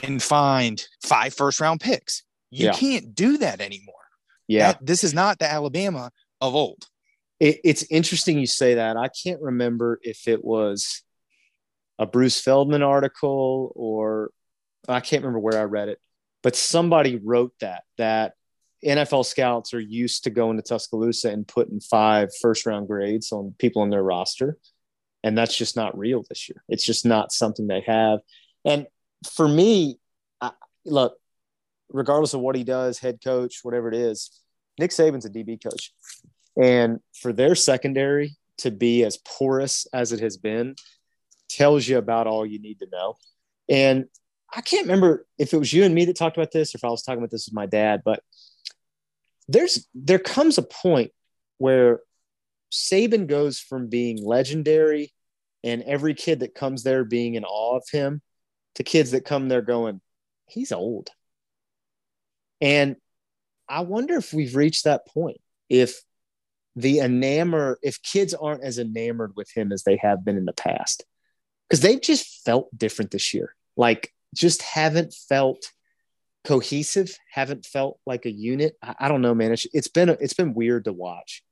and 0.03 0.21
find 0.21 0.85
five 1.03 1.33
first 1.33 1.59
round 1.59 1.79
picks. 1.81 2.23
You 2.51 2.67
Yeah. 2.67 2.73
can't 2.73 3.15
do 3.15 3.37
that 3.39 3.59
anymore. 3.59 3.95
Yeah. 4.47 4.73
That- 4.73 4.85
this 4.85 5.03
is 5.03 5.13
not 5.13 5.39
the 5.39 5.51
Alabama 5.51 6.11
of 6.41 6.55
old. 6.55 6.85
it, 7.39 7.59
it's 7.63 7.83
interesting 7.89 8.39
you 8.39 8.47
say 8.47 8.75
that. 8.75 8.97
I 8.97 9.09
can't 9.09 9.41
remember 9.41 9.99
if 10.01 10.27
it 10.27 10.43
was 10.43 11.03
a 11.99 12.05
Bruce 12.05 12.39
Feldman 12.41 12.83
article 12.83 13.71
or 13.75 14.31
I 14.87 14.99
can't 14.99 15.23
remember 15.23 15.39
where 15.39 15.59
I 15.59 15.63
read 15.63 15.89
it, 15.89 15.99
but 16.43 16.55
somebody 16.55 17.17
wrote 17.17 17.53
that 17.59 17.83
that 17.97 18.33
NFL 18.85 19.25
scouts 19.25 19.73
are 19.73 19.79
used 19.79 20.23
to 20.23 20.29
going 20.29 20.57
to 20.57 20.63
Tuscaloosa 20.63 21.31
and 21.31 21.47
putting 21.47 21.79
five 21.79 22.29
first 22.39 22.65
round 22.65 22.87
grades 22.87 23.31
on 23.31 23.55
people 23.57 23.81
on 23.81 23.89
their 23.89 24.03
roster. 24.03 24.57
And 25.23 25.37
that's 25.37 25.57
just 25.57 25.75
not 25.75 25.97
real 25.97 26.23
this 26.29 26.47
year. 26.47 26.63
It's 26.69 26.85
just 26.85 27.05
not 27.05 27.31
something 27.31 27.67
they 27.67 27.83
have. 27.87 28.19
And 28.63 28.85
for 29.29 29.47
me, 29.47 29.99
I, 30.39 30.51
look, 30.85 31.17
regardless 31.89 32.33
of 32.33 32.41
what 32.41 32.55
he 32.55 32.63
does, 32.63 32.99
head 32.99 33.19
coach, 33.23 33.59
whatever 33.63 33.87
it 33.87 33.95
is, 33.95 34.31
Nick 34.79 34.91
Saban's 34.91 35.25
a 35.25 35.29
DB 35.29 35.61
coach. 35.61 35.93
And 36.61 36.99
for 37.13 37.33
their 37.33 37.55
secondary 37.55 38.35
to 38.59 38.71
be 38.71 39.03
as 39.03 39.17
porous 39.17 39.87
as 39.93 40.11
it 40.11 40.19
has 40.19 40.37
been 40.37 40.75
tells 41.49 41.87
you 41.87 41.97
about 41.97 42.27
all 42.27 42.45
you 42.45 42.59
need 42.59 42.79
to 42.79 42.87
know. 42.91 43.15
And 43.69 44.05
I 44.53 44.61
can't 44.61 44.85
remember 44.85 45.25
if 45.37 45.53
it 45.53 45.57
was 45.57 45.73
you 45.73 45.83
and 45.83 45.93
me 45.93 46.05
that 46.05 46.15
talked 46.15 46.37
about 46.37 46.51
this 46.51 46.73
or 46.73 46.77
if 46.77 46.83
I 46.83 46.89
was 46.89 47.03
talking 47.03 47.19
about 47.19 47.31
this 47.31 47.47
with 47.47 47.53
my 47.53 47.65
dad, 47.65 48.01
but 48.03 48.23
there's 49.47 49.87
there 49.93 50.19
comes 50.19 50.57
a 50.57 50.63
point 50.63 51.11
where 51.57 52.01
Saban 52.71 53.27
goes 53.27 53.59
from 53.59 53.87
being 53.87 54.23
legendary 54.23 55.13
and 55.63 55.83
every 55.83 56.13
kid 56.13 56.41
that 56.41 56.55
comes 56.55 56.83
there 56.83 57.03
being 57.03 57.35
in 57.35 57.45
awe 57.45 57.77
of 57.77 57.83
him 57.91 58.21
to 58.75 58.83
kids 58.83 59.11
that 59.11 59.25
come 59.25 59.47
there 59.47 59.61
going, 59.61 60.01
he's 60.47 60.71
old. 60.71 61.09
And 62.61 62.95
I 63.69 63.81
wonder 63.81 64.15
if 64.15 64.33
we've 64.33 64.55
reached 64.55 64.85
that 64.85 65.07
point. 65.07 65.39
If 65.69 66.01
the 66.75 66.97
enamor, 66.99 67.75
if 67.81 68.01
kids 68.01 68.33
aren't 68.33 68.63
as 68.63 68.79
enamored 68.79 69.33
with 69.35 69.49
him 69.53 69.71
as 69.71 69.83
they 69.83 69.97
have 69.97 70.23
been 70.23 70.37
in 70.37 70.45
the 70.45 70.53
past, 70.53 71.03
because 71.67 71.81
they've 71.81 72.01
just 72.01 72.43
felt 72.45 72.69
different 72.77 73.11
this 73.11 73.33
year. 73.33 73.55
Like, 73.75 74.13
just 74.33 74.61
haven't 74.61 75.13
felt 75.13 75.71
cohesive, 76.45 77.17
haven't 77.31 77.65
felt 77.65 77.99
like 78.05 78.25
a 78.25 78.31
unit. 78.31 78.77
I, 78.81 78.95
I 79.01 79.07
don't 79.09 79.21
know, 79.21 79.35
man. 79.35 79.51
It's, 79.51 79.67
it's 79.73 79.87
been 79.87 80.09
it's 80.09 80.33
been 80.33 80.53
weird 80.53 80.85
to 80.85 80.93
watch. 80.93 81.43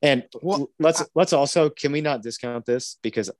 And 0.00 0.24
Well, 0.42 0.70
let's 0.78 1.02
let's 1.14 1.32
also 1.32 1.70
can 1.70 1.92
we 1.92 2.00
not 2.00 2.22
discount 2.22 2.66
this 2.66 2.98
because 3.02 3.30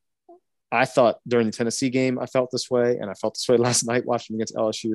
I 0.71 0.87
thought 0.87 1.19
during 1.29 1.47
the 1.47 1.53
Tennessee 1.53 1.91
game 1.91 2.19
I 2.19 2.27
felt 2.27 2.51
this 2.51 2.71
way, 2.71 2.99
and 2.99 3.11
I 3.11 3.15
felt 3.15 3.35
this 3.35 3.49
way 3.49 3.57
last 3.69 3.85
night 3.85 4.07
watching 4.07 4.37
against 4.37 4.57
LSU. 4.57 4.95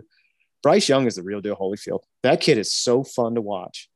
Bryce 0.64 0.90
Young 0.90 1.06
is 1.08 1.16
the 1.16 1.24
real 1.24 1.42
deal, 1.42 1.56
Holyfield. 1.56 2.00
That 2.24 2.42
kid 2.42 2.58
is 2.58 2.72
so 2.72 3.04
fun 3.04 3.36
to 3.36 3.42
watch. 3.42 3.90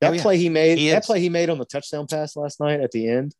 That 0.00 0.10
Oh, 0.10 0.14
yeah. 0.14 0.22
play 0.22 0.36
he 0.38 0.48
made, 0.48 0.78
He 0.78 0.90
that 0.90 1.04
play 1.04 1.20
he 1.20 1.28
made 1.28 1.48
on 1.48 1.58
the 1.58 1.64
touchdown 1.64 2.06
pass 2.06 2.36
last 2.36 2.60
night 2.60 2.80
at 2.80 2.90
the 2.90 3.08
end, 3.08 3.34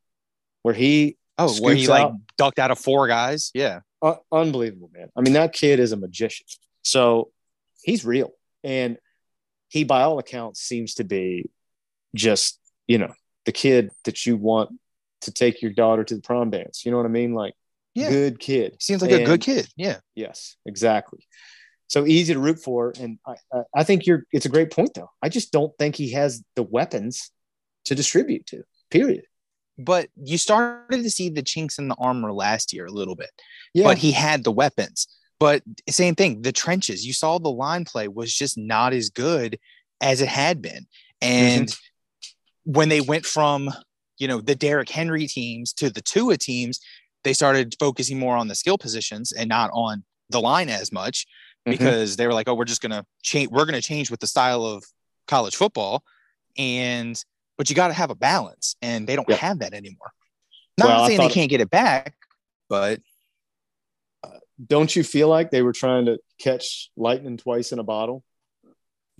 where 0.62 0.74
he 0.74 1.16
Oh, 1.38 1.52
where 1.60 1.74
he 1.74 1.84
Scoops 1.84 1.88
like 1.88 2.12
ducked 2.36 2.58
out 2.58 2.70
of 2.70 2.78
four 2.78 3.08
guys. 3.08 3.50
Yeah. 3.54 3.80
uh, 4.02 4.16
unbelievable, 4.30 4.90
man. 4.92 5.08
I 5.16 5.22
mean, 5.22 5.32
that 5.32 5.52
kid 5.52 5.80
is 5.80 5.92
a 5.92 5.96
magician. 5.96 6.46
So 6.82 7.30
he's 7.82 8.04
real, 8.04 8.32
and 8.62 8.98
he, 9.68 9.84
by 9.84 10.02
all 10.02 10.18
accounts, 10.18 10.60
seems 10.60 10.94
to 10.94 11.04
be 11.04 11.50
just 12.14 12.60
you 12.86 12.98
know 12.98 13.12
the 13.46 13.52
kid 13.52 13.90
that 14.04 14.26
you 14.26 14.36
want 14.36 14.70
to 15.22 15.32
take 15.32 15.62
your 15.62 15.72
daughter 15.72 16.04
to 16.04 16.14
the 16.16 16.20
prom 16.20 16.50
dance. 16.50 16.84
You 16.84 16.90
know 16.90 16.98
what 16.98 17.06
I 17.06 17.10
mean? 17.10 17.32
Like, 17.34 17.54
Yeah. 17.94 18.10
good 18.10 18.38
kid. 18.38 18.76
Seems 18.80 19.00
like 19.02 19.10
a 19.12 19.24
good 19.24 19.40
kid. 19.40 19.68
Yeah. 19.76 19.98
Yes, 20.14 20.56
exactly. 20.66 21.26
So 21.92 22.06
easy 22.06 22.32
to 22.32 22.40
root 22.40 22.58
for, 22.58 22.94
and 22.98 23.18
I, 23.26 23.34
I- 23.76 23.84
think 23.84 24.06
you're. 24.06 24.24
It's 24.32 24.46
a 24.46 24.48
great 24.48 24.70
point, 24.70 24.94
though. 24.94 25.10
I 25.22 25.28
just 25.28 25.52
don't 25.52 25.76
think 25.78 25.94
he 25.94 26.12
has 26.12 26.42
the 26.56 26.62
weapons 26.62 27.30
to 27.84 27.94
distribute 27.94 28.46
to. 28.46 28.62
Period. 28.90 29.24
But 29.76 30.08
you 30.16 30.38
started 30.38 31.02
to 31.02 31.10
see 31.10 31.28
the 31.28 31.42
chinks 31.42 31.78
in 31.78 31.88
the 31.88 31.94
armor 31.98 32.32
last 32.32 32.72
year 32.72 32.86
a 32.86 32.90
little 32.90 33.14
bit. 33.14 33.28
Yeah, 33.74 33.84
But 33.84 33.98
he 33.98 34.10
had 34.10 34.42
the 34.42 34.50
weapons. 34.50 35.06
But 35.38 35.62
same 35.86 36.14
thing, 36.14 36.40
the 36.40 36.50
trenches. 36.50 37.04
You 37.04 37.12
saw 37.12 37.38
the 37.38 37.50
line 37.50 37.84
play 37.84 38.08
was 38.08 38.32
just 38.32 38.56
not 38.56 38.94
as 38.94 39.10
good 39.10 39.58
as 40.00 40.22
it 40.22 40.28
had 40.28 40.62
been. 40.62 40.86
And 41.20 41.68
mhm. 41.68 41.78
when 42.64 42.88
they 42.88 43.02
went 43.02 43.26
from, 43.26 43.68
you 44.16 44.28
know, 44.28 44.40
the 44.40 44.54
Derrick 44.54 44.88
Henry 44.88 45.26
teams 45.26 45.74
to 45.74 45.90
the 45.90 46.00
Tua 46.00 46.38
teams, 46.38 46.80
they 47.22 47.34
started 47.34 47.74
focusing 47.78 48.18
more 48.18 48.36
on 48.38 48.48
the 48.48 48.54
skill 48.54 48.78
positions 48.78 49.30
and 49.30 49.50
not 49.50 49.68
on 49.74 50.04
the 50.30 50.40
line 50.40 50.70
as 50.70 50.90
much 50.90 51.26
Mhm. 51.66 51.72
because 51.72 52.16
they 52.16 52.26
were 52.26 52.32
like, 52.34 52.48
oh, 52.48 52.54
we're 52.54 52.64
just 52.64 52.82
gonna 52.82 53.06
change. 53.22 53.50
We're 53.50 53.64
gonna 53.64 53.80
change 53.82 54.10
with 54.10 54.20
the 54.20 54.26
style 54.26 54.64
of 54.64 54.84
college 55.28 55.54
football, 55.56 56.02
and 56.58 57.22
but 57.58 57.68
you 57.70 57.76
got 57.76 57.88
to 57.88 57.94
have 57.94 58.10
a 58.10 58.14
balance, 58.14 58.76
and 58.82 59.06
they 59.06 59.14
don't 59.14 59.28
Yep. 59.28 59.38
have 59.38 59.58
that 59.60 59.72
anymore. 59.74 60.10
Not 60.78 60.88
Well, 60.88 61.06
saying 61.06 61.20
they 61.20 61.28
can't 61.28 61.50
get 61.50 61.60
it 61.60 61.70
back, 61.70 62.14
but 62.68 63.00
Don't 64.64 64.94
you 64.94 65.02
feel 65.02 65.28
like 65.28 65.50
they 65.50 65.62
were 65.62 65.72
trying 65.72 66.06
to 66.06 66.18
catch 66.38 66.90
lightning 66.96 67.36
twice 67.36 67.72
in 67.72 67.78
a 67.80 67.82
bottle? 67.82 68.22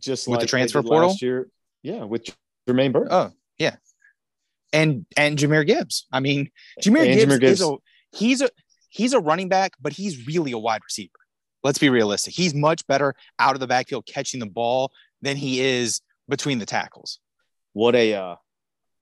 Just 0.01 0.27
With 0.29 0.35
the 0.35 0.39
like 0.39 0.41
they 0.43 0.47
transfer 0.51 0.83
portal? 0.83 1.09
last 1.09 1.23
year. 1.23 1.49
Yeah, 1.83 2.05
with 2.05 2.29
Jermaine 2.69 2.93
Burton. 2.93 3.09
oh 3.11 3.33
yeah, 3.59 3.77
and 4.73 5.05
and 5.17 5.37
Jahmyr 5.39 5.67
Gibbs. 5.67 6.07
I 6.13 6.21
mean, 6.21 6.51
Jahmyr 6.81 7.05
Gibbs, 7.05 7.25
Jahmyr 7.25 7.41
Gibbs. 7.41 7.61
is 7.61 7.67
a 7.69 7.77
he's 8.17 8.41
a 8.41 8.51
he's 8.89 9.13
a 9.15 9.21
running 9.21 9.49
back, 9.49 9.73
but 9.81 9.93
he's 9.93 10.27
really 10.29 10.53
a 10.53 10.59
wide 10.59 10.83
receiver. 10.85 11.11
Let's 11.65 11.79
be 11.79 11.91
realistic. 11.91 12.35
He's 12.35 12.55
much 12.55 12.87
better 12.87 13.15
out 13.39 13.55
of 13.55 13.61
the 13.61 13.67
backfield 13.67 14.07
catching 14.07 14.41
the 14.41 14.47
ball 14.47 14.93
than 15.21 15.37
he 15.37 15.61
is 15.61 16.01
between 16.29 16.59
the 16.59 16.67
tackles. 16.67 17.19
what 17.73 17.95
a 17.95 18.15
uh, 18.15 18.37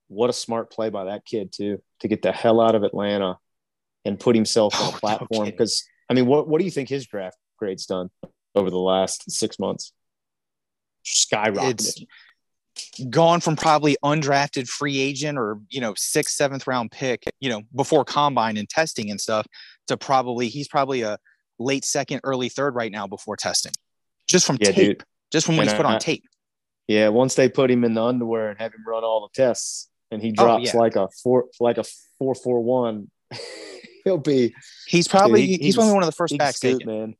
what 0.09 0.31
a 0.31 0.33
smart 0.33 0.70
play 0.70 0.90
by 0.90 1.05
that 1.05 1.25
kid 1.25 1.53
too 1.53 1.81
to 2.01 2.09
get 2.09 2.23
the 2.23 2.33
hell 2.33 2.61
out 2.61 2.75
of 2.75 2.83
Atlanta 2.83 3.38
and 4.05 4.18
put 4.18 4.35
himself 4.35 4.79
on 4.81 4.94
a 4.94 4.99
platform. 4.99 5.46
Because 5.46 5.85
I 6.09 6.14
mean, 6.14 6.27
what 6.27 6.49
what 6.49 6.59
do 6.59 6.64
you 6.64 6.70
think 6.70 6.88
his 6.88 7.07
draft 7.07 7.38
grade's 7.59 7.87
done 7.87 8.11
over 8.55 8.70
the 8.70 8.79
last 8.79 9.31
six 9.31 9.59
months? 9.59 9.92
Skyrocketed. 11.05 11.70
It's 11.70 12.05
gone 13.11 13.40
from 13.40 13.57
probably 13.57 13.96
undrafted 14.03 14.68
free 14.68 15.01
agent 15.01 15.38
or 15.38 15.61
you 15.70 15.81
know 15.81 15.94
sixth 15.96 16.37
seventh 16.37 16.66
round 16.66 16.90
pick 16.90 17.25
you 17.40 17.51
know 17.51 17.62
before 17.75 18.05
combine 18.05 18.57
and 18.57 18.68
testing 18.68 19.11
and 19.11 19.20
stuff 19.20 19.46
to 19.88 19.96
probably 19.96 20.49
he's 20.49 20.68
probably 20.68 21.03
a 21.03 21.18
late 21.61 21.85
second 21.85 22.20
early 22.25 22.49
third 22.49 22.75
right 22.75 22.90
now 22.90 23.07
before 23.07 23.37
testing 23.37 23.73
just 24.27 24.44
from 24.46 24.57
Yeah, 24.61 24.73
tape 24.73 24.99
dude. 24.99 25.05
just 25.31 25.46
from 25.46 25.57
when 25.57 25.68
And 25.68 25.70
he's 25.70 25.77
put 25.77 25.87
I- 25.87 25.94
on 25.94 26.01
tape 26.01 26.25
yeah, 26.88 27.09
once 27.09 27.37
they 27.37 27.49
put 27.49 27.70
him 27.70 27.85
in 27.85 27.94
the 27.94 28.03
underwear 28.03 28.49
and 28.51 28.59
have 28.59 28.73
him 28.75 28.83
run 28.85 29.05
all 29.05 29.20
the 29.20 29.40
tests, 29.40 29.88
and 30.11 30.20
he 30.20 30.31
Oh, 30.31 30.42
drops 30.44 30.75
yeah. 30.75 30.81
like 30.81 30.96
a 30.96 31.09
four 31.23 31.44
like 31.61 31.79
a 31.79 31.85
four 32.18 32.35
four 32.35 32.61
one, 32.61 33.09
he'll 34.05 34.18
be 34.18 34.53
he's 34.88 35.07
probably 35.07 35.46
he- 35.46 35.59
he's 35.59 35.77
probably 35.77 35.92
one 35.94 36.03
of 36.03 36.09
the 36.09 36.16
first 36.16 36.37
backs 36.37 36.57
scoot, 36.57 36.85
man. 36.85 37.14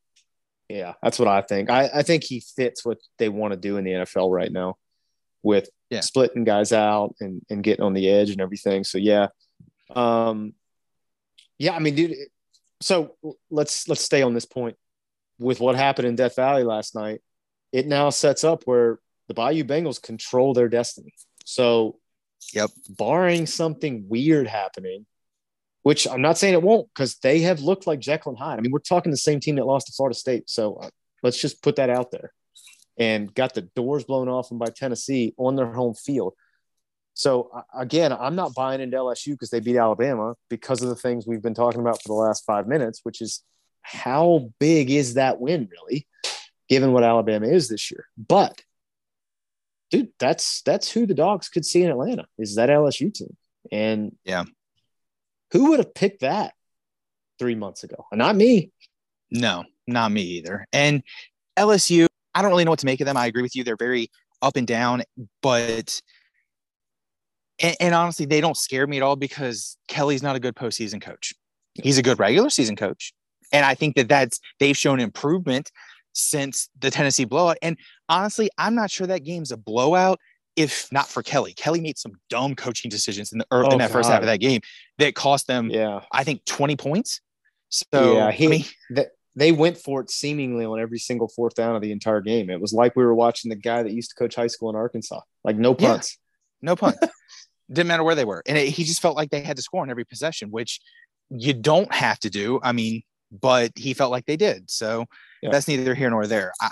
Yeah, 0.69 0.95
that's 1.03 1.19
what 1.21 1.29
I 1.29 1.43
think. 1.43 1.69
I, 1.71 1.89
I 1.95 2.03
think 2.03 2.25
he 2.25 2.43
fits 2.57 2.85
what 2.85 2.99
they 3.19 3.29
want 3.29 3.53
to 3.53 3.57
do 3.59 3.77
in 3.77 3.85
the 3.85 3.91
NFL 3.93 4.31
right 4.33 4.51
now 4.51 4.77
with 5.43 5.69
Yeah. 5.91 6.01
splitting 6.01 6.45
guys 6.45 6.73
out 6.73 7.15
and, 7.21 7.41
and 7.51 7.63
getting 7.63 7.85
on 7.85 7.93
the 7.93 8.09
edge 8.09 8.31
and 8.31 8.41
everything. 8.41 8.83
So 8.85 8.99
yeah. 8.99 9.29
Um 9.95 10.55
yeah, 11.59 11.75
I 11.75 11.79
mean, 11.81 11.95
dude, 11.95 12.17
so 12.81 13.17
let's 13.51 13.89
let's 13.89 14.03
stay 14.03 14.23
on 14.23 14.35
this 14.35 14.47
point. 14.47 14.77
With 15.39 15.61
what 15.61 15.75
happened 15.75 16.07
in 16.07 16.17
Death 16.17 16.37
Valley 16.37 16.65
last 16.65 16.95
night, 16.95 17.21
it 17.73 17.87
now 17.87 18.11
sets 18.11 18.45
up 18.45 18.65
where 18.65 18.99
the 19.29 19.35
Bayou 19.35 19.65
Bengals 19.65 20.03
control 20.03 20.53
their 20.55 20.69
destiny. 20.69 21.15
So 21.45 21.99
Yep. 22.55 22.71
barring 22.89 23.47
something 23.47 24.07
weird 24.09 24.47
happening, 24.47 25.07
which 25.83 26.09
I'm 26.09 26.23
not 26.23 26.39
saying 26.39 26.55
it 26.55 26.63
won't, 26.63 26.89
because 26.95 27.17
they 27.17 27.41
have 27.41 27.61
looked 27.61 27.87
like 27.87 28.01
Jekyll 28.01 28.33
and 28.33 28.39
Hyde. 28.39 28.59
I 28.59 28.63
mean, 28.63 28.73
we're 28.73 28.79
talking 28.81 29.11
the 29.11 29.17
same 29.17 29.41
team 29.41 29.57
that 29.57 29.67
lost 29.67 29.87
to 29.87 29.93
Florida 29.93 30.19
State, 30.19 30.49
so 30.49 30.77
uh, 30.77 30.89
let's 31.23 31.41
just 31.41 31.63
put 31.63 31.77
that 31.77 31.91
out 31.91 32.11
there. 32.11 32.33
And 32.99 33.33
got 33.35 33.55
the 33.55 33.63
doors 33.63 34.05
blown 34.05 34.29
off 34.29 34.49
them 34.49 34.59
by 34.59 34.71
Tennessee 34.75 35.35
on 35.39 35.57
their 35.57 35.73
home 35.73 35.95
field. 35.95 36.35
So 37.21 37.51
again, 37.75 38.15
I'm 38.15 38.35
not 38.35 38.55
buying 38.55 38.81
into 38.81 38.97
LSU 38.97 39.33
because 39.33 39.51
they 39.51 39.61
beat 39.61 39.77
Alabama 39.77 40.37
because 40.49 40.81
of 40.83 40.89
the 40.89 40.95
things 40.95 41.27
we've 41.27 41.43
been 41.43 41.53
talking 41.53 41.83
about 41.83 42.01
for 42.01 42.09
the 42.09 42.15
last 42.15 42.47
five 42.47 42.67
minutes, 42.67 43.01
which 43.03 43.21
is 43.21 43.43
how 43.83 44.49
big 44.59 44.89
is 44.91 45.15
that 45.15 45.39
win 45.39 45.69
really, 45.71 46.07
given 46.71 46.93
what 46.93 47.05
Alabama 47.05 47.47
is 47.47 47.69
this 47.69 47.91
year. 47.91 48.07
But 48.17 48.63
dude, 49.91 50.13
that's 50.19 50.63
that's 50.63 50.91
who 50.91 51.05
the 51.05 51.13
dogs 51.13 51.51
could 51.51 51.67
see 51.67 51.83
in 51.83 51.91
Atlanta 51.91 52.25
is 52.39 52.55
that 52.55 52.71
LSU 52.71 53.13
team. 53.13 53.37
And 53.71 54.17
Yeah. 54.25 54.45
who 55.53 55.69
would 55.69 55.79
have 55.81 55.93
picked 55.93 56.23
that 56.23 56.55
three 57.39 57.55
months 57.55 57.85
ago? 57.85 58.07
Not 58.15 58.35
me. 58.35 58.73
no 59.31 59.65
not 59.87 60.11
me 60.13 60.23
either 60.23 60.65
and 60.73 61.03
lsu 61.59 62.07
i 62.35 62.41
don't 62.43 62.51
really 62.53 62.65
know 62.65 62.71
what 62.71 62.79
to 62.79 62.87
make 62.87 63.01
of 63.01 63.07
them 63.07 63.17
i 63.17 63.27
agree 63.27 63.43
with 63.43 63.55
you 63.57 63.63
they're 63.65 63.77
very 63.77 64.09
up 64.41 64.57
and 64.57 64.67
down 64.67 65.03
but 65.43 66.01
and, 67.61 67.77
and 67.81 67.95
honestly 67.95 68.27
they 68.27 68.41
don't 68.41 68.57
scare 68.57 68.87
me 68.87 68.97
at 68.97 69.03
all 69.03 69.17
because 69.17 69.77
kelly's 69.89 70.23
not 70.23 70.37
a 70.37 70.41
good 70.41 70.55
postseason 70.55 71.01
coach 71.01 71.33
he's 71.75 71.99
a 71.99 72.03
good 72.03 72.19
regular 72.19 72.51
season 72.51 72.77
coach 72.77 73.13
and 73.53 73.65
i 73.65 73.75
think 73.75 73.97
that 73.97 74.09
that's 74.09 74.41
they've 74.59 74.77
shown 74.77 75.01
improvement 75.01 75.71
since 76.13 76.69
the 76.79 76.91
tennessee 76.91 77.25
blowout 77.25 77.57
and 77.63 77.77
honestly 78.09 78.51
i'm 78.59 78.75
not 78.75 78.91
sure 78.91 79.07
that 79.07 79.25
game's 79.25 79.53
a 79.53 79.57
blowout 79.57 80.19
if 80.57 80.89
not 80.93 81.07
for 81.09 81.23
kelly 81.23 81.53
kelly 81.55 81.81
made 81.81 81.97
some 81.99 82.13
dumb 82.29 82.55
coaching 82.55 82.89
decisions 82.91 83.33
in 83.33 83.39
the 83.39 83.47
er, 83.53 83.61
or 83.63 83.67
Oh, 83.67 83.71
in 83.71 83.79
that 83.79 83.91
first 83.91 84.11
half 84.11 84.21
of 84.21 84.27
that 84.27 84.41
game 84.41 84.61
that 84.99 85.15
cost 85.15 85.47
them 85.47 85.71
Yeah. 85.71 86.01
i 86.13 86.25
think 86.25 86.45
20 86.45 86.77
points 86.77 87.21
so 87.69 88.17
Yeah, 88.17 88.27
I 88.27 88.33
he- 88.33 88.49
mean, 88.49 88.65
That 88.91 89.11
they 89.37 89.53
went 89.53 89.79
for 89.79 90.01
it 90.01 90.11
seemingly 90.11 90.65
on 90.65 90.81
every 90.81 90.99
single 90.99 91.29
fourth 91.29 91.55
down 91.55 91.77
of 91.77 91.83
the 91.83 91.93
entire 91.93 92.21
game. 92.21 92.51
It 92.51 92.61
was 92.61 92.73
like 92.73 92.97
we 92.97 93.05
were 93.05 93.15
watching 93.15 93.49
the 93.49 93.55
guy 93.55 93.85
that 93.85 93.93
used 93.93 94.11
to 94.11 94.17
coach 94.17 94.35
high 94.35 94.49
school 94.49 94.71
in 94.71 94.75
Arkansas. 94.77 95.21
Like 95.45 95.57
no 95.57 95.77
Yeah. 95.79 95.91
punts. 95.91 96.19
no 96.61 96.75
punt. 96.75 96.97
Didn't 97.73 97.87
matter 97.89 98.03
where 98.05 98.15
they 98.15 98.25
were, 98.25 98.43
and 98.47 98.59
it, 98.59 98.69
he 98.69 98.85
just 98.85 99.01
felt 99.01 99.17
like 99.17 99.31
they 99.31 99.41
had 99.43 99.57
to 99.57 99.63
score 99.63 99.83
on 99.83 99.91
every 99.91 100.05
possession, 100.05 100.51
which 100.51 100.81
you 101.31 101.53
don't 101.53 101.93
have 101.95 102.19
to 102.21 102.31
do. 102.31 102.59
I 102.63 102.73
mean, 102.73 103.03
but 103.31 103.71
he 103.77 103.95
felt 103.95 104.11
like 104.11 104.27
they 104.27 104.37
did. 104.37 104.69
So 104.71 105.07
Yeah. 105.43 105.51
that's 105.51 105.69
neither 105.69 105.95
here 105.95 106.11
nor 106.11 106.27
there. 106.27 106.53
I, 106.61 106.71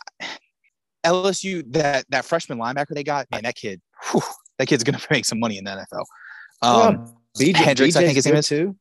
LSU 1.04 1.62
that 1.72 2.04
that 2.11 2.24
freshman 2.24 2.58
linebacker 2.58 2.94
they 2.94 3.04
got, 3.04 3.30
man, 3.30 3.42
that 3.44 3.54
kid, 3.54 3.80
whew, 4.11 4.22
that 4.58 4.66
kid's 4.66 4.82
gonna 4.84 4.98
make 5.11 5.24
some 5.24 5.38
money 5.38 5.56
in 5.58 5.64
the 5.64 5.70
NFL. 5.70 6.04
Um, 6.61 7.14
BJ, 7.38 7.54
Hendricks, 7.56 7.94
I 7.96 8.02
think 8.04 8.16
his 8.16 8.26
name 8.26 8.34
is. 8.37 8.48
too. 8.48 8.76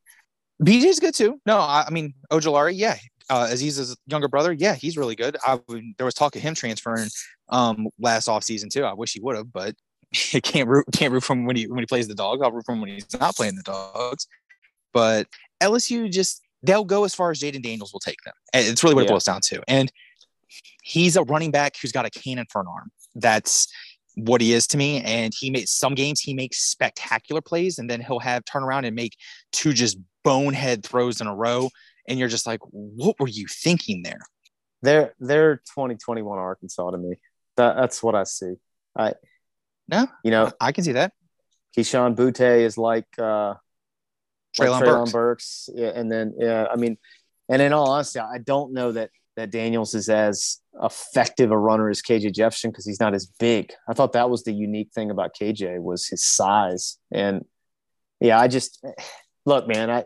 BJ's 0.63 0.99
good 0.99 1.13
too. 1.13 1.39
No, 1.45 1.58
I, 1.60 1.86
I 1.88 1.91
mean 1.91 2.13
Ojulari, 2.32 2.73
yeah. 2.75 2.97
Uh, 3.30 3.47
Azeez's 3.51 3.95
younger 4.08 4.30
brother, 4.30 4.53
yeah, 4.53 4.73
he's 4.73 4.97
really 4.97 5.15
good. 5.15 5.36
I, 5.45 5.60
there 5.97 6.06
was 6.06 6.13
talk 6.13 6.36
of 6.38 6.41
him 6.41 6.56
transferring 6.56 7.10
um, 7.49 7.88
last 7.99 8.27
offseason 8.30 8.69
too. 8.71 8.86
I 8.86 8.93
wish 8.93 9.13
he 9.13 9.19
would 9.19 9.36
have, 9.36 9.51
but 9.51 9.75
can't 10.43 10.67
root 10.67 10.86
can't 10.93 11.13
root 11.13 11.24
from 11.24 11.46
when 11.46 11.56
he 11.56 11.67
when 11.67 11.80
he 11.80 11.86
plays 11.86 12.08
the 12.08 12.15
dogs. 12.15 12.41
I'll 12.41 12.52
root 12.52 12.65
from 12.65 12.82
when 12.82 12.89
he's 12.89 13.08
not 13.20 13.36
playing 13.36 13.56
the 13.56 13.63
dogs. 13.63 14.28
But 14.93 15.28
LSU 15.62 16.12
just 16.12 16.41
they'll 16.63 16.86
go 16.86 17.04
as 17.04 17.13
far 17.13 17.32
as 17.32 17.39
Jayden 17.39 17.62
Daniels 17.62 17.93
will 17.93 18.00
take 18.00 18.22
them. 18.24 18.34
And 18.54 18.67
it's 18.67 18.84
really 18.84 18.96
what 18.96 19.06
it 19.06 19.10
boils 19.10 19.26
down 19.26 19.41
to. 19.46 19.62
And 19.67 19.91
he's 20.84 21.15
a 21.15 21.24
running 21.24 21.52
back 21.52 21.76
who's 21.82 21.91
got 21.91 22.06
a 22.06 22.10
cannon 22.10 22.46
for 22.50 22.62
an 22.62 22.67
arm. 22.67 22.91
That's 23.15 23.67
what 24.15 24.41
he 24.41 24.54
is 24.54 24.65
to 24.67 24.78
me. 24.78 25.02
And 25.04 25.34
he 25.38 25.50
makes 25.50 25.72
some 25.72 25.93
games 25.93 26.20
he 26.20 26.34
makes 26.34 26.60
spectacular 26.60 27.41
plays, 27.41 27.78
and 27.78 27.89
then 27.89 28.02
he'll 28.02 28.20
have 28.20 28.46
turn 28.46 28.63
around 28.63 28.86
and 28.86 28.96
make 28.96 29.15
two 29.52 29.74
just 29.74 29.98
bonehead 30.24 30.84
throws 30.84 31.22
in 31.22 31.28
a 31.28 31.36
row. 31.36 31.70
And 32.08 32.17
you're 32.17 32.30
just 32.30 32.48
like, 32.48 32.62
what 32.72 33.20
were 33.20 33.28
you 33.28 33.46
thinking 33.48 34.04
there? 34.04 34.22
They're 34.82 35.13
they're 35.20 35.58
2021 35.58 36.38
Arkansas 36.38 36.91
to 36.91 36.98
me. 36.98 37.15
That, 37.58 37.76
that's 37.76 38.02
what 38.02 38.15
I 38.15 38.24
see. 38.24 38.54
I 38.96 39.13
No. 39.89 40.08
you 40.23 40.32
know, 40.32 40.52
I 40.60 40.71
can 40.71 40.84
see 40.84 40.93
that. 40.93 41.13
Kayshon 41.78 42.15
Boutte 42.15 42.60
is 42.60 42.78
like 42.78 43.08
uh 43.19 43.56
like 44.60 44.69
Treylon 44.69 44.82
Treylon 44.82 44.86
Burks. 44.86 45.12
Burks. 45.12 45.69
Yeah, 45.73 45.91
and 45.95 46.12
then 46.12 46.34
yeah, 46.38 46.65
I 46.71 46.76
mean, 46.76 46.97
and 47.50 47.62
in 47.62 47.73
all 47.73 47.89
honesty, 47.89 48.19
I 48.19 48.39
don't 48.39 48.73
know 48.73 48.91
that 48.91 49.12
that 49.36 49.52
Daniels 49.52 49.93
is 49.93 50.10
as 50.10 50.60
effective 50.82 51.52
a 51.52 51.58
runner 51.58 51.89
as 51.89 52.02
KJ 52.02 52.34
Jefferson 52.34 52.71
because 52.71 52.86
he's 52.86 53.00
not 53.00 53.13
as 53.13 53.28
big. 53.39 53.71
I 53.88 53.93
thought 53.93 54.13
that 54.13 54.30
was 54.30 54.43
the 54.43 54.52
unique 54.52 54.89
thing 54.93 55.12
about 55.12 55.36
KJ 55.39 55.80
was 55.80 56.08
his 56.08 56.26
size. 56.26 56.97
And 57.12 57.45
yeah, 58.19 58.39
I 58.39 58.47
just 58.47 58.84
look, 59.45 59.67
man, 59.67 59.89
I 59.91 60.06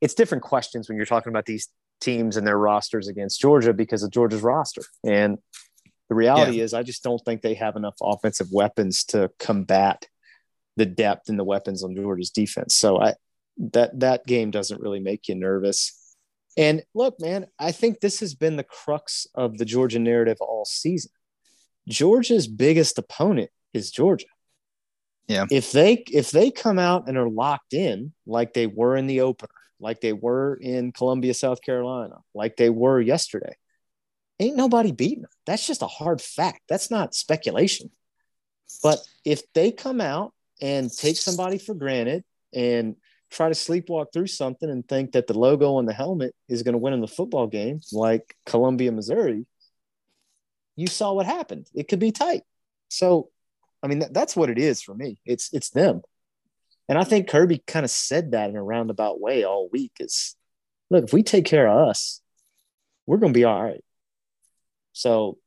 it's 0.00 0.14
different 0.14 0.44
questions 0.44 0.88
when 0.88 0.96
you're 0.96 1.06
talking 1.06 1.30
about 1.30 1.46
these 1.46 1.68
teams 2.00 2.36
and 2.36 2.46
their 2.46 2.58
rosters 2.58 3.08
against 3.08 3.40
Georgia 3.40 3.72
because 3.72 4.02
of 4.02 4.10
Georgia's 4.10 4.42
roster. 4.42 4.82
And 5.04 5.38
the 6.12 6.16
reality 6.16 6.60
is 6.60 6.74
I 6.74 6.82
just 6.82 7.02
don't 7.02 7.24
think 7.24 7.40
they 7.40 7.54
have 7.54 7.74
enough 7.74 7.94
offensive 8.02 8.48
weapons 8.52 9.02
to 9.04 9.30
combat 9.38 10.06
the 10.76 10.84
depth 10.84 11.30
and 11.30 11.38
the 11.38 11.44
weapons 11.44 11.82
on 11.82 11.96
Georgia's 11.96 12.28
defense. 12.28 12.74
So 12.74 13.00
I 13.00 13.14
that 13.72 13.98
that 14.00 14.26
game 14.26 14.50
doesn't 14.50 14.82
really 14.82 15.00
make 15.00 15.26
you 15.26 15.34
nervous. 15.34 16.14
And 16.58 16.82
look, 16.94 17.18
man, 17.18 17.46
I 17.58 17.72
think 17.72 18.00
this 18.00 18.20
has 18.20 18.34
been 18.34 18.56
the 18.56 18.62
crux 18.62 19.26
of 19.34 19.56
the 19.56 19.64
Georgia 19.64 19.98
narrative 19.98 20.36
all 20.42 20.66
season. 20.66 21.12
Georgia's 21.88 22.46
biggest 22.46 22.98
opponent 22.98 23.50
is 23.72 23.90
Georgia. 23.90 24.26
Yeah. 25.28 25.46
If 25.50 25.72
they 25.72 26.04
if 26.12 26.30
they 26.30 26.50
come 26.50 26.78
out 26.78 27.08
and 27.08 27.16
are 27.16 27.30
locked 27.30 27.72
in 27.72 28.12
like 28.26 28.52
they 28.52 28.66
were 28.66 28.98
in 28.98 29.06
the 29.06 29.22
opener, 29.22 29.48
like 29.80 30.02
they 30.02 30.12
were 30.12 30.58
in 30.60 30.92
Columbia, 30.92 31.32
South 31.32 31.62
Carolina, 31.62 32.16
like 32.34 32.56
they 32.58 32.68
were 32.68 33.00
yesterday, 33.00 33.54
ain't 34.42 34.56
nobody 34.56 34.92
beating 34.92 35.22
them. 35.22 35.30
That's 35.46 35.66
just 35.66 35.82
a 35.82 35.86
hard 35.86 36.20
fact. 36.20 36.62
That's 36.68 36.90
not 36.90 37.14
speculation. 37.14 37.90
But 38.82 38.98
if 39.24 39.42
they 39.52 39.72
come 39.72 40.00
out 40.00 40.32
and 40.60 40.90
take 40.90 41.16
somebody 41.16 41.58
for 41.58 41.74
granted 41.74 42.24
and 42.54 42.96
try 43.30 43.48
to 43.48 43.54
sleepwalk 43.54 44.12
through 44.12 44.26
something 44.26 44.68
and 44.68 44.86
think 44.86 45.12
that 45.12 45.26
the 45.26 45.38
logo 45.38 45.74
on 45.74 45.86
the 45.86 45.92
helmet 45.92 46.34
is 46.48 46.62
going 46.62 46.72
to 46.72 46.78
win 46.78 46.92
in 46.92 47.00
the 47.00 47.08
football 47.08 47.46
game, 47.46 47.80
like 47.92 48.36
Columbia, 48.46 48.92
Missouri, 48.92 49.46
you 50.76 50.86
saw 50.86 51.12
what 51.12 51.26
happened. 51.26 51.66
It 51.74 51.88
could 51.88 51.98
be 51.98 52.12
tight. 52.12 52.42
So, 52.88 53.30
I 53.82 53.88
mean, 53.88 54.00
that, 54.00 54.14
that's 54.14 54.36
what 54.36 54.50
it 54.50 54.58
is 54.58 54.82
for 54.82 54.94
me. 54.94 55.18
It's 55.24 55.52
it's 55.52 55.70
them, 55.70 56.02
and 56.88 56.98
I 56.98 57.04
think 57.04 57.28
Kirby 57.28 57.62
kind 57.66 57.84
of 57.84 57.90
said 57.90 58.32
that 58.32 58.50
in 58.50 58.56
a 58.56 58.62
roundabout 58.62 59.20
way 59.20 59.44
all 59.44 59.68
week. 59.72 59.92
Is 59.98 60.36
look, 60.90 61.04
if 61.04 61.12
we 61.12 61.22
take 61.22 61.44
care 61.44 61.68
of 61.68 61.88
us, 61.88 62.20
we're 63.06 63.18
going 63.18 63.32
to 63.32 63.38
be 63.38 63.44
all 63.44 63.62
right. 63.62 63.82
So, 64.92 65.38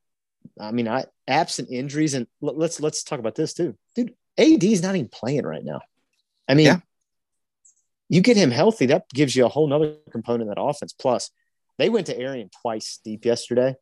I 0.59 0.71
mean, 0.71 0.87
I 0.87 1.05
absent 1.27 1.69
injuries, 1.71 2.13
and 2.13 2.27
let's 2.41 2.79
let's 2.79 3.03
talk 3.03 3.19
about 3.19 3.35
this 3.35 3.53
too, 3.53 3.75
dude. 3.95 4.13
AD 4.37 4.63
is 4.63 4.83
not 4.83 4.95
even 4.95 5.09
playing 5.09 5.45
right 5.45 5.63
now. 5.63 5.81
I 6.47 6.55
mean, 6.55 6.65
yeah 6.65 6.79
you 8.09 8.21
get 8.21 8.37
him 8.37 8.51
healthy, 8.51 8.87
that 8.87 9.09
gives 9.09 9.35
you 9.35 9.45
a 9.45 9.49
whole 9.49 9.67
nother 9.67 9.95
component 10.11 10.49
of 10.49 10.55
that 10.55 10.61
offense. 10.61 10.93
Plus, 10.93 11.31
they 11.77 11.89
went 11.89 12.07
to 12.07 12.17
Arian 12.17 12.49
twice 12.61 12.99
deep 13.03 13.25
yesterday. 13.25 13.75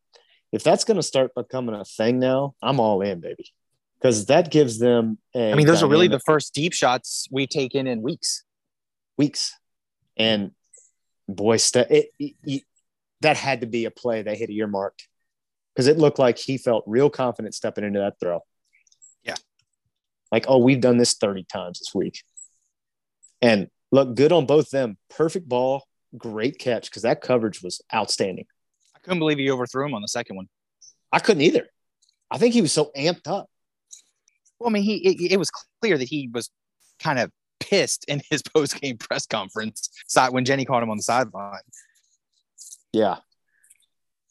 If 0.51 0.63
that's 0.63 0.83
going 0.83 0.97
to 0.97 1.03
start 1.03 1.31
becoming 1.35 1.75
a 1.75 1.83
thing 1.83 2.19
now, 2.19 2.55
I'm 2.61 2.79
all 2.79 3.01
in, 3.01 3.19
baby, 3.19 3.51
because 3.99 4.27
that 4.27 4.51
gives 4.51 4.79
them. 4.79 5.17
I 5.35 5.55
mean, 5.55 5.65
those 5.67 5.83
are 5.83 5.89
really 5.89 6.07
the 6.07 6.19
first 6.19 6.53
deep 6.53 6.73
shots 6.73 7.27
we've 7.31 7.49
taken 7.49 7.87
in 7.87 8.01
weeks. 8.01 8.43
Weeks, 9.17 9.57
and 10.15 10.51
boy, 11.27 11.57
st- 11.57 11.91
it, 11.91 12.09
it, 12.19 12.33
it, 12.43 12.63
that 13.21 13.37
had 13.37 13.61
to 13.61 13.67
be 13.67 13.85
a 13.85 13.91
play 13.91 14.21
they 14.21 14.35
hit 14.35 14.49
earmarked 14.49 15.07
because 15.73 15.87
it 15.87 15.97
looked 15.97 16.19
like 16.19 16.37
he 16.37 16.57
felt 16.57 16.83
real 16.85 17.09
confident 17.09 17.55
stepping 17.55 17.83
into 17.83 17.99
that 17.99 18.19
throw. 18.19 18.41
Yeah, 19.23 19.35
like 20.31 20.45
oh, 20.47 20.57
we've 20.57 20.81
done 20.81 20.97
this 20.97 21.13
30 21.13 21.43
times 21.43 21.79
this 21.79 21.93
week, 21.93 22.23
and 23.41 23.67
look 23.91 24.15
good 24.15 24.31
on 24.31 24.45
both 24.45 24.69
them. 24.69 24.97
Perfect 25.09 25.47
ball, 25.47 25.83
great 26.17 26.59
catch 26.59 26.89
because 26.89 27.03
that 27.03 27.21
coverage 27.21 27.61
was 27.61 27.81
outstanding. 27.93 28.45
I 28.95 28.99
couldn't 28.99 29.19
believe 29.19 29.37
he 29.37 29.51
overthrew 29.51 29.85
him 29.85 29.93
on 29.93 30.01
the 30.01 30.07
second 30.07 30.35
one. 30.35 30.47
I 31.11 31.19
couldn't 31.19 31.41
either. 31.41 31.67
I 32.31 32.37
think 32.37 32.53
he 32.53 32.61
was 32.61 32.71
so 32.71 32.91
amped 32.97 33.27
up. 33.27 33.49
Well, 34.59 34.69
I 34.69 34.73
mean, 34.73 34.83
he 34.83 34.95
it, 34.97 35.33
it 35.33 35.37
was 35.37 35.51
clear 35.81 35.97
that 35.97 36.07
he 36.07 36.29
was 36.33 36.49
kind 36.99 37.19
of 37.19 37.31
pissed 37.59 38.05
in 38.07 38.21
his 38.29 38.41
post 38.55 38.79
game 38.79 38.97
press 38.97 39.25
conference 39.25 39.89
when 40.29 40.45
Jenny 40.45 40.65
caught 40.65 40.83
him 40.83 40.89
on 40.89 40.97
the 40.97 41.03
sideline. 41.03 41.59
Yeah. 42.91 43.17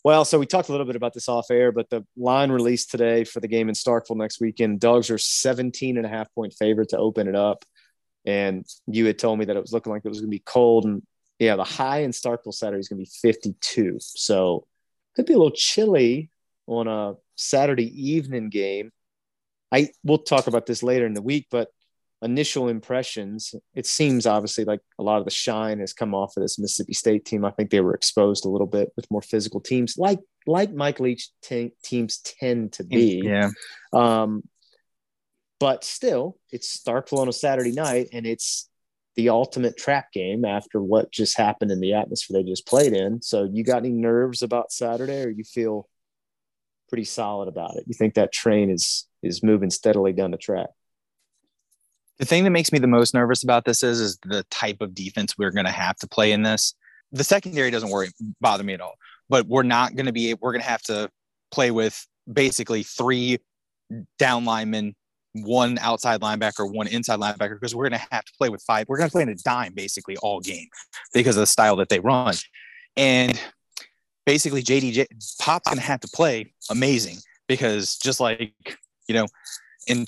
Well, 0.05 0.25
so 0.25 0.39
we 0.39 0.47
talked 0.47 0.69
a 0.69 0.73
little 0.73 0.87
bit 0.87 0.97
about 0.97 1.15
this 1.15 1.29
off 1.29 1.47
air, 1.51 1.71
but 1.71 1.89
the 1.89 2.05
line 2.17 2.51
released 2.51 2.91
today 2.91 3.23
for 3.23 3.39
the 3.39 3.47
game 3.47 3.69
in 3.69 3.75
Starkville 3.75 4.17
next 4.17 4.41
weekend. 4.41 4.81
Dogs 4.81 5.11
are 5.11 5.19
17 5.19 5.97
and 5.97 6.05
a 6.05 6.09
half 6.09 6.33
point 6.35 6.55
favorite 6.55 6.89
to 6.89 6.99
open 6.99 7.29
it 7.29 7.37
up 7.37 7.65
and 8.25 8.65
you 8.87 9.07
had 9.07 9.19
told 9.19 9.39
me 9.39 9.45
that 9.45 9.57
it 9.57 9.61
was 9.61 9.73
looking 9.73 9.93
like 9.93 10.03
it 10.05 10.09
was 10.09 10.21
going 10.21 10.31
to 10.31 10.37
be 10.37 10.43
cold 10.45 10.85
and 10.85 11.03
yeah 11.39 11.57
the 11.57 11.65
high 11.65 11.99
in 11.99 12.11
starkville 12.11 12.55
saturday 12.55 12.81
is 12.81 12.89
going 12.89 12.99
to 12.99 13.05
be 13.05 13.31
52 13.31 13.99
so 14.01 14.67
could 15.17 15.27
be 15.27 15.33
a 15.33 15.37
little 15.37 15.51
chilly 15.51 16.31
on 16.67 16.87
a 16.87 17.15
saturday 17.37 18.11
evening 18.11 18.49
game 18.49 18.93
i 19.71 19.89
we'll 20.05 20.19
talk 20.19 20.47
about 20.47 20.67
this 20.67 20.83
later 20.83 21.07
in 21.07 21.15
the 21.15 21.23
week 21.23 21.47
but 21.51 21.69
initial 22.23 22.69
impressions 22.69 23.55
it 23.75 23.87
seems 23.87 24.27
obviously 24.27 24.65
like 24.65 24.81
a 24.99 25.03
lot 25.03 25.19
of 25.19 25.25
the 25.25 25.31
shine 25.31 25.81
has 25.81 25.93
come 25.93 26.15
off 26.15 26.37
of 26.37 26.43
this 26.43 26.59
mississippi 26.59 26.93
state 26.93 27.25
team 27.25 27.45
i 27.45 27.51
think 27.51 27.71
they 27.71 27.81
were 27.81 27.95
exposed 27.95 28.45
a 28.45 28.49
little 28.49 28.67
bit 28.67 28.91
with 28.97 29.11
more 29.11 29.23
physical 29.23 29.61
teams 29.61 29.97
like 29.99 30.21
like 30.47 30.73
mike 30.73 31.01
leach 31.01 31.31
teams 31.83 32.19
tend 32.19 32.73
to 32.73 32.85
be 32.85 33.21
yeah 33.25 33.51
um 33.93 34.43
but 35.63 35.85
still, 35.85 36.41
it's 36.51 36.77
Starkville 36.77 37.21
on 37.21 37.29
a 37.29 37.33
Saturday 37.33 37.71
night, 37.71 38.09
and 38.13 38.27
it's 38.27 38.69
the 39.15 39.29
ultimate 39.29 39.77
trap 39.77 40.11
game 40.11 40.45
after 40.45 40.83
what 40.83 41.13
just 41.13 41.39
happened 41.39 41.71
in 41.71 41.79
the 41.79 41.95
atmosphere 41.95 42.37
they 42.37 42.51
just 42.51 42.67
played 42.67 42.93
in. 42.93 43.23
So, 43.23 43.45
you 43.45 43.63
got 43.63 43.77
any 43.77 43.93
nerves 43.93 44.43
about 44.43 44.73
Saturday, 44.73 45.23
or 45.23 45.31
you 45.31 45.45
feel 45.45 45.89
pretty 46.89 47.05
solid 47.05 47.47
about 47.47 47.77
it? 47.77 47.85
You 47.87 47.95
think 47.95 48.15
that 48.15 48.33
train 48.33 48.71
is 48.71 49.07
is 49.23 49.45
moving 49.45 49.71
steadily 49.71 50.13
down 50.13 50.33
the 50.33 50.37
track? 50.37 50.71
The 52.23 52.27
thing 52.27 52.45
that 52.45 52.51
makes 52.51 52.71
me 52.71 52.79
the 52.79 52.87
most 52.87 53.15
nervous 53.15 53.43
about 53.43 53.65
this 53.65 53.83
is 53.83 53.99
is 53.99 54.17
the 54.25 54.45
type 54.49 54.81
of 54.81 54.95
defense 54.95 55.37
we're 55.37 55.51
going 55.51 55.67
to 55.67 55.73
have 55.73 55.97
to 55.97 56.07
play 56.07 56.31
in 56.31 56.45
this. 56.45 56.73
The 57.11 57.25
secondary 57.25 57.73
doesn't 57.73 57.91
worry 57.91 58.11
bother 58.41 58.63
me 58.63 58.75
at 58.75 58.81
all, 58.81 58.95
but 59.29 59.49
we're 59.49 59.65
not 59.65 59.97
going 59.97 60.07
to 60.07 60.13
be 60.13 60.33
we're 60.35 60.53
going 60.53 60.63
to 60.63 60.69
have 60.69 60.83
to 60.83 61.11
play 61.51 61.73
with 61.73 62.07
basically 62.33 62.85
three 62.85 63.41
down 64.21 64.45
linemen 64.45 64.95
one 65.33 65.79
outside 65.81 66.21
linebacker, 66.21 66.73
one 66.73 66.87
inside 66.87 67.19
linebacker, 67.19 67.55
because 67.55 67.75
we're 67.75 67.89
going 67.89 68.01
to 68.01 68.07
have 68.13 68.25
to 68.25 68.33
play 68.39 68.51
with 68.51 68.63
five. 68.63 68.89
We're 68.89 68.99
going 68.99 69.09
to 69.09 69.13
play 69.13 69.23
in 69.23 69.29
a 69.29 69.35
dime 69.35 69.75
basically 69.75 70.17
all 70.19 70.39
game 70.39 70.69
because 71.13 71.37
of 71.37 71.41
the 71.41 71.47
style 71.49 71.75
that 71.75 71.89
they 71.89 71.99
run. 71.99 72.35
And 72.97 73.37
basically, 74.27 74.63
JDJ 74.63 75.09
Pop's 75.41 75.67
going 75.67 75.79
to 75.79 75.83
have 75.83 75.99
to 75.99 76.09
play 76.15 76.55
amazing 76.71 77.17
because 77.49 77.97
just 77.97 78.21
like, 78.21 78.55
you 79.09 79.15
know, 79.17 79.27
in 79.89 80.07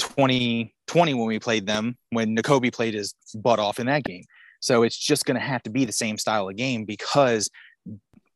2020 0.87 1.15
when 1.15 1.27
we 1.27 1.39
played 1.39 1.67
them, 1.67 1.97
when 2.11 2.37
Nakobe 2.37 2.73
played 2.73 2.95
his 2.95 3.15
butt 3.35 3.59
off 3.59 3.79
in 3.79 3.87
that 3.87 4.05
game. 4.05 4.25
So 4.61 4.83
it's 4.83 4.97
just 4.97 5.27
going 5.27 5.39
to 5.39 5.45
have 5.45 5.63
to 5.65 5.71
be 5.71 5.85
the 5.85 5.93
same 5.93 6.17
style 6.17 6.49
of 6.49 6.57
game 6.57 6.85
because 6.85 7.51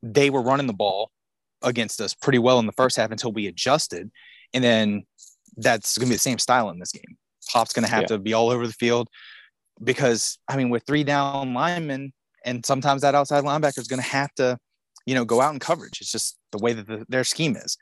they 0.03 0.29
were 0.29 0.41
running 0.41 0.67
the 0.67 0.73
ball 0.73 1.11
against 1.61 1.99
us 2.01 2.13
pretty 2.13 2.39
well 2.39 2.59
in 2.59 2.65
the 2.65 2.71
first 2.73 2.97
half 2.97 3.11
until 3.11 3.31
we 3.31 3.47
adjusted. 3.47 4.11
And 4.53 4.63
then 4.63 5.03
that's 5.57 5.97
going 5.97 6.07
to 6.07 6.11
be 6.11 6.15
the 6.15 6.19
same 6.19 6.39
style 6.39 6.69
in 6.69 6.79
this 6.79 6.91
game. 6.91 7.17
Pop's 7.51 7.73
going 7.73 7.85
to 7.85 7.91
have 7.91 8.03
yeah. 8.03 8.07
to 8.07 8.19
be 8.19 8.33
all 8.33 8.49
over 8.49 8.67
the 8.67 8.73
field 8.73 9.09
because, 9.83 10.37
I 10.47 10.55
mean, 10.55 10.69
with 10.69 10.83
three 10.85 11.03
down 11.03 11.53
linemen, 11.53 12.13
and 12.45 12.65
sometimes 12.65 13.01
that 13.01 13.15
outside 13.15 13.43
linebacker 13.43 13.79
is 13.79 13.87
going 13.87 14.01
to 14.01 14.07
have 14.07 14.33
to, 14.35 14.57
you 15.05 15.15
know, 15.15 15.25
go 15.25 15.41
out 15.41 15.53
in 15.53 15.59
coverage. 15.59 15.99
It's 15.99 16.11
just 16.11 16.37
the 16.51 16.59
way 16.59 16.73
that 16.73 16.87
the, 16.87 17.05
their 17.09 17.23
scheme 17.23 17.55
is. 17.55 17.77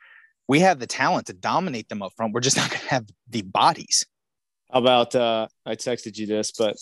We 0.47 0.61
have 0.61 0.79
the 0.79 0.87
talent 0.87 1.27
to 1.27 1.33
dominate 1.33 1.89
them 1.89 2.01
up 2.01 2.13
front. 2.15 2.33
We're 2.33 2.39
just 2.39 2.57
not 2.57 2.69
going 2.69 2.81
to 2.81 2.87
have 2.87 3.05
the 3.29 3.41
bodies. 3.41 4.05
About 4.69 5.15
uh, 5.15 5.47
I 5.65 5.75
texted 5.75 6.17
you 6.17 6.27
this, 6.27 6.51
but 6.51 6.75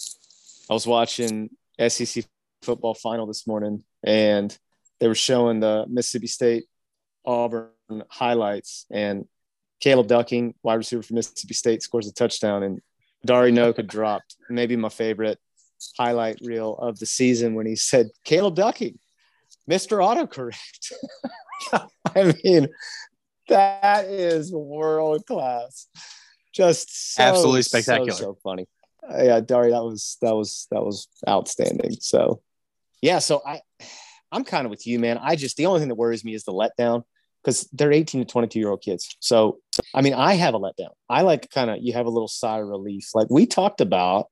I 0.69 0.73
was 0.73 0.88
watching 0.88 1.51
SEC 1.88 2.25
football 2.63 2.95
final 2.95 3.27
this 3.27 3.45
morning, 3.45 3.83
and 4.03 4.57
they 4.99 5.07
were 5.07 5.15
showing 5.15 5.59
the 5.59 5.86
Mississippi 5.88 6.27
State 6.27 6.65
Auburn 7.25 7.69
highlights, 8.09 8.86
and 8.89 9.25
Caleb 9.79 10.07
Ducking, 10.07 10.55
wide 10.63 10.75
receiver 10.75 11.03
for 11.03 11.13
Mississippi 11.13 11.53
State, 11.53 11.83
scores 11.83 12.07
a 12.07 12.13
touchdown, 12.13 12.63
and 12.63 12.81
Dari 13.25 13.51
Nowkhah 13.51 13.88
dropped 13.88 14.36
maybe 14.49 14.75
my 14.75 14.89
favorite 14.89 15.39
highlight 15.97 16.39
reel 16.41 16.75
of 16.75 16.99
the 16.99 17.05
season 17.05 17.55
when 17.55 17.65
he 17.65 17.75
said, 17.75 18.09
Caleb 18.23 18.55
Ducking, 18.55 18.99
Mr. 19.69 19.97
Autocorrect. 19.97 20.93
I 22.15 22.33
mean, 22.43 22.67
that 23.49 24.05
is 24.05 24.51
world 24.51 25.25
class. 25.25 25.88
Just 26.56 27.16
so, 27.16 27.24
absolutely 27.24 27.64
spectacular. 27.64 28.12
So, 28.12 28.24
so 28.24 28.38
funny. 28.43 28.68
Uh, 29.08 29.24
yeah, 29.24 29.39
Dari, 29.39 29.72
that 29.72 29.84
was 29.84 30.18
that 30.22 30.36
was 30.36 30.68
that 30.72 30.84
was 30.84 31.08
outstanding. 31.28 31.97
So 31.99 32.41
yeah, 33.01 33.20
so 33.20 33.41
I 33.45 33.62
I'm 34.32 34.43
kind 34.43 34.66
of 34.66 34.72
with 34.72 34.88
you, 34.88 34.99
man. 34.99 35.20
I 35.22 35.36
just 35.36 35.58
the 35.58 35.66
only 35.66 35.80
thing 35.80 35.89
that 35.89 35.95
worries 35.95 36.24
me 36.24 36.34
is 36.34 36.43
the 36.43 36.53
letdown 36.53 37.03
because 37.45 37.70
they're 37.74 37.91
18 37.91 38.22
to 38.22 38.26
22 38.26 38.60
year 38.60 38.70
old 38.70 38.82
kids. 38.82 39.16
So, 39.20 39.60
I 39.93 40.01
mean, 40.01 40.14
I 40.16 40.34
have 40.34 40.56
a 40.56 40.60
letdown. 40.60 40.89
I 41.08 41.22
like 41.22 41.51
kind 41.51 41.70
of, 41.70 41.78
you 41.80 41.93
have 41.93 42.08
a 42.08 42.10
little 42.10 42.28
sigh 42.28 42.60
of 42.60 42.68
relief. 42.68 43.10
Like 43.14 43.28
we 43.30 43.45
talked 43.45 43.82
about, 43.82 44.28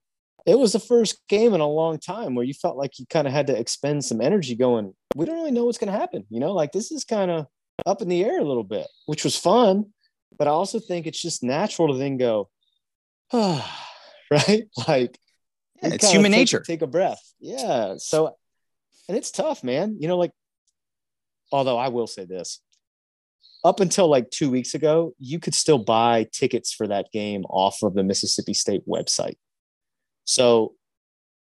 it 0.48 0.58
was 0.58 0.74
the 0.74 0.80
first 0.80 1.22
game 1.30 1.54
in 1.54 1.62
a 1.62 1.68
long 1.68 2.00
time 2.00 2.34
where 2.34 2.44
you 2.44 2.54
felt 2.54 2.76
like 2.76 2.98
you 2.98 3.06
kind 3.10 3.28
of 3.28 3.34
had 3.34 3.48
to 3.48 3.58
expend 3.58 4.04
some 4.04 4.20
energy 4.20 4.56
going, 4.56 4.94
we 5.16 5.26
don't 5.26 5.36
really 5.36 5.52
know 5.52 5.66
what's 5.66 5.78
going 5.78 5.94
to 5.94 5.98
happen. 5.98 6.26
You 6.30 6.40
know, 6.40 6.54
like 6.54 6.72
this 6.72 6.92
is 6.92 7.06
kind 7.06 7.30
of 7.30 7.46
up 7.86 8.02
in 8.02 8.10
the 8.10 8.24
air 8.24 8.40
a 8.40 8.44
little 8.44 8.64
bit, 8.64 8.88
which 9.06 9.24
was 9.24 9.38
fun. 9.38 9.94
But 10.38 10.48
I 10.48 10.52
also 10.52 10.80
think 10.80 11.08
it's 11.08 11.22
just 11.22 11.44
natural 11.44 11.90
to 11.90 11.98
then 11.98 12.18
go, 12.18 12.50
ah, 13.32 13.90
right? 14.32 14.64
Like, 14.88 15.20
yeah, 15.82 15.96
it's 15.96 16.10
human 16.10 16.32
take, 16.32 16.40
nature. 16.40 16.62
Take 16.62 16.82
a 16.82 16.88
breath. 16.88 17.22
Yeah. 17.40 17.96
So, 17.98 18.38
and 19.10 19.18
it's 19.18 19.32
tough, 19.32 19.64
man. 19.64 19.98
You 20.00 20.08
know, 20.08 20.18
like, 20.18 20.32
although 21.52 21.78
I 21.78 21.90
will 21.90 22.08
say 22.08 22.26
this 22.26 22.62
up 23.64 23.80
until 23.80 24.08
like 24.08 24.30
two 24.30 24.50
weeks 24.50 24.74
ago, 24.74 25.14
you 25.20 25.40
could 25.40 25.56
still 25.56 25.78
buy 25.78 26.28
tickets 26.32 26.74
for 26.74 26.88
that 26.88 27.12
game 27.12 27.46
off 27.46 27.82
of 27.82 27.94
the 27.94 28.04
Mississippi 28.04 28.54
State 28.54 28.88
website. 28.88 29.36
So, 30.26 30.74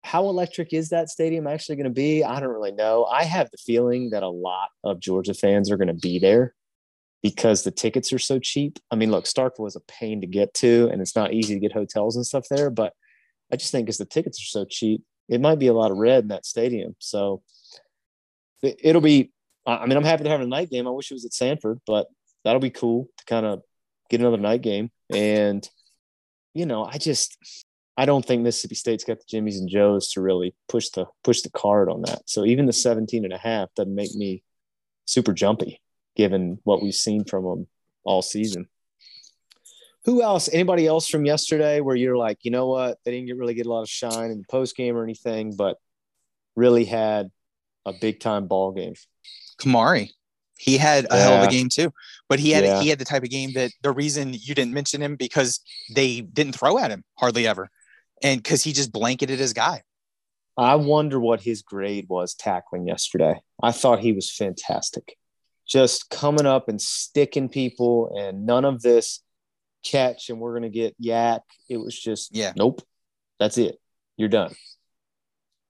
how 0.02 0.28
electric 0.28 0.72
is 0.72 0.90
that 0.90 1.08
stadium 1.08 1.48
actually 1.48 1.76
going 1.76 1.84
to 1.84 1.90
be? 1.90 2.22
I 2.22 2.38
don't 2.38 2.50
really 2.50 2.70
know. 2.70 3.04
I 3.04 3.24
have 3.24 3.50
the 3.50 3.58
feeling 3.58 4.10
that 4.10 4.22
a 4.22 4.28
lot 4.28 4.68
of 4.84 5.00
Georgia 5.00 5.34
fans 5.34 5.70
are 5.70 5.76
going 5.76 5.88
to 5.88 5.94
be 5.94 6.20
there 6.20 6.54
because 7.30 7.64
the 7.64 7.70
tickets 7.70 8.12
are 8.12 8.18
so 8.18 8.38
cheap. 8.38 8.78
I 8.90 8.96
mean, 8.96 9.10
look, 9.10 9.24
Starkville 9.24 9.66
is 9.66 9.76
a 9.76 9.80
pain 9.80 10.20
to 10.20 10.26
get 10.26 10.54
to, 10.54 10.88
and 10.92 11.00
it's 11.00 11.16
not 11.16 11.32
easy 11.32 11.54
to 11.54 11.60
get 11.60 11.72
hotels 11.72 12.16
and 12.16 12.24
stuff 12.24 12.46
there. 12.48 12.70
But 12.70 12.92
I 13.52 13.56
just 13.56 13.72
think 13.72 13.86
because 13.86 13.98
the 13.98 14.04
tickets 14.04 14.40
are 14.40 14.46
so 14.46 14.64
cheap, 14.64 15.02
it 15.28 15.40
might 15.40 15.58
be 15.58 15.66
a 15.66 15.74
lot 15.74 15.90
of 15.90 15.96
red 15.96 16.24
in 16.24 16.28
that 16.28 16.46
stadium. 16.46 16.94
So 16.98 17.42
it'll 18.62 19.00
be 19.00 19.32
I 19.66 19.86
mean, 19.86 19.96
I'm 19.96 20.04
happy 20.04 20.24
to 20.24 20.30
have 20.30 20.40
a 20.40 20.46
night 20.46 20.70
game. 20.70 20.86
I 20.86 20.90
wish 20.90 21.10
it 21.10 21.14
was 21.14 21.24
at 21.24 21.34
Sanford, 21.34 21.80
but 21.86 22.06
that'll 22.44 22.60
be 22.60 22.70
cool 22.70 23.08
to 23.18 23.24
kind 23.24 23.44
of 23.44 23.62
get 24.08 24.20
another 24.20 24.36
night 24.36 24.62
game. 24.62 24.90
And, 25.12 25.68
you 26.54 26.66
know, 26.66 26.84
I 26.84 26.98
just, 26.98 27.36
I 27.96 28.06
don't 28.06 28.24
think 28.24 28.42
Mississippi 28.42 28.76
State's 28.76 29.02
got 29.02 29.18
the 29.18 29.36
Jimmys 29.36 29.58
and 29.58 29.68
Joes 29.68 30.12
to 30.12 30.20
really 30.20 30.54
push 30.68 30.90
the 30.90 31.06
push 31.24 31.42
the 31.42 31.50
card 31.50 31.90
on 31.90 32.02
that. 32.02 32.30
So 32.30 32.44
even 32.44 32.66
the 32.66 32.72
17 32.72 33.24
and 33.24 33.32
a 33.32 33.38
half 33.38 33.74
doesn't 33.74 33.94
make 33.94 34.14
me 34.14 34.44
super 35.04 35.32
jumpy 35.32 35.80
given 36.16 36.58
what 36.64 36.82
we've 36.82 36.94
seen 36.94 37.24
from 37.24 37.44
them 37.44 37.66
all 38.04 38.22
season. 38.22 38.66
Who 40.04 40.22
else? 40.22 40.48
Anybody 40.52 40.86
else 40.86 41.08
from 41.08 41.24
yesterday 41.24 41.80
where 41.80 41.96
you're 41.96 42.16
like, 42.16 42.38
you 42.42 42.50
know 42.50 42.68
what? 42.68 42.98
They 43.04 43.10
didn't 43.10 43.26
get 43.26 43.36
really 43.36 43.54
get 43.54 43.66
a 43.66 43.70
lot 43.70 43.82
of 43.82 43.88
shine 43.88 44.30
in 44.30 44.38
the 44.38 44.46
post 44.48 44.76
game 44.76 44.96
or 44.96 45.02
anything, 45.02 45.54
but 45.56 45.76
really 46.54 46.84
had 46.84 47.30
a 47.84 47.92
big 47.92 48.20
time 48.20 48.46
ball 48.46 48.72
game. 48.72 48.94
Kamari. 49.60 50.10
He 50.58 50.78
had 50.78 51.06
a 51.10 51.20
hell 51.20 51.42
of 51.42 51.48
a 51.48 51.50
game 51.50 51.68
too, 51.68 51.92
but 52.30 52.38
he 52.38 52.50
had 52.52 52.64
Yeah. 52.64 52.80
he 52.80 52.88
had 52.88 52.98
the 52.98 53.04
type 53.04 53.22
of 53.22 53.28
game 53.28 53.52
that 53.54 53.72
the 53.82 53.92
reason 53.92 54.32
you 54.32 54.54
didn't 54.54 54.72
mention 54.72 55.02
him 55.02 55.14
because 55.16 55.60
they 55.94 56.22
didn't 56.22 56.54
throw 56.54 56.78
at 56.78 56.90
him 56.90 57.04
hardly 57.18 57.46
ever, 57.46 57.68
and 58.22 58.42
because 58.42 58.62
he 58.62 58.72
just 58.72 58.90
blanketed 58.90 59.38
his 59.38 59.52
guy. 59.52 59.82
I 60.56 60.76
wonder 60.76 61.20
what 61.20 61.42
his 61.42 61.60
grade 61.60 62.06
was 62.08 62.32
tackling 62.34 62.86
yesterday. 62.86 63.42
I 63.62 63.72
thought 63.72 63.98
he 63.98 64.12
was 64.12 64.34
fantastic. 64.34 65.18
Just 65.66 66.10
coming 66.10 66.46
up 66.46 66.68
and 66.68 66.80
sticking 66.80 67.48
people 67.48 68.14
and 68.16 68.46
none 68.46 68.64
of 68.64 68.82
this 68.82 69.22
catch 69.84 70.30
and 70.30 70.38
we're 70.40 70.52
going 70.52 70.62
to 70.62 70.68
get 70.68 70.94
yak. 70.98 71.42
It 71.68 71.78
was 71.78 71.98
just, 71.98 72.34
Yeah. 72.34 72.52
nope. 72.56 72.82
That's 73.38 73.58
it. 73.58 73.78
You're 74.16 74.28
done. 74.28 74.54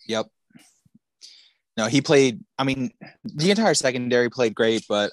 Yep. 0.07 0.27
No, 1.77 1.87
he 1.87 2.01
played. 2.01 2.43
I 2.59 2.65
mean, 2.65 2.93
the 3.25 3.51
entire 3.51 3.75
secondary 3.75 4.31
played 4.31 4.55
great, 4.55 4.85
but 4.89 5.11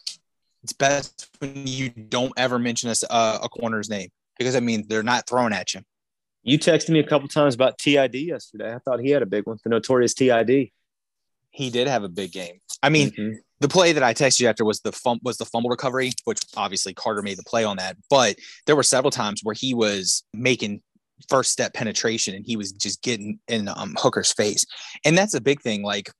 it's 0.63 0.73
best 0.73 1.29
when 1.39 1.67
you 1.67 1.89
don't 1.89 2.31
ever 2.37 2.57
mention 2.59 2.89
a, 2.89 2.95
uh, 3.09 3.39
a 3.43 3.49
corner's 3.49 3.89
name 3.89 4.09
because 4.37 4.55
I 4.55 4.59
mean 4.61 4.85
they're 4.87 5.03
not 5.03 5.27
throwing 5.27 5.51
at 5.53 5.73
you. 5.73 5.81
You 6.43 6.57
texted 6.59 6.89
me 6.89 6.99
a 6.99 7.07
couple 7.07 7.27
times 7.27 7.55
about 7.55 7.77
TID 7.77 8.15
yesterday. 8.15 8.73
I 8.73 8.79
thought 8.79 8.99
he 8.99 9.09
had 9.09 9.21
a 9.21 9.25
big 9.25 9.45
one, 9.45 9.57
the 9.63 9.69
notorious 9.69 10.13
TID. 10.13 10.69
He 11.51 11.69
did 11.69 11.87
have 11.87 12.03
a 12.03 12.09
big 12.09 12.31
game. 12.31 12.59
I 12.81 12.89
mean, 12.89 13.11
Mhm. 13.11 13.35
The 13.63 13.69
play 13.69 13.93
that 13.93 14.03
I 14.03 14.13
texted 14.13 14.41
you 14.41 14.49
after 14.49 14.65
was 14.65 14.81
the 14.81 14.91
fum- 14.91 15.21
was 15.23 15.37
the 15.37 15.45
fumble 15.45 15.69
recovery, 15.69 16.11
which 16.25 16.39
obviously 16.57 16.93
Carter 16.93 17.21
made 17.21 17.37
the 17.37 17.43
play 17.43 17.63
on 17.63 17.77
that. 17.77 17.95
But 18.09 18.35
there 18.65 18.75
were 18.75 18.83
several 18.83 19.09
times 19.09 19.39
where 19.41 19.55
he 19.55 19.73
was 19.73 20.21
making 20.33 20.81
first 21.29 21.53
step 21.53 21.73
penetration 21.73 22.35
and 22.35 22.45
he 22.45 22.57
was 22.57 22.73
just 22.73 23.01
getting 23.01 23.39
in 23.47 23.69
um, 23.69 23.95
Hooker's 23.97 24.33
face, 24.33 24.65
and 25.05 25.17
that's 25.17 25.33
a 25.33 25.39
big 25.39 25.61
thing. 25.61 25.81
Like, 25.81 26.11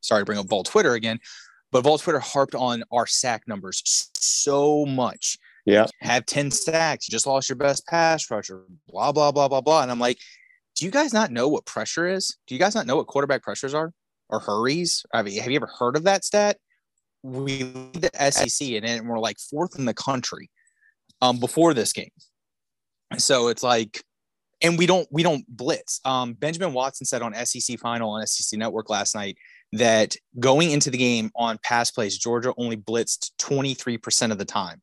sorry 0.00 0.22
to 0.22 0.24
bring 0.24 0.38
up 0.38 0.48
Vol 0.48 0.64
Twitter 0.64 0.94
again, 0.94 1.18
but 1.70 1.82
Vol 1.82 1.98
Twitter 1.98 2.18
harped 2.18 2.54
on 2.54 2.82
our 2.90 3.06
sack 3.06 3.42
numbers 3.46 4.08
so 4.14 4.86
much. 4.86 5.36
Yeah. 5.66 5.86
have 6.00 6.24
ten 6.24 6.50
sacks, 6.50 7.06
you 7.06 7.12
just 7.12 7.26
lost 7.26 7.50
your 7.50 7.56
best 7.56 7.86
pass 7.86 8.30
rusher, 8.30 8.62
blah 8.88 9.12
blah 9.12 9.32
blah 9.32 9.48
blah 9.48 9.60
blah, 9.60 9.82
and 9.82 9.90
I'm 9.90 10.00
like, 10.00 10.16
do 10.76 10.86
you 10.86 10.90
guys 10.90 11.12
not 11.12 11.30
know 11.30 11.46
what 11.48 11.66
pressure 11.66 12.08
is? 12.08 12.38
Do 12.46 12.54
you 12.54 12.58
guys 12.58 12.74
not 12.74 12.86
know 12.86 12.96
what 12.96 13.06
quarterback 13.06 13.42
pressures 13.42 13.74
are? 13.74 13.92
Or 14.28 14.40
hurries. 14.40 15.04
I 15.12 15.22
mean, 15.22 15.40
have 15.40 15.50
you 15.50 15.56
ever 15.56 15.70
heard 15.78 15.96
of 15.96 16.04
that 16.04 16.24
stat? 16.24 16.58
We 17.22 17.64
lead 17.64 17.94
the 17.94 18.30
SEC 18.30 18.68
and 18.68 18.84
then 18.84 19.06
we're 19.06 19.18
like 19.18 19.38
fourth 19.38 19.78
in 19.78 19.84
the 19.84 19.94
country 19.94 20.50
um, 21.20 21.38
before 21.38 21.74
this 21.74 21.92
game. 21.92 22.10
So 23.16 23.48
it's 23.48 23.62
like, 23.62 24.02
and 24.60 24.76
we 24.76 24.86
don't 24.86 25.06
we 25.10 25.22
don't 25.22 25.44
blitz. 25.48 26.00
Um, 26.04 26.34
Benjamin 26.34 26.72
Watson 26.72 27.06
said 27.06 27.22
on 27.22 27.34
SEC 27.46 27.78
Final 27.78 28.10
on 28.10 28.26
SEC 28.26 28.58
Network 28.58 28.90
last 28.90 29.14
night 29.14 29.36
that 29.72 30.16
going 30.38 30.70
into 30.70 30.90
the 30.90 30.98
game 30.98 31.30
on 31.36 31.58
pass 31.62 31.90
plays, 31.90 32.18
Georgia 32.18 32.52
only 32.56 32.76
blitzed 32.76 33.30
23% 33.38 34.32
of 34.32 34.38
the 34.38 34.44
time. 34.44 34.80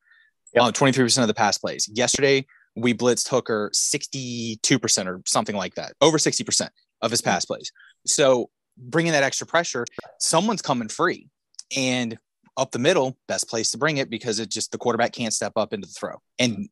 Yep. 0.53 0.63
Uh, 0.63 0.71
23% 0.71 1.21
of 1.21 1.27
the 1.27 1.33
pass 1.33 1.57
plays. 1.57 1.89
Yesterday, 1.91 2.45
we 2.75 2.93
blitzed 2.93 3.27
Hooker 3.27 3.71
62% 3.73 5.05
or 5.07 5.21
something 5.25 5.55
like 5.55 5.75
that, 5.75 5.93
over 6.01 6.17
60% 6.17 6.69
of 7.01 7.11
his 7.11 7.21
pass 7.21 7.45
plays. 7.45 7.71
So 8.05 8.49
bringing 8.77 9.11
that 9.13 9.23
extra 9.23 9.47
pressure, 9.47 9.85
someone's 10.19 10.61
coming 10.61 10.89
free. 10.89 11.27
And 11.75 12.17
up 12.57 12.71
the 12.71 12.79
middle, 12.79 13.17
best 13.27 13.49
place 13.49 13.71
to 13.71 13.77
bring 13.77 13.97
it 13.97 14.09
because 14.09 14.39
it 14.39 14.49
just 14.49 14.71
the 14.71 14.77
quarterback 14.77 15.11
can't 15.11 15.33
step 15.33 15.53
up 15.55 15.73
into 15.73 15.87
the 15.87 15.93
throw. 15.93 16.21
And 16.39 16.69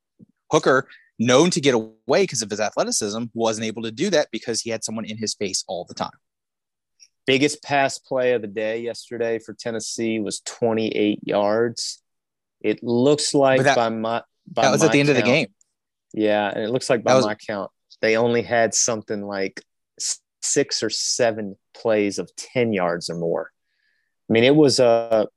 Hooker, 0.52 0.88
known 1.20 1.50
to 1.52 1.62
get 1.62 1.76
away 1.76 2.24
because 2.24 2.42
of 2.42 2.50
his 2.50 2.60
athleticism, 2.60 3.26
wasn't 3.34 3.66
able 3.66 3.84
to 3.84 3.92
do 3.92 4.10
that 4.12 4.30
because 4.32 4.62
he 4.62 4.70
had 4.70 4.84
someone 4.84 5.06
in 5.06 5.18
his 5.18 5.34
face 5.34 5.64
all 5.68 5.86
the 5.86 5.94
time. 5.94 6.12
Biggest 7.26 7.64
pass 7.64 8.00
play 8.00 8.34
of 8.34 8.42
the 8.42 8.48
day 8.48 8.82
yesterday 8.82 9.40
for 9.40 9.54
Tennessee 9.54 10.20
was 10.20 10.42
28 10.42 11.20
yards. 11.24 12.02
It 12.62 12.84
looks 12.84 13.34
like 13.34 13.64
that- 13.64 13.76
by 13.76 13.90
my 13.90 14.24
by 14.46 14.64
That 14.64 14.72
was 14.72 14.84
at 14.84 14.92
the 14.92 15.00
end 15.00 15.10
of 15.10 15.16
the 15.16 15.22
game. 15.22 15.54
Yeah, 16.14 16.50
and 16.50 16.64
it 16.64 16.70
looks 16.70 16.90
like 16.90 17.04
by 17.04 17.16
was- 17.16 17.26
my 17.26 17.36
count, 17.36 17.72
they 18.02 18.18
only 18.18 18.42
had 18.42 18.74
something 18.74 19.26
like 19.26 19.64
six 20.42 20.84
or 20.84 20.90
seven 20.90 21.58
plays 21.74 22.20
of 22.20 22.36
10 22.36 22.74
yards 22.74 23.10
or 23.10 23.16
more. 23.16 23.52
I 24.30 24.34
mean, 24.34 24.44
it 24.44 24.56
was 24.56 24.80
a 24.80 25.28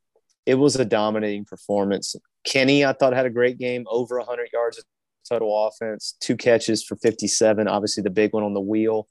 it 0.45 0.55
was 0.55 0.76
a 0.76 0.84
dominating 0.84 1.45
performance. 1.45 2.14
Kenny, 2.45 2.84
I 2.84 2.93
thought 2.93 3.12
had 3.12 3.26
a 3.26 3.30
great 3.30 3.59
game, 3.59 3.84
over 3.89 4.18
100 4.18 4.51
yards 4.53 4.78
of 4.78 4.84
total 5.28 5.66
offense, 5.66 6.14
two 6.20 6.37
catches 6.37 6.84
for 6.84 6.95
57, 6.97 7.66
obviously 7.66 8.05
the 8.05 8.11
big 8.11 8.32
one 8.32 8.45
on 8.45 8.55
the 8.55 8.61
wheel. 8.61 9.09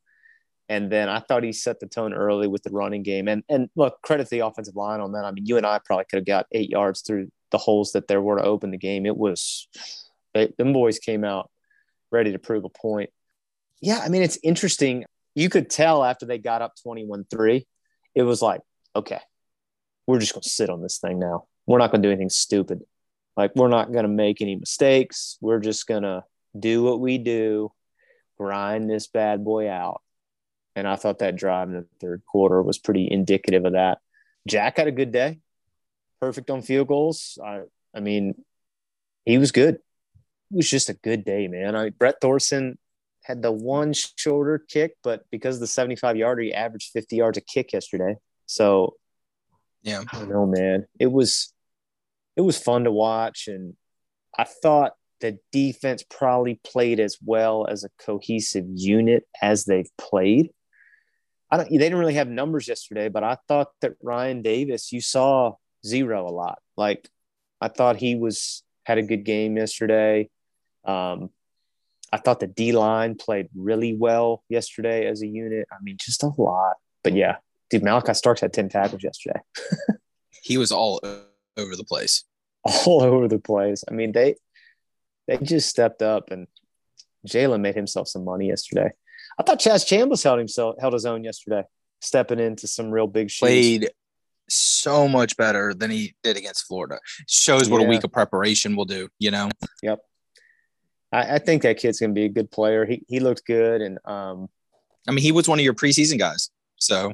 And 0.69 0.91
then 0.91 1.09
I 1.09 1.19
thought 1.19 1.43
he 1.43 1.51
set 1.51 1.79
the 1.79 1.87
tone 1.87 2.13
early 2.13 2.47
with 2.47 2.63
the 2.63 2.71
running 2.71 3.03
game. 3.03 3.27
And 3.27 3.43
and 3.49 3.69
look, 3.75 4.01
credit 4.01 4.29
the 4.29 4.39
offensive 4.39 4.75
line 4.75 4.99
on 4.99 5.11
that. 5.11 5.25
I 5.25 5.31
mean, 5.31 5.45
you 5.45 5.57
and 5.57 5.65
I 5.65 5.79
probably 5.83 6.05
could 6.09 6.17
have 6.17 6.25
got 6.25 6.47
eight 6.51 6.69
yards 6.69 7.01
through 7.01 7.29
the 7.51 7.57
holes 7.57 7.91
that 7.91 8.07
there 8.07 8.21
were 8.21 8.37
to 8.37 8.43
open 8.43 8.71
the 8.71 8.77
game. 8.77 9.05
It 9.05 9.15
was 9.15 9.67
them 10.33 10.73
boys 10.73 10.99
came 10.99 11.23
out 11.23 11.49
ready 12.11 12.31
to 12.31 12.39
prove 12.39 12.65
a 12.65 12.69
point. 12.69 13.09
Yeah, 13.81 13.99
I 13.99 14.09
mean, 14.09 14.23
it's 14.23 14.39
interesting. 14.43 15.05
You 15.35 15.49
could 15.49 15.69
tell 15.69 16.03
after 16.03 16.25
they 16.25 16.37
got 16.37 16.61
up 16.61 16.73
21 16.81 17.25
3, 17.29 17.67
it 18.15 18.23
was 18.23 18.41
like, 18.41 18.61
okay, 18.95 19.19
we're 20.07 20.19
just 20.19 20.33
going 20.33 20.43
to 20.43 20.49
sit 20.49 20.69
on 20.69 20.81
this 20.81 20.99
thing 20.99 21.19
now. 21.19 21.45
We're 21.67 21.77
not 21.77 21.91
going 21.91 22.01
to 22.01 22.07
do 22.07 22.11
anything 22.11 22.29
stupid. 22.29 22.81
Like, 23.35 23.55
we're 23.55 23.67
not 23.67 23.91
going 23.91 24.03
to 24.03 24.09
make 24.09 24.41
any 24.41 24.55
mistakes. 24.55 25.37
We're 25.41 25.59
just 25.59 25.87
going 25.87 26.03
to 26.03 26.23
do 26.57 26.83
what 26.83 27.01
we 27.01 27.17
do, 27.17 27.71
grind 28.37 28.89
this 28.89 29.07
bad 29.07 29.43
boy 29.43 29.69
out. 29.69 30.01
And 30.77 30.87
I 30.87 30.95
thought 30.95 31.19
that 31.19 31.35
drive 31.35 31.69
in 31.69 31.75
the 31.75 31.85
third 31.99 32.23
quarter 32.25 32.61
was 32.61 32.77
pretty 32.77 33.09
indicative 33.09 33.65
of 33.65 33.73
that. 33.73 33.99
Jack 34.47 34.77
had 34.77 34.87
a 34.87 34.91
good 34.91 35.11
day, 35.11 35.39
perfect 36.21 36.49
on 36.49 36.61
field 36.61 36.87
goals. 36.87 37.37
I, 37.43 37.61
I 37.93 37.99
mean, 37.99 38.35
he 39.25 39.37
was 39.37 39.51
good 39.51 39.79
it 40.51 40.55
was 40.55 40.69
just 40.69 40.89
a 40.89 40.93
good 40.93 41.25
day, 41.25 41.47
man. 41.47 41.75
I 41.75 41.89
Brett 41.89 42.21
Thorson 42.21 42.77
had 43.25 43.41
the 43.41 43.51
one 43.51 43.91
shorter 43.91 44.59
kick, 44.59 44.95
but 45.03 45.25
because 45.31 45.55
of 45.55 45.61
the 45.61 45.67
75 45.67 46.15
yarder, 46.15 46.43
he 46.43 46.53
averaged 46.53 46.91
50 46.91 47.15
yards 47.15 47.37
a 47.39 47.41
kick 47.41 47.73
yesterday. 47.73 48.17
So 48.45 48.95
Yeah. 49.81 50.03
I 50.11 50.19
don't 50.19 50.29
know, 50.29 50.45
man. 50.45 50.85
It 50.99 51.11
was 51.11 51.51
it 52.35 52.41
was 52.41 52.57
fun 52.57 52.83
to 52.83 52.91
watch, 52.91 53.47
and 53.47 53.75
I 54.37 54.43
thought 54.43 54.93
the 55.21 55.39
defense 55.51 56.03
probably 56.07 56.59
played 56.63 56.99
as 56.99 57.17
well 57.23 57.65
as 57.67 57.83
a 57.83 57.89
cohesive 57.97 58.65
unit 58.67 59.25
as 59.41 59.65
they've 59.65 59.89
played. 59.97 60.51
I 61.49 61.57
don't. 61.57 61.69
They 61.69 61.77
didn't 61.77 61.97
really 61.97 62.15
have 62.15 62.27
numbers 62.27 62.67
yesterday, 62.67 63.09
but 63.09 63.23
I 63.23 63.37
thought 63.47 63.69
that 63.81 63.93
Ryan 64.03 64.41
Davis, 64.41 64.91
you 64.91 65.01
saw 65.01 65.53
zero 65.85 66.27
a 66.27 66.33
lot. 66.33 66.59
Like 66.77 67.09
I 67.61 67.69
thought 67.69 67.97
he 67.97 68.15
was 68.15 68.63
had 68.83 68.97
a 68.97 69.03
good 69.03 69.23
game 69.23 69.57
yesterday. 69.57 70.29
Um, 70.83 71.29
I 72.13 72.17
thought 72.17 72.39
the 72.39 72.47
D 72.47 72.71
line 72.71 73.15
played 73.15 73.47
really 73.55 73.93
well 73.95 74.43
yesterday 74.49 75.07
as 75.07 75.21
a 75.21 75.27
unit. 75.27 75.67
I 75.71 75.75
mean, 75.81 75.97
just 75.99 76.23
a 76.23 76.29
lot. 76.37 76.75
But 77.03 77.13
yeah, 77.13 77.37
dude, 77.69 77.83
Malaki 77.83 78.15
Starks 78.15 78.41
had 78.41 78.53
10 78.53 78.69
tackles 78.69 79.03
yesterday, 79.03 79.39
He 80.43 80.57
was 80.57 80.71
all 80.71 80.99
over 81.57 81.75
the 81.75 81.83
place. 81.83 82.23
all 82.63 83.01
over 83.01 83.27
the 83.27 83.39
place. 83.39 83.83
I 83.89 83.93
mean, 83.93 84.11
they 84.11 84.35
they 85.27 85.37
just 85.37 85.69
stepped 85.69 86.01
up 86.03 86.29
and 86.31 86.47
Jalen 87.27 87.61
made 87.61 87.75
himself 87.75 88.07
some 88.07 88.23
money 88.25 88.47
yesterday. 88.47 88.91
I 89.39 89.43
thought 89.43 89.59
Chaz 89.59 89.83
Chambliss 89.85 90.23
held 90.23 90.37
himself 90.39 90.75
held 90.79 90.93
his 90.93 91.05
own 91.05 91.23
yesterday, 91.23 91.63
stepping 92.01 92.39
into 92.39 92.67
some 92.67 92.91
real 92.91 93.07
big 93.07 93.29
shoes. 93.31 93.39
Played 93.39 93.89
so 94.47 95.07
much 95.07 95.35
better 95.37 95.73
than 95.73 95.89
he 95.89 96.13
did 96.23 96.37
against 96.37 96.67
Florida. 96.67 96.99
Shows 97.27 97.67
what 97.67 97.81
Yeah. 97.81 97.87
a 97.87 97.89
week 97.89 98.03
of 98.03 98.11
preparation 98.11 98.75
will 98.75 98.85
do, 98.85 99.09
you 99.17 99.31
know? 99.31 99.49
I, 101.15 101.35
I 101.35 101.39
think 101.39 101.61
that 101.63 101.77
kid's 101.77 101.99
gonna 101.99 102.13
be 102.13 102.25
a 102.25 102.29
good 102.29 102.51
player. 102.51 102.85
He 102.85 103.03
he 103.07 103.19
looked 103.19 103.45
good 103.45 103.81
and 103.81 103.97
um 104.05 104.49
I 105.07 105.11
mean, 105.11 105.23
he 105.23 105.31
was 105.31 105.47
one 105.47 105.59
of 105.59 105.65
your 105.65 105.75
preseason 105.75 106.17
guys. 106.17 106.49
So 106.77 107.13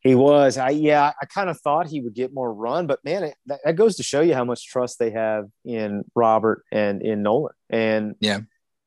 He 0.00 0.14
was. 0.14 0.58
I 0.58 0.70
yeah. 0.70 1.12
I 1.20 1.26
kind 1.26 1.48
of 1.50 1.58
thought 1.60 1.86
he 1.88 2.00
would 2.00 2.14
get 2.14 2.34
more 2.34 2.52
run, 2.52 2.86
but 2.86 3.00
man, 3.04 3.24
it, 3.24 3.34
that, 3.46 3.60
that 3.64 3.76
goes 3.76 3.96
to 3.96 4.02
show 4.02 4.20
you 4.20 4.34
how 4.34 4.44
much 4.44 4.66
trust 4.66 4.98
they 4.98 5.10
have 5.10 5.44
in 5.64 6.04
Robert 6.14 6.64
and 6.70 7.02
in 7.02 7.22
Nolan. 7.22 7.54
And 7.70 8.14
Yeah. 8.20 8.40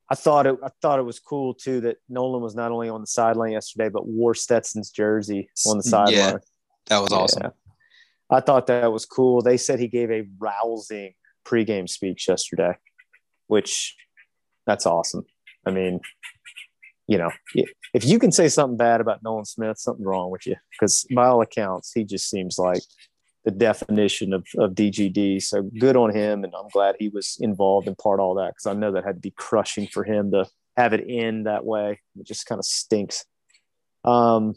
I 0.09 0.15
thought 0.15 0.45
it. 0.47 0.55
I 0.63 0.69
thought 0.81 0.99
it 0.99 1.03
was 1.11 1.19
cool 1.19 1.53
too 1.53 1.81
that 1.81 1.97
Nolan 2.07 2.41
was 2.41 2.55
not 2.55 2.71
only 2.71 2.87
on 2.87 3.01
the 3.01 3.07
sideline 3.07 3.51
yesterday, 3.51 3.89
but 3.89 4.07
wore 4.07 4.35
Stetson's 4.35 4.89
jersey 4.91 5.49
on 5.67 5.77
the 5.77 5.83
sideline. 5.83 6.13
Yeah, 6.15 6.37
that 6.85 6.99
was 6.99 7.11
awesome. 7.11 7.41
Yeah. 7.43 7.49
I 8.29 8.39
thought 8.39 8.67
that 8.67 8.91
was 8.91 9.05
cool. 9.05 9.41
They 9.41 9.57
said 9.57 9.79
he 9.79 9.89
gave 9.89 10.09
a 10.11 10.23
rousing 10.39 11.13
pregame 11.45 11.89
speech 11.89 12.27
yesterday, 12.29 12.73
which 13.47 13.97
that's 14.67 14.85
awesome. 14.85 15.25
I 15.65 15.71
mean, 15.71 16.01
you 17.07 17.17
know, 17.17 17.31
if 17.93 18.05
you 18.05 18.19
can 18.19 18.31
say 18.31 18.49
something 18.49 18.77
bad 18.77 19.01
about 19.01 19.23
Nolan 19.23 19.45
Smith, 19.45 19.79
something's 19.79 20.05
wrong 20.05 20.29
with 20.29 20.45
you. 20.45 20.55
Because 20.71 21.07
by 21.15 21.27
all 21.27 21.41
accounts, 21.41 21.93
he 21.93 22.03
just 22.03 22.29
seems 22.29 22.59
like 22.59 22.83
the 23.45 23.51
definition 23.51 24.33
of, 24.33 24.45
of 24.57 24.71
DGD. 24.71 25.41
So 25.41 25.63
good 25.79 25.95
on 25.95 26.13
him. 26.13 26.43
And 26.43 26.53
I'm 26.53 26.67
glad 26.67 26.97
he 26.99 27.07
was 27.07 27.37
involved 27.39 27.87
in 27.87 27.95
part 27.95 28.19
all 28.19 28.35
that 28.35 28.49
because 28.49 28.65
I 28.65 28.73
know 28.73 28.91
that 28.91 29.05
had 29.05 29.15
to 29.15 29.21
be 29.21 29.31
crushing 29.31 29.87
for 29.87 30.03
him 30.03 30.31
to 30.31 30.45
have 30.75 30.91
it 30.91 31.05
end 31.07 31.47
that 31.47 31.65
way. 31.65 32.01
It 32.19 32.27
just 32.27 32.45
kind 32.45 32.59
of 32.59 32.65
stinks. 32.65 33.23
Um, 34.03 34.55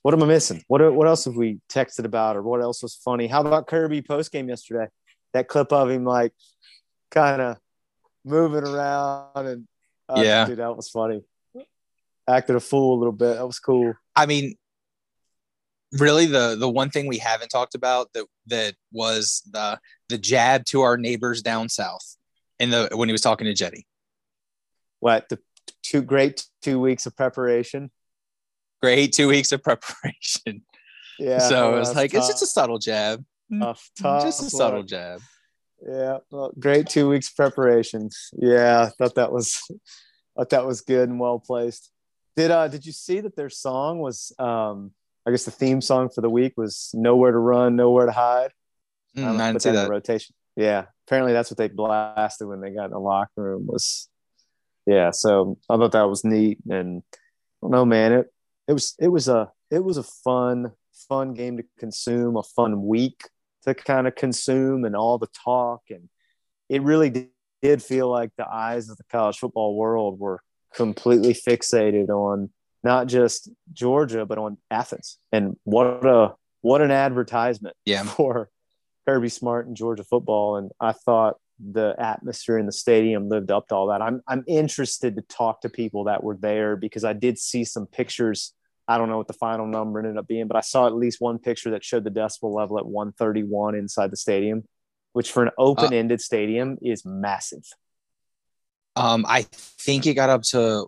what 0.00 0.14
am 0.14 0.22
I 0.22 0.26
missing? 0.26 0.64
What, 0.68 0.94
what 0.94 1.06
else 1.06 1.26
have 1.26 1.36
we 1.36 1.60
texted 1.70 2.06
about 2.06 2.36
or 2.36 2.42
what 2.42 2.62
else 2.62 2.82
was 2.82 2.94
funny? 2.94 3.26
How 3.26 3.42
about 3.42 3.66
Kirby 3.66 4.02
post 4.02 4.32
game 4.32 4.48
yesterday? 4.48 4.88
That 5.34 5.48
clip 5.48 5.70
of 5.70 5.90
him 5.90 6.04
like 6.04 6.32
kind 7.10 7.42
of 7.42 7.58
moving 8.24 8.64
around 8.64 9.46
and 9.46 9.68
uh, 10.08 10.22
yeah, 10.22 10.46
dude, 10.46 10.58
that 10.58 10.76
was 10.76 10.88
funny. 10.88 11.22
Acted 12.28 12.56
a 12.56 12.60
fool 12.60 12.96
a 12.96 12.98
little 12.98 13.12
bit. 13.12 13.36
That 13.36 13.46
was 13.46 13.58
cool. 13.58 13.94
I 14.14 14.26
mean, 14.26 14.54
really, 15.92 16.26
the 16.26 16.56
the 16.58 16.68
one 16.68 16.90
thing 16.90 17.06
we 17.06 17.18
haven't 17.18 17.48
talked 17.48 17.74
about 17.74 18.12
that 18.14 18.26
that 18.46 18.74
was 18.92 19.42
the 19.50 19.78
the 20.08 20.18
jab 20.18 20.64
to 20.66 20.82
our 20.82 20.96
neighbors 20.96 21.42
down 21.42 21.68
south 21.68 22.16
in 22.58 22.70
the 22.70 22.90
when 22.94 23.08
he 23.08 23.12
was 23.12 23.22
talking 23.22 23.46
to 23.46 23.54
Jetty. 23.54 23.86
What 25.00 25.28
the 25.28 25.38
two 25.82 26.02
great 26.02 26.46
two 26.62 26.80
weeks 26.80 27.06
of 27.06 27.16
preparation? 27.16 27.90
Great 28.80 29.12
two 29.12 29.28
weeks 29.28 29.52
of 29.52 29.62
preparation. 29.62 30.64
Yeah. 31.18 31.38
So 31.38 31.76
it 31.76 31.78
was 31.78 31.94
like 31.94 32.12
tough. 32.12 32.18
it's 32.20 32.28
just 32.28 32.42
a 32.42 32.46
subtle 32.46 32.78
jab. 32.78 33.24
Tough, 33.58 33.90
tough 34.00 34.22
just 34.22 34.42
a 34.42 34.50
subtle 34.50 34.82
jab. 34.82 35.20
Yeah, 35.86 36.18
well, 36.30 36.52
great 36.58 36.88
two 36.88 37.08
weeks 37.08 37.30
preparations. 37.30 38.30
Yeah, 38.36 38.82
I 38.82 38.90
thought 38.90 39.16
that 39.16 39.32
was, 39.32 39.60
thought 40.36 40.50
that 40.50 40.66
was 40.66 40.80
good 40.80 41.08
and 41.08 41.18
well 41.18 41.38
placed. 41.38 41.90
Did 42.36 42.50
uh 42.50 42.68
did 42.68 42.86
you 42.86 42.92
see 42.92 43.20
that 43.20 43.36
their 43.36 43.50
song 43.50 43.98
was 43.98 44.32
um 44.38 44.92
I 45.26 45.30
guess 45.30 45.44
the 45.44 45.50
theme 45.50 45.80
song 45.80 46.08
for 46.08 46.20
the 46.20 46.30
week 46.30 46.54
was 46.56 46.90
"Nowhere 46.94 47.32
to 47.32 47.38
Run, 47.38 47.76
Nowhere 47.76 48.06
to 48.06 48.12
Hide." 48.12 48.52
Mm, 49.16 49.24
I, 49.24 49.44
I 49.44 49.48
didn't 49.48 49.62
see 49.62 49.70
that. 49.70 49.90
rotation. 49.90 50.34
Yeah, 50.56 50.86
apparently 51.06 51.32
that's 51.32 51.50
what 51.50 51.58
they 51.58 51.68
blasted 51.68 52.48
when 52.48 52.60
they 52.60 52.70
got 52.70 52.86
in 52.86 52.90
the 52.92 52.98
locker 52.98 53.30
room. 53.36 53.66
Was 53.66 54.08
yeah, 54.86 55.10
so 55.10 55.58
I 55.68 55.76
thought 55.76 55.92
that 55.92 56.08
was 56.08 56.24
neat, 56.24 56.58
and 56.68 57.02
I 57.12 57.18
don't 57.62 57.70
know, 57.70 57.84
man. 57.84 58.12
It 58.12 58.32
it 58.68 58.72
was 58.72 58.94
it 58.98 59.08
was 59.08 59.28
a 59.28 59.50
it 59.70 59.84
was 59.84 59.96
a 59.96 60.02
fun 60.02 60.72
fun 61.08 61.34
game 61.34 61.58
to 61.58 61.64
consume, 61.78 62.36
a 62.36 62.42
fun 62.42 62.86
week 62.86 63.28
to 63.64 63.74
kind 63.74 64.06
of 64.06 64.14
consume, 64.14 64.84
and 64.84 64.96
all 64.96 65.18
the 65.18 65.28
talk, 65.44 65.82
and 65.90 66.08
it 66.68 66.82
really 66.82 67.28
did, 67.62 67.82
feel 67.82 68.10
like 68.10 68.30
the 68.36 68.48
eyes 68.48 68.88
of 68.88 68.96
the 68.96 69.04
college 69.04 69.38
football 69.38 69.76
world 69.76 70.18
were 70.18 70.40
completely 70.74 71.32
fixated 71.32 72.08
on 72.08 72.50
not 72.82 73.06
just 73.06 73.48
Georgia, 73.72 74.26
but 74.26 74.38
on 74.38 74.58
Athens. 74.70 75.18
And 75.30 75.56
what 75.64 76.04
a 76.04 76.34
what 76.62 76.80
an 76.80 76.90
advertisement 76.90 77.76
yeah. 77.84 78.02
for 78.16 78.48
Kirby 79.06 79.28
Smart 79.28 79.66
and 79.66 79.76
Georgia 79.76 80.04
football. 80.04 80.56
And 80.56 80.70
I 80.80 80.92
thought 80.92 81.36
the 81.60 81.94
atmosphere 81.98 82.58
in 82.58 82.66
the 82.66 82.72
stadium 82.72 83.28
lived 83.28 83.50
up 83.50 83.68
to 83.68 83.74
all 83.74 83.88
that. 83.88 84.02
I'm 84.02 84.22
I'm 84.26 84.44
interested 84.46 85.16
to 85.16 85.22
talk 85.22 85.60
to 85.62 85.68
people 85.68 86.04
that 86.04 86.24
were 86.24 86.36
there 86.36 86.76
because 86.76 87.04
I 87.04 87.12
did 87.12 87.38
see 87.38 87.64
some 87.64 87.86
pictures. 87.86 88.54
I 88.88 88.98
don't 88.98 89.08
know 89.08 89.18
what 89.18 89.28
the 89.28 89.34
final 89.34 89.66
number 89.66 90.00
ended 90.00 90.16
up 90.16 90.26
being, 90.26 90.48
but 90.48 90.56
I 90.56 90.60
saw 90.60 90.86
at 90.86 90.94
least 90.94 91.20
one 91.20 91.38
picture 91.38 91.70
that 91.70 91.84
showed 91.84 92.04
the 92.04 92.10
decibel 92.10 92.52
level 92.52 92.78
at 92.78 92.86
131 92.86 93.74
inside 93.74 94.10
the 94.10 94.16
stadium, 94.16 94.64
which 95.12 95.30
for 95.30 95.44
an 95.44 95.50
open-ended 95.56 96.18
uh, 96.18 96.22
stadium 96.22 96.78
is 96.82 97.04
massive. 97.04 97.64
Um, 98.96 99.24
I 99.26 99.46
think 99.52 100.06
it 100.06 100.14
got 100.14 100.30
up 100.30 100.42
to 100.50 100.86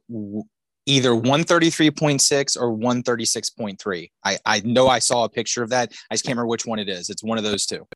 either 0.87 1.11
133.6 1.11 2.61
or 2.61 2.77
136.3. 2.77 4.11
I, 4.25 4.39
I 4.45 4.61
know 4.61 4.89
I 4.89 4.99
saw 4.99 5.25
a 5.25 5.29
picture 5.29 5.63
of 5.63 5.71
that. 5.71 5.93
I 6.11 6.15
just 6.15 6.25
can't 6.25 6.37
remember 6.37 6.49
which 6.49 6.67
one 6.67 6.79
it 6.79 6.89
is. 6.89 7.11
It's 7.11 7.23
one 7.23 7.39
of 7.39 7.45
those 7.45 7.67
two. 7.67 7.87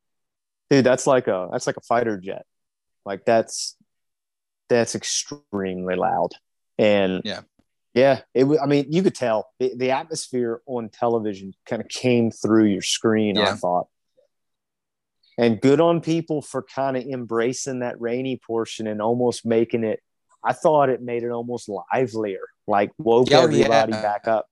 Dude, 0.69 0.85
that's 0.85 1.07
like 1.07 1.27
a 1.27 1.49
that's 1.51 1.67
like 1.67 1.77
a 1.77 1.81
fighter 1.81 2.17
jet. 2.17 2.45
Like 3.05 3.25
that's 3.25 3.75
that's 4.69 4.95
extremely 4.95 5.95
loud. 5.95 6.29
And 6.77 7.21
yeah. 7.25 7.41
Yeah, 7.93 8.21
it 8.33 8.45
I 8.61 8.67
mean, 8.67 8.85
you 8.89 9.01
could 9.01 9.15
tell 9.15 9.49
the, 9.59 9.73
the 9.75 9.91
atmosphere 9.91 10.61
on 10.67 10.89
television 10.89 11.53
kind 11.65 11.81
of 11.81 11.87
came 11.89 12.31
through 12.31 12.65
your 12.65 12.81
screen, 12.81 13.35
yeah. 13.35 13.51
I 13.51 13.53
thought. 13.53 13.87
And 15.37 15.59
good 15.59 15.79
on 15.79 16.01
people 16.01 16.41
for 16.41 16.63
kind 16.63 16.97
of 16.97 17.03
embracing 17.03 17.79
that 17.79 17.99
rainy 17.99 18.39
portion 18.45 18.87
and 18.87 19.01
almost 19.01 19.45
making 19.45 19.83
it 19.83 20.01
I 20.43 20.53
thought 20.53 20.89
it 20.89 21.01
made 21.01 21.23
it 21.23 21.31
almost 21.31 21.69
livelier, 21.69 22.47
like 22.67 22.91
woke 22.97 23.27
oh, 23.31 23.41
everybody 23.41 23.91
yeah. 23.91 24.01
back 24.01 24.27
up. 24.27 24.47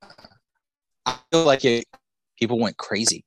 I 1.05 1.17
feel 1.31 1.45
like 1.45 1.63
it, 1.63 1.85
people 2.37 2.59
went 2.59 2.77
crazy. 2.77 3.23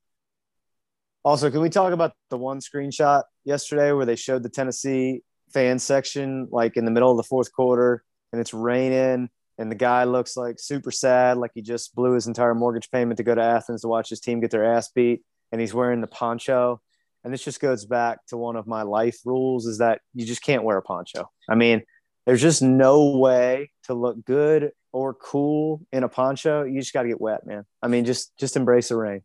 Also, 1.23 1.49
can 1.49 1.61
we 1.61 1.69
talk 1.69 1.93
about 1.93 2.13
the 2.29 2.37
one 2.37 2.59
screenshot 2.59 3.23
yesterday 3.45 3.91
where 3.91 4.05
they 4.05 4.15
showed 4.15 4.43
the 4.43 4.49
Tennessee 4.49 5.21
fan 5.53 5.79
section 5.79 6.47
like 6.51 6.77
in 6.77 6.85
the 6.85 6.91
middle 6.91 7.11
of 7.11 7.17
the 7.17 7.23
fourth 7.23 7.51
quarter 7.51 8.03
and 8.31 8.39
it's 8.39 8.53
raining 8.53 9.29
and 9.61 9.71
the 9.71 9.75
guy 9.75 10.05
looks 10.05 10.35
like 10.35 10.59
super 10.59 10.89
sad, 10.89 11.37
like 11.37 11.51
he 11.53 11.61
just 11.61 11.93
blew 11.93 12.13
his 12.13 12.25
entire 12.25 12.55
mortgage 12.55 12.89
payment 12.89 13.17
to 13.17 13.23
go 13.23 13.35
to 13.35 13.41
Athens 13.41 13.81
to 13.81 13.87
watch 13.87 14.09
his 14.09 14.19
team 14.19 14.39
get 14.39 14.49
their 14.49 14.65
ass 14.65 14.89
beat, 14.89 15.21
and 15.51 15.61
he's 15.61 15.73
wearing 15.73 16.01
the 16.01 16.07
poncho. 16.07 16.81
And 17.23 17.31
this 17.31 17.43
just 17.43 17.59
goes 17.59 17.85
back 17.85 18.25
to 18.29 18.37
one 18.37 18.55
of 18.55 18.65
my 18.65 18.81
life 18.81 19.19
rules 19.23 19.67
is 19.67 19.77
that 19.77 20.01
you 20.15 20.25
just 20.25 20.41
can't 20.41 20.63
wear 20.63 20.77
a 20.77 20.81
poncho. 20.81 21.29
I 21.47 21.53
mean, 21.53 21.83
there's 22.25 22.41
just 22.41 22.63
no 22.63 23.17
way 23.17 23.69
to 23.83 23.93
look 23.93 24.25
good 24.25 24.71
or 24.91 25.13
cool 25.13 25.85
in 25.91 26.03
a 26.03 26.09
poncho. 26.09 26.63
You 26.63 26.79
just 26.79 26.93
got 26.93 27.03
to 27.03 27.09
get 27.09 27.21
wet, 27.21 27.45
man. 27.45 27.63
I 27.83 27.87
mean, 27.87 28.05
just 28.05 28.35
just 28.39 28.55
embrace 28.55 28.89
the 28.89 28.97
rain. 28.97 29.21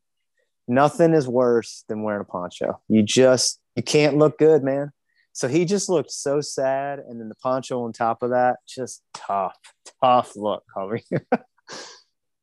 Nothing 0.68 1.14
is 1.14 1.26
worse 1.26 1.84
than 1.88 2.02
wearing 2.02 2.20
a 2.20 2.24
poncho. 2.24 2.78
You 2.88 3.02
just 3.02 3.58
you 3.74 3.82
can't 3.82 4.18
look 4.18 4.38
good, 4.38 4.62
man. 4.62 4.92
So 5.36 5.48
he 5.48 5.66
just 5.66 5.90
looked 5.90 6.10
so 6.10 6.40
sad, 6.40 6.98
and 6.98 7.20
then 7.20 7.28
the 7.28 7.34
poncho 7.34 7.84
on 7.84 7.92
top 7.92 8.22
of 8.22 8.30
that, 8.30 8.56
just 8.66 9.02
tough, 9.12 9.54
tough 10.02 10.34
look, 10.34 10.62
Harvey. 10.74 11.04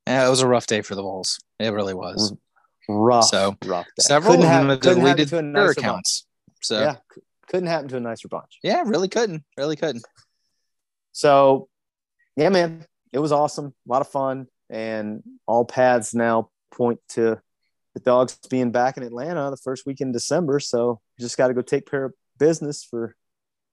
yeah, 0.05 0.27
it 0.27 0.29
was 0.29 0.41
a 0.41 0.47
rough 0.47 0.67
day 0.67 0.83
for 0.83 0.93
the 0.93 1.01
Vols. 1.01 1.39
It 1.59 1.69
really 1.69 1.95
was 1.95 2.35
rough. 2.87 3.23
So 3.23 3.57
rough. 3.65 3.87
Day. 3.87 4.01
Several 4.03 4.35
couldn't 4.35 4.69
of 4.69 4.79
them 4.79 4.95
deleted 4.95 5.29
their 5.29 5.71
accounts. 5.71 6.27
Bunch. 6.45 6.57
So 6.61 6.81
yeah, 6.81 6.97
couldn't 7.47 7.65
happen 7.65 7.87
to 7.87 7.97
a 7.97 7.99
nicer 7.99 8.27
bunch. 8.27 8.59
Yeah, 8.61 8.83
really 8.85 9.07
couldn't. 9.07 9.43
Really 9.57 9.75
couldn't. 9.75 10.05
So, 11.13 11.69
yeah, 12.35 12.49
man, 12.49 12.85
it 13.11 13.17
was 13.17 13.31
awesome. 13.31 13.73
A 13.89 13.91
lot 13.91 14.01
of 14.01 14.07
fun. 14.07 14.45
And 14.69 15.23
all 15.47 15.65
paths 15.65 16.13
now 16.13 16.51
point 16.71 16.99
to 17.13 17.41
the 17.95 17.99
dogs 18.01 18.37
being 18.51 18.71
back 18.71 18.97
in 18.97 19.03
Atlanta 19.03 19.49
the 19.49 19.57
first 19.57 19.87
week 19.87 19.99
in 19.99 20.11
December. 20.11 20.59
So, 20.59 21.01
just 21.19 21.39
got 21.39 21.47
to 21.47 21.55
go 21.55 21.63
take 21.63 21.89
care 21.89 22.05
of 22.05 22.13
business 22.38 22.84
for 22.84 23.15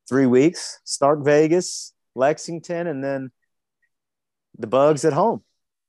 three 0.09 0.27
weeks. 0.27 0.81
StarkVegas, 0.87 1.93
Lexington, 2.15 2.87
and 2.87 3.03
then 3.03 3.31
the 4.59 4.67
bugs 4.67 5.05
at 5.05 5.13
home. 5.13 5.43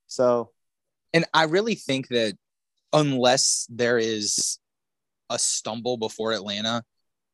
So, 0.07 0.51
and 1.13 1.25
I 1.33 1.43
really 1.43 1.75
think 1.75 2.07
that 2.09 2.35
unless 2.93 3.67
there 3.69 3.97
is 3.97 4.59
a 5.29 5.39
stumble 5.39 5.97
before 5.97 6.33
Atlanta, 6.33 6.83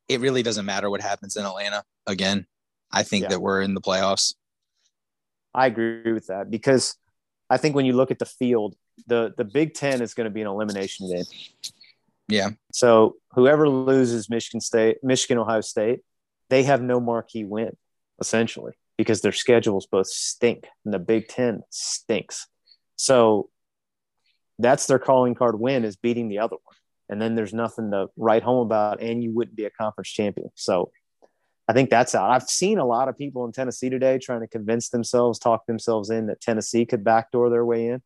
it 0.07 0.19
really 0.21 0.43
doesn't 0.43 0.65
matter 0.65 0.89
what 0.89 1.01
happens 1.01 1.35
in 1.35 1.45
Atlanta 1.45 1.83
again. 2.05 2.45
I 2.91 3.03
think 3.03 3.23
yeah. 3.23 3.29
that 3.29 3.41
we're 3.41 3.61
in 3.61 3.73
the 3.73 3.81
playoffs. 3.81 4.35
I 5.53 5.67
agree 5.67 6.13
with 6.13 6.27
that 6.27 6.49
because 6.49 6.95
I 7.49 7.57
think 7.57 7.75
when 7.75 7.85
you 7.85 7.93
look 7.93 8.11
at 8.11 8.19
the 8.19 8.25
field, 8.25 8.75
the 9.07 9.33
the 9.37 9.43
Big 9.43 9.73
Ten 9.73 10.01
is 10.01 10.13
going 10.13 10.25
to 10.25 10.31
be 10.31 10.41
an 10.41 10.47
elimination 10.47 11.09
game. 11.09 11.25
Yeah. 12.27 12.49
So 12.71 13.15
whoever 13.33 13.69
loses 13.69 14.29
Michigan 14.29 14.59
State, 14.61 14.97
Michigan, 15.03 15.37
Ohio 15.37 15.61
State, 15.61 16.01
they 16.49 16.63
have 16.63 16.81
no 16.81 16.99
marquee 16.99 17.45
win 17.45 17.75
essentially 18.19 18.73
because 18.97 19.21
their 19.21 19.31
schedules 19.31 19.85
both 19.85 20.07
stink 20.07 20.67
and 20.83 20.93
the 20.93 20.99
Big 20.99 21.27
Ten 21.27 21.61
stinks. 21.69 22.47
So 22.95 23.49
that's 24.59 24.87
their 24.87 24.99
calling 24.99 25.35
card 25.35 25.59
win 25.59 25.85
is 25.85 25.95
beating 25.95 26.29
the 26.29 26.39
other 26.39 26.55
one. 26.63 26.75
And 27.09 27.21
then 27.21 27.35
there's 27.35 27.53
nothing 27.53 27.91
to 27.91 28.07
write 28.17 28.43
home 28.43 28.65
about, 28.65 29.01
and 29.01 29.23
you 29.23 29.33
wouldn't 29.33 29.55
be 29.55 29.65
a 29.65 29.69
conference 29.69 30.09
champion. 30.09 30.49
So 30.55 30.91
I 31.67 31.73
think 31.73 31.89
that's 31.89 32.15
out. 32.15 32.31
I've 32.31 32.49
seen 32.49 32.79
a 32.79 32.85
lot 32.85 33.07
of 33.07 33.17
people 33.17 33.45
in 33.45 33.51
Tennessee 33.51 33.89
today 33.89 34.17
trying 34.17 34.41
to 34.41 34.47
convince 34.47 34.89
themselves, 34.89 35.39
talk 35.39 35.65
themselves 35.67 36.09
in 36.09 36.27
that 36.27 36.41
Tennessee 36.41 36.85
could 36.85 37.03
backdoor 37.03 37.49
their 37.49 37.65
way 37.65 37.87
in, 37.87 38.01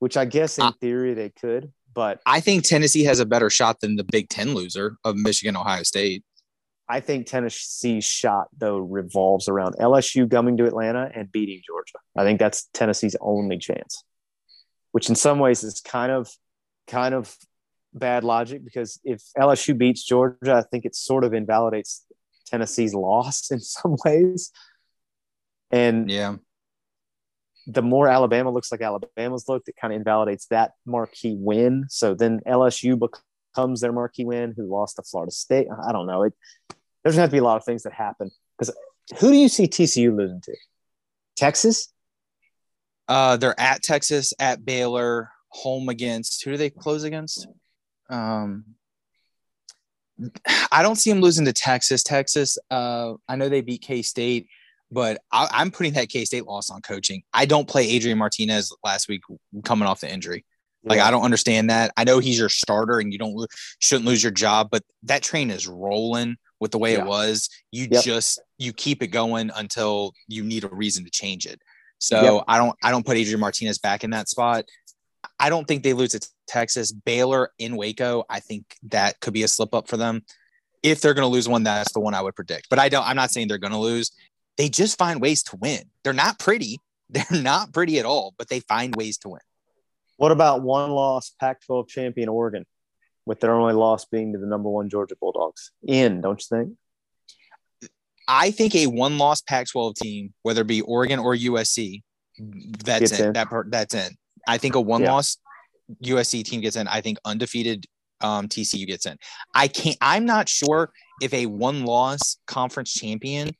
which 0.00 0.16
I 0.16 0.24
guess 0.24 0.58
in 0.58 0.72
theory 0.80 1.14
they 1.14 1.30
could. 1.30 1.72
But 1.94 2.20
I 2.26 2.40
think 2.40 2.64
Tennessee 2.64 3.04
has 3.04 3.20
a 3.20 3.26
better 3.26 3.50
shot 3.50 3.80
than 3.80 3.96
the 3.96 4.04
Big 4.04 4.28
Ten 4.28 4.54
loser 4.54 4.96
of 5.04 5.16
Michigan, 5.16 5.56
Ohio 5.56 5.82
State. 5.84 6.24
I 6.88 7.00
think 7.00 7.26
Tennessee's 7.26 8.04
shot 8.04 8.48
though 8.56 8.78
revolves 8.78 9.48
around 9.48 9.76
LSU 9.76 10.30
coming 10.30 10.56
to 10.58 10.66
Atlanta 10.66 11.10
and 11.14 11.32
beating 11.32 11.62
Georgia. 11.66 11.98
I 12.16 12.24
think 12.24 12.38
that's 12.38 12.68
Tennessee's 12.74 13.16
only 13.20 13.58
chance, 13.58 14.04
which 14.92 15.08
in 15.08 15.14
some 15.14 15.38
ways 15.38 15.64
is 15.64 15.80
kind 15.80 16.12
of 16.12 16.28
kind 16.86 17.14
of 17.14 17.34
bad 17.94 18.24
logic 18.24 18.64
because 18.64 19.00
if 19.04 19.22
LSU 19.38 19.78
beats 19.78 20.04
Georgia, 20.04 20.54
I 20.54 20.62
think 20.62 20.84
it 20.84 20.94
sort 20.94 21.24
of 21.24 21.32
invalidates 21.32 22.04
Tennessee's 22.46 22.94
loss 22.94 23.50
in 23.50 23.60
some 23.60 23.96
ways. 24.04 24.50
And 25.70 26.10
yeah, 26.10 26.36
the 27.66 27.82
more 27.82 28.08
Alabama 28.08 28.50
looks 28.50 28.70
like 28.70 28.80
Alabama's 28.80 29.48
looked, 29.48 29.68
it 29.68 29.76
kind 29.80 29.92
of 29.92 29.98
invalidates 29.98 30.46
that 30.46 30.72
marquee 30.84 31.36
win. 31.38 31.86
So 31.88 32.14
then 32.14 32.40
LSU 32.46 32.98
becomes 32.98 33.80
their 33.80 33.92
marquee 33.92 34.24
win, 34.24 34.54
who 34.56 34.66
lost 34.66 34.96
to 34.96 35.02
Florida 35.02 35.32
State. 35.32 35.68
I 35.86 35.92
don't 35.92 36.06
know. 36.06 36.24
It 36.24 36.34
there's 37.02 37.16
going 37.16 37.18
to 37.18 37.22
have 37.22 37.30
to 37.30 37.34
be 37.34 37.38
a 37.38 37.44
lot 37.44 37.56
of 37.56 37.64
things 37.64 37.82
that 37.82 37.92
happen 37.92 38.30
because 38.58 38.74
who 39.18 39.30
do 39.30 39.36
you 39.36 39.48
see 39.48 39.66
TCU 39.66 40.16
losing 40.16 40.40
to? 40.42 40.56
Texas? 41.36 41.92
Uh, 43.06 43.36
they're 43.36 43.58
at 43.60 43.82
Texas, 43.82 44.32
at 44.38 44.64
Baylor, 44.64 45.30
home 45.48 45.88
against 45.88 46.42
who 46.44 46.52
do 46.52 46.56
they 46.56 46.70
close 46.70 47.04
against? 47.04 47.46
Um, 48.08 48.64
I 50.70 50.82
don't 50.82 50.96
see 50.96 51.10
them 51.10 51.20
losing 51.20 51.44
to 51.44 51.52
Texas. 51.52 52.02
Texas, 52.02 52.56
uh, 52.70 53.14
I 53.28 53.36
know 53.36 53.48
they 53.48 53.60
beat 53.60 53.82
K 53.82 54.02
State, 54.02 54.48
but 54.94 55.20
I, 55.32 55.60
am 55.60 55.72
putting 55.72 55.92
that 55.94 56.08
K 56.08 56.24
State 56.24 56.46
loss 56.46 56.70
on 56.70 56.80
coaching. 56.80 57.24
I 57.32 57.46
don't 57.46 57.68
play 57.68 57.88
Adrian 57.88 58.16
Martinez 58.16 58.74
last 58.84 59.08
week 59.08 59.22
coming 59.64 59.88
off 59.88 60.00
the 60.00 60.12
injury. 60.12 60.44
Like 60.84 60.98
yeah. 60.98 61.08
I 61.08 61.10
don't 61.10 61.24
understand 61.24 61.70
that. 61.70 61.92
I 61.96 62.04
know 62.04 62.20
he's 62.20 62.38
your 62.38 62.48
starter 62.48 63.00
and 63.00 63.12
you 63.12 63.18
don't 63.18 63.46
shouldn't 63.80 64.06
lose 64.06 64.22
your 64.22 64.32
job, 64.32 64.68
but 64.70 64.82
that 65.04 65.22
train 65.22 65.50
is 65.50 65.66
rolling 65.66 66.36
with 66.60 66.70
the 66.70 66.78
way 66.78 66.92
yeah. 66.92 67.00
it 67.00 67.06
was. 67.06 67.48
You 67.72 67.88
yep. 67.90 68.04
just 68.04 68.40
you 68.58 68.72
keep 68.72 69.02
it 69.02 69.08
going 69.08 69.50
until 69.56 70.12
you 70.28 70.44
need 70.44 70.64
a 70.64 70.68
reason 70.68 71.04
to 71.04 71.10
change 71.10 71.46
it. 71.46 71.60
So 71.98 72.36
yep. 72.36 72.44
I 72.46 72.58
don't 72.58 72.76
I 72.82 72.90
don't 72.90 73.04
put 73.04 73.16
Adrian 73.16 73.40
Martinez 73.40 73.78
back 73.78 74.04
in 74.04 74.10
that 74.10 74.28
spot. 74.28 74.66
I 75.40 75.48
don't 75.48 75.66
think 75.66 75.82
they 75.82 75.94
lose 75.94 76.10
to 76.10 76.20
Texas. 76.46 76.92
Baylor 76.92 77.50
in 77.58 77.76
Waco, 77.76 78.24
I 78.28 78.40
think 78.40 78.76
that 78.84 79.18
could 79.20 79.32
be 79.32 79.42
a 79.42 79.48
slip 79.48 79.74
up 79.74 79.88
for 79.88 79.96
them. 79.96 80.22
If 80.82 81.00
they're 81.00 81.14
going 81.14 81.26
to 81.26 81.32
lose 81.32 81.48
one, 81.48 81.62
that's 81.62 81.92
the 81.94 82.00
one 82.00 82.12
I 82.12 82.20
would 82.20 82.34
predict. 82.36 82.68
But 82.68 82.78
I 82.78 82.90
don't. 82.90 83.06
I'm 83.06 83.16
not 83.16 83.30
saying 83.30 83.48
they're 83.48 83.56
going 83.56 83.72
to 83.72 83.78
lose. 83.78 84.12
They 84.56 84.68
just 84.68 84.98
find 84.98 85.20
ways 85.20 85.42
to 85.44 85.56
win. 85.56 85.82
They're 86.02 86.12
not 86.12 86.38
pretty. 86.38 86.80
They're 87.10 87.42
not 87.42 87.72
pretty 87.72 87.98
at 87.98 88.06
all, 88.06 88.34
but 88.38 88.48
they 88.48 88.60
find 88.60 88.94
ways 88.96 89.18
to 89.18 89.28
win. 89.28 89.40
What 90.16 90.32
about 90.32 90.62
one 90.62 90.90
loss 90.90 91.34
Pac-12 91.38 91.88
champion 91.88 92.28
Oregon, 92.28 92.64
with 93.26 93.40
their 93.40 93.52
only 93.52 93.74
loss 93.74 94.04
being 94.04 94.32
to 94.32 94.38
the 94.38 94.46
number 94.46 94.70
one 94.70 94.88
Georgia 94.88 95.14
Bulldogs? 95.20 95.70
In, 95.86 96.20
don't 96.20 96.40
you 96.40 96.56
think? 96.56 97.90
I 98.26 98.50
think 98.52 98.74
a 98.74 98.86
one-loss 98.86 99.42
Pac-12 99.42 99.96
team, 99.96 100.34
whether 100.42 100.62
it 100.62 100.66
be 100.66 100.80
Oregon 100.80 101.18
or 101.18 101.36
USC, 101.36 102.02
that's 102.84 103.18
in. 103.18 103.26
in. 103.26 103.32
That 103.34 103.48
part, 103.48 103.70
that's 103.70 103.94
in. 103.94 104.12
I 104.46 104.58
think 104.58 104.74
a 104.74 104.80
one 104.80 105.02
yeah. 105.02 105.12
loss 105.12 105.36
USC 106.02 106.44
team 106.44 106.60
gets 106.60 106.76
in. 106.76 106.88
I 106.88 107.00
think 107.00 107.18
undefeated 107.24 107.86
um, 108.20 108.48
TCU 108.48 108.86
gets 108.86 109.06
in. 109.06 109.18
I 109.54 109.68
can't. 109.68 109.96
I'm 110.00 110.24
not 110.24 110.48
sure 110.48 110.90
if 111.20 111.32
a 111.34 111.46
one 111.46 111.84
loss 111.84 112.38
conference 112.46 112.92
champion 112.92 113.54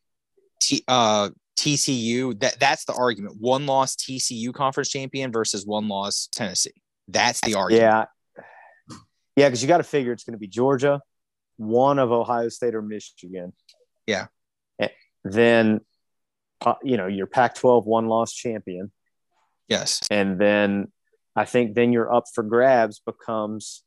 T, 0.69 0.85
uh, 0.89 1.31
TCU 1.57 2.39
that 2.41 2.59
that's 2.59 2.85
the 2.85 2.95
argument. 2.95 3.37
One 3.39 3.67
loss 3.67 3.97
TCU 3.97 4.53
conference 4.53 4.89
champion 4.89 5.33
versus 5.33 5.67
one 5.67 5.89
loss 5.89 6.29
Tennessee. 6.33 6.73
That's 7.09 7.41
the 7.43 7.55
argument. 7.55 7.83
Yeah. 7.83 8.05
Yeah, 9.37 9.49
because 9.49 9.63
you 9.63 9.69
got 9.69 9.79
to 9.79 9.85
figure 9.85 10.13
it's 10.13 10.23
going 10.23 10.35
to 10.35 10.39
be 10.39 10.47
Georgia, 10.47 11.01
one 11.57 11.99
of 11.99 12.13
Ohio 12.13 12.49
State 12.49 12.75
or 12.75 12.83
Michigan. 12.83 13.53
Yeah. 14.07 14.27
And 14.79 14.91
then, 15.25 15.81
uh, 16.65 16.75
you 16.85 16.97
know, 16.97 17.09
your 17.09 17.27
Pac 17.27 17.57
12 17.57 17.85
one 17.85 18.07
loss 18.07 18.33
champion. 18.33 18.93
Yes. 19.69 20.01
And 20.09 20.39
then 20.39 20.93
I 21.35 21.47
think 21.47 21.75
then 21.75 21.93
you're 21.93 22.13
up 22.13 22.25
for 22.33 22.45
grabs 22.45 23.01
becomes 23.05 23.83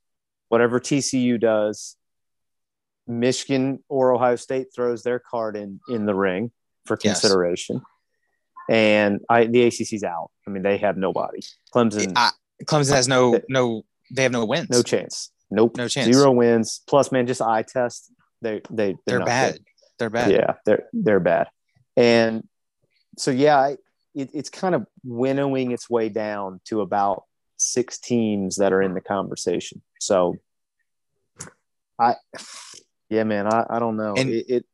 whatever 0.49 0.80
TCU 0.80 1.39
does. 1.39 1.95
Michigan 3.07 3.82
or 3.88 4.13
Ohio 4.13 4.36
State 4.36 4.67
throws 4.75 5.03
their 5.03 5.19
card 5.19 5.55
in 5.55 5.80
in 5.88 6.05
the 6.05 6.15
ring 6.15 6.51
for 6.88 6.97
consideration. 6.97 7.77
Yes. 7.77 7.83
And 8.69 9.19
I 9.29 9.45
the 9.45 9.63
ACC's 9.67 10.03
out. 10.03 10.31
I 10.45 10.49
mean, 10.49 10.63
they 10.63 10.77
have 10.77 10.97
nobody. 10.97 11.39
Clemson. 11.73 12.13
I, 12.15 12.31
Clemson 12.65 12.93
has 12.93 13.07
no 13.07 13.39
no. 13.49 13.83
They 14.11 14.23
have 14.23 14.31
no 14.31 14.45
wins. 14.45 14.69
No 14.69 14.81
chance. 14.81 15.31
Nope. 15.49 15.77
No 15.77 15.88
chance. 15.88 16.13
Zero 16.13 16.31
wins. 16.31 16.81
Plus, 16.88 17.11
man, 17.11 17.27
just 17.27 17.41
eye 17.41 17.63
test. 17.63 18.11
They 18.41 18.61
they 18.69 18.95
they're, 19.05 19.19
they're 19.19 19.25
bad. 19.25 19.53
Good. 19.53 19.63
They're 19.99 20.09
bad. 20.09 20.31
Yeah, 20.31 20.53
they're 20.65 20.83
they're 20.93 21.19
bad. 21.19 21.47
And 21.95 22.47
so 23.17 23.31
yeah, 23.31 23.75
it, 24.13 24.29
it's 24.33 24.49
kind 24.49 24.75
of 24.75 24.85
winnowing 25.03 25.71
its 25.71 25.89
way 25.89 26.09
down 26.09 26.59
to 26.65 26.81
about 26.81 27.23
six 27.57 27.97
teams 27.97 28.57
that 28.57 28.73
are 28.73 28.81
in 28.81 28.93
the 28.93 29.01
conversation. 29.01 29.81
So 29.99 30.35
I, 31.99 32.15
yeah, 33.09 33.23
man, 33.23 33.47
I, 33.47 33.65
I 33.69 33.79
don't 33.79 33.97
know. 33.97 34.13
And 34.15 34.29
it, 34.29 34.45
it 34.49 34.65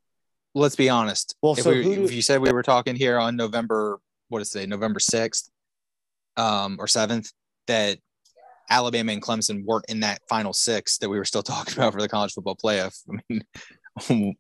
let's 0.56 0.76
be 0.76 0.89
honest. 0.89 1.36
Well, 1.41 1.54
if, 1.54 1.60
so 1.64 1.72
we, 1.72 1.84
do, 1.84 2.04
if 2.04 2.14
you 2.14 2.22
said 2.22 2.41
we 2.41 2.51
were 2.51 2.64
talking 2.64 2.95
here 2.95 3.18
on 3.20 3.36
November, 3.36 3.99
what 4.30 4.41
is 4.41 4.56
it, 4.56 4.70
November 4.70 4.99
6th 4.99 5.49
um, 6.38 6.78
or 6.80 6.86
7th, 6.86 7.32
that 7.68 7.97
Alabama 8.70 9.12
and 9.12 9.22
Clemson 9.22 9.64
weren't 9.66 9.86
in 9.89 9.99
that 10.01 10.22
final 10.28 10.54
six 10.54 10.97
that 10.99 11.10
we 11.10 11.18
were 11.18 11.26
still 11.26 11.43
talking 11.43 11.74
about 11.76 11.93
for 11.93 12.01
the 12.01 12.10
college 12.10 12.34
football 12.34 12.56
playoff. 12.56 12.97
I 13.10 13.43
mean, 14.10 14.36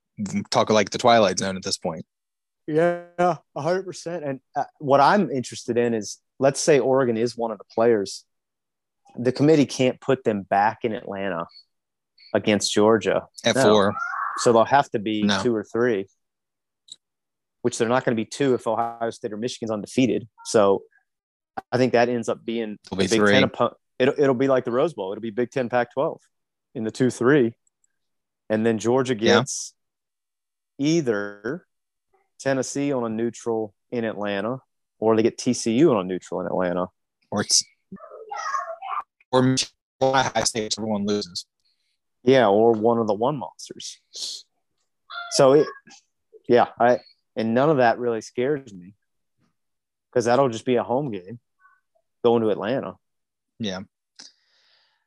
talk 0.51 0.69
like 0.69 0.89
the 0.89 0.97
Twilight 0.97 1.39
Zone 1.39 1.55
at 1.55 1.63
this 1.63 1.77
point. 1.77 2.05
Yeah, 2.65 3.03
hundred 3.57 3.83
percent. 3.83 4.23
And 4.23 4.39
uh, 4.55 4.63
what 4.79 5.01
I'm 5.01 5.29
interested 5.29 5.77
in 5.77 5.93
is, 5.93 6.19
let's 6.39 6.61
say 6.61 6.79
Oregon 6.79 7.17
is 7.17 7.35
one 7.35 7.51
of 7.51 7.57
the 7.57 7.65
players. 7.65 8.23
The 9.17 9.33
committee 9.33 9.65
can't 9.65 9.99
put 9.99 10.23
them 10.23 10.43
back 10.43 10.79
in 10.83 10.93
Atlanta 10.93 11.45
against 12.33 12.73
Georgia 12.73 13.27
at 13.43 13.55
no. 13.55 13.63
four, 13.63 13.95
so 14.37 14.53
they'll 14.53 14.65
have 14.65 14.89
to 14.91 14.99
be 14.99 15.23
no. 15.23 15.41
two 15.41 15.55
or 15.55 15.63
three. 15.63 16.07
Which 17.61 17.77
they're 17.77 17.87
not 17.87 18.03
going 18.03 18.15
to 18.15 18.21
be 18.21 18.25
two 18.25 18.55
if 18.55 18.67
Ohio 18.67 19.09
State 19.09 19.31
or 19.31 19.37
Michigan's 19.37 19.71
undefeated. 19.71 20.27
So 20.45 20.83
I 21.71 21.77
think 21.77 21.93
that 21.93 22.09
ends 22.09 22.27
up 22.27 22.43
being 22.43 22.77
it'll 22.85 22.97
be 22.97 23.07
Big 23.07 23.19
three. 23.19 23.31
Ten. 23.31 23.49
Oppo- 23.49 23.75
it'll, 23.99 24.15
it'll 24.17 24.35
be 24.35 24.47
like 24.47 24.65
the 24.65 24.71
Rose 24.71 24.93
Bowl. 24.93 25.11
It'll 25.11 25.21
be 25.21 25.29
Big 25.29 25.51
Ten, 25.51 25.69
Pac-12 25.69 26.19
in 26.75 26.83
the 26.83 26.91
two 26.91 27.09
three, 27.09 27.53
and 28.49 28.65
then 28.65 28.79
Georgia 28.79 29.15
gets 29.15 29.73
yeah. 30.77 30.87
either 30.87 31.65
Tennessee 32.39 32.91
on 32.91 33.05
a 33.05 33.09
neutral 33.09 33.73
in 33.91 34.03
Atlanta, 34.03 34.59
or 34.99 35.15
they 35.15 35.23
get 35.23 35.37
TCU 35.37 35.91
on 35.91 36.01
a 36.01 36.03
neutral 36.03 36.41
in 36.41 36.47
Atlanta, 36.47 36.87
or 37.31 37.45
or 39.31 39.55
Ohio 40.01 40.43
State, 40.43 40.75
everyone 40.77 41.05
loses. 41.05 41.45
Yeah, 42.23 42.47
or 42.47 42.71
one 42.71 42.99
of 42.99 43.07
the 43.07 43.13
one 43.13 43.37
monsters. 43.37 43.99
So 45.31 45.53
it, 45.53 45.67
yeah, 46.47 46.67
I 46.79 46.99
and 47.35 47.53
none 47.53 47.69
of 47.69 47.77
that 47.77 47.99
really 47.99 48.21
scares 48.21 48.73
me 48.73 48.95
because 50.09 50.25
that'll 50.25 50.49
just 50.49 50.65
be 50.65 50.75
a 50.75 50.83
home 50.83 51.11
game 51.11 51.39
going 52.23 52.43
to 52.43 52.49
Atlanta. 52.49 52.95
Yeah. 53.59 53.81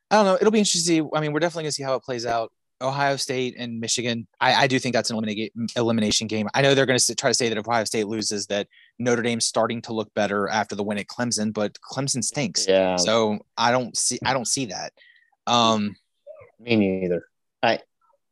I 0.09 0.15
don't 0.15 0.25
know. 0.25 0.35
It'll 0.35 0.51
be 0.51 0.59
interesting. 0.59 1.09
I 1.13 1.21
mean, 1.21 1.33
we're 1.33 1.39
definitely 1.39 1.63
going 1.63 1.71
to 1.71 1.75
see 1.75 1.83
how 1.83 1.95
it 1.95 2.03
plays 2.03 2.25
out. 2.25 2.51
Ohio 2.79 3.15
State 3.15 3.55
and 3.57 3.79
Michigan, 3.79 4.27
I, 4.39 4.53
I 4.53 4.67
do 4.67 4.77
think 4.77 4.93
that's 4.93 5.09
an 5.09 5.49
elimination 5.75 6.27
game. 6.27 6.47
I 6.53 6.61
know 6.61 6.75
they're 6.75 6.85
going 6.85 6.99
to 6.99 7.15
try 7.15 7.31
to 7.31 7.33
say 7.33 7.49
that 7.49 7.57
if 7.57 7.67
Ohio 7.67 7.85
State 7.85 8.07
loses, 8.07 8.45
that 8.47 8.67
Notre 8.99 9.23
Dame's 9.23 9.47
starting 9.47 9.81
to 9.83 9.93
look 9.93 10.13
better 10.13 10.47
after 10.47 10.75
the 10.75 10.83
win 10.83 10.99
at 10.99 11.07
Clemson, 11.07 11.51
but 11.51 11.75
Clemson 11.81 12.23
stinks. 12.23 12.67
Yeah. 12.67 12.95
So 12.97 13.39
I 13.57 13.71
don't 13.71 13.97
see 13.97 14.19
I 14.23 14.33
don't 14.33 14.47
see 14.47 14.67
that. 14.67 14.93
Um, 15.47 15.95
Me 16.59 16.75
neither. 16.75 17.25
I 17.61 17.79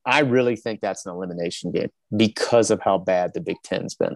I 0.05 0.19
really 0.19 0.55
think 0.55 0.81
that's 0.81 1.05
an 1.05 1.11
elimination 1.13 1.71
game 1.71 1.89
because 2.15 2.71
of 2.71 2.81
how 2.81 2.97
bad 2.97 3.33
the 3.33 3.41
Big 3.41 3.57
Ten's 3.63 3.95
been. 3.95 4.15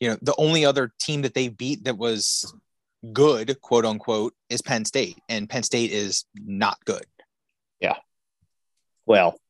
You 0.00 0.10
know, 0.10 0.18
the 0.22 0.34
only 0.36 0.64
other 0.64 0.92
team 1.00 1.22
that 1.22 1.34
they 1.34 1.48
beat 1.48 1.84
that 1.84 1.96
was 1.96 2.54
good, 3.12 3.60
quote 3.60 3.86
unquote, 3.86 4.34
is 4.50 4.62
Penn 4.62 4.84
State, 4.84 5.18
and 5.28 5.48
Penn 5.48 5.62
State 5.62 5.90
is 5.90 6.24
not 6.34 6.76
good. 6.84 7.04
Yeah 7.80 7.96
well, 9.06 9.40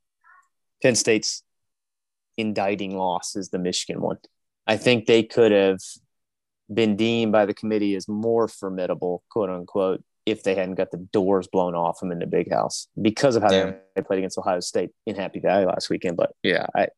Penn 0.83 0.95
State's 0.95 1.43
indicting 2.37 2.97
loss 2.97 3.35
is 3.35 3.49
the 3.49 3.59
Michigan 3.59 4.01
one. 4.01 4.19
I 4.67 4.77
think 4.77 5.07
they 5.07 5.23
could 5.23 5.53
have 5.53 5.81
been 6.73 6.97
deemed 6.97 7.33
by 7.33 7.47
the 7.47 7.55
committee 7.55 7.95
as 7.97 8.07
more 8.07 8.47
formidable, 8.47 9.25
quote 9.31 9.51
unquote, 9.51 10.05
if 10.27 10.43
they 10.43 10.57
hadn't 10.57 10.75
got 10.75 10.91
the 10.91 10.99
doors 10.99 11.47
blown 11.47 11.75
off 11.75 12.01
them 12.01 12.11
in 12.11 12.19
the 12.19 12.27
big 12.27 12.51
house 12.53 12.89
because 13.01 13.37
of 13.37 13.43
how 13.45 13.53
yeah. 13.53 13.73
they 13.95 14.03
played 14.03 14.19
against 14.19 14.37
Ohio 14.37 14.61
State 14.61 14.91
in 15.07 15.15
Happy 15.15 15.39
Valley 15.39 15.65
last 15.65 15.89
weekend. 15.89 16.17
But 16.17 16.33
yeah, 16.43 16.67
I 16.75 16.89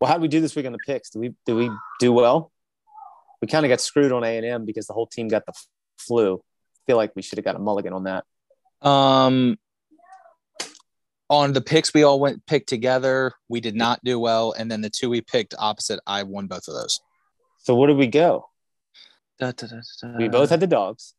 well, 0.00 0.08
how 0.08 0.14
did 0.14 0.22
we 0.22 0.28
do 0.28 0.40
this 0.40 0.56
week 0.56 0.66
on 0.66 0.72
the 0.72 0.78
picks? 0.84 1.10
Do 1.10 1.20
we 1.20 1.34
do 1.46 1.56
we 1.56 1.70
do 2.00 2.12
well? 2.12 2.50
We 3.40 3.48
kind 3.48 3.64
of 3.64 3.68
got 3.68 3.80
screwed 3.80 4.12
on 4.12 4.24
A 4.24 4.36
and 4.36 4.44
M 4.44 4.64
because 4.66 4.86
the 4.86 4.92
whole 4.92 5.06
team 5.06 5.28
got 5.28 5.46
the 5.46 5.52
flu. 5.98 6.36
I 6.36 6.80
feel 6.86 6.96
like 6.96 7.12
we 7.14 7.22
should 7.22 7.38
have 7.38 7.44
got 7.44 7.56
a 7.56 7.60
mulligan 7.60 7.92
on 7.92 8.04
that. 8.04 8.24
Um, 8.86 9.56
on 11.30 11.52
the 11.52 11.60
picks 11.60 11.94
we 11.94 12.02
all 12.02 12.20
went 12.20 12.44
picked 12.46 12.68
together 12.68 13.32
we 13.48 13.60
did 13.60 13.74
not 13.74 14.02
do 14.04 14.18
well 14.18 14.52
and 14.52 14.70
then 14.70 14.82
the 14.82 14.90
two 14.90 15.08
we 15.08 15.22
picked 15.22 15.54
opposite 15.58 15.98
i 16.06 16.22
won 16.22 16.46
both 16.46 16.68
of 16.68 16.74
those 16.74 17.00
so 17.58 17.74
where 17.74 17.88
did 17.88 17.96
we 17.96 18.06
go 18.06 18.46
da, 19.40 19.50
da, 19.52 19.66
da, 19.66 20.18
we 20.18 20.28
both 20.28 20.50
had 20.50 20.60
the 20.60 20.66
dogs 20.66 21.14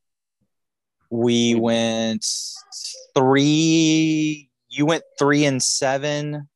we 1.15 1.55
went 1.55 2.25
three 3.15 4.49
you 4.69 4.85
went 4.85 5.03
three 5.17 5.45
and 5.45 5.61
seven 5.63 6.47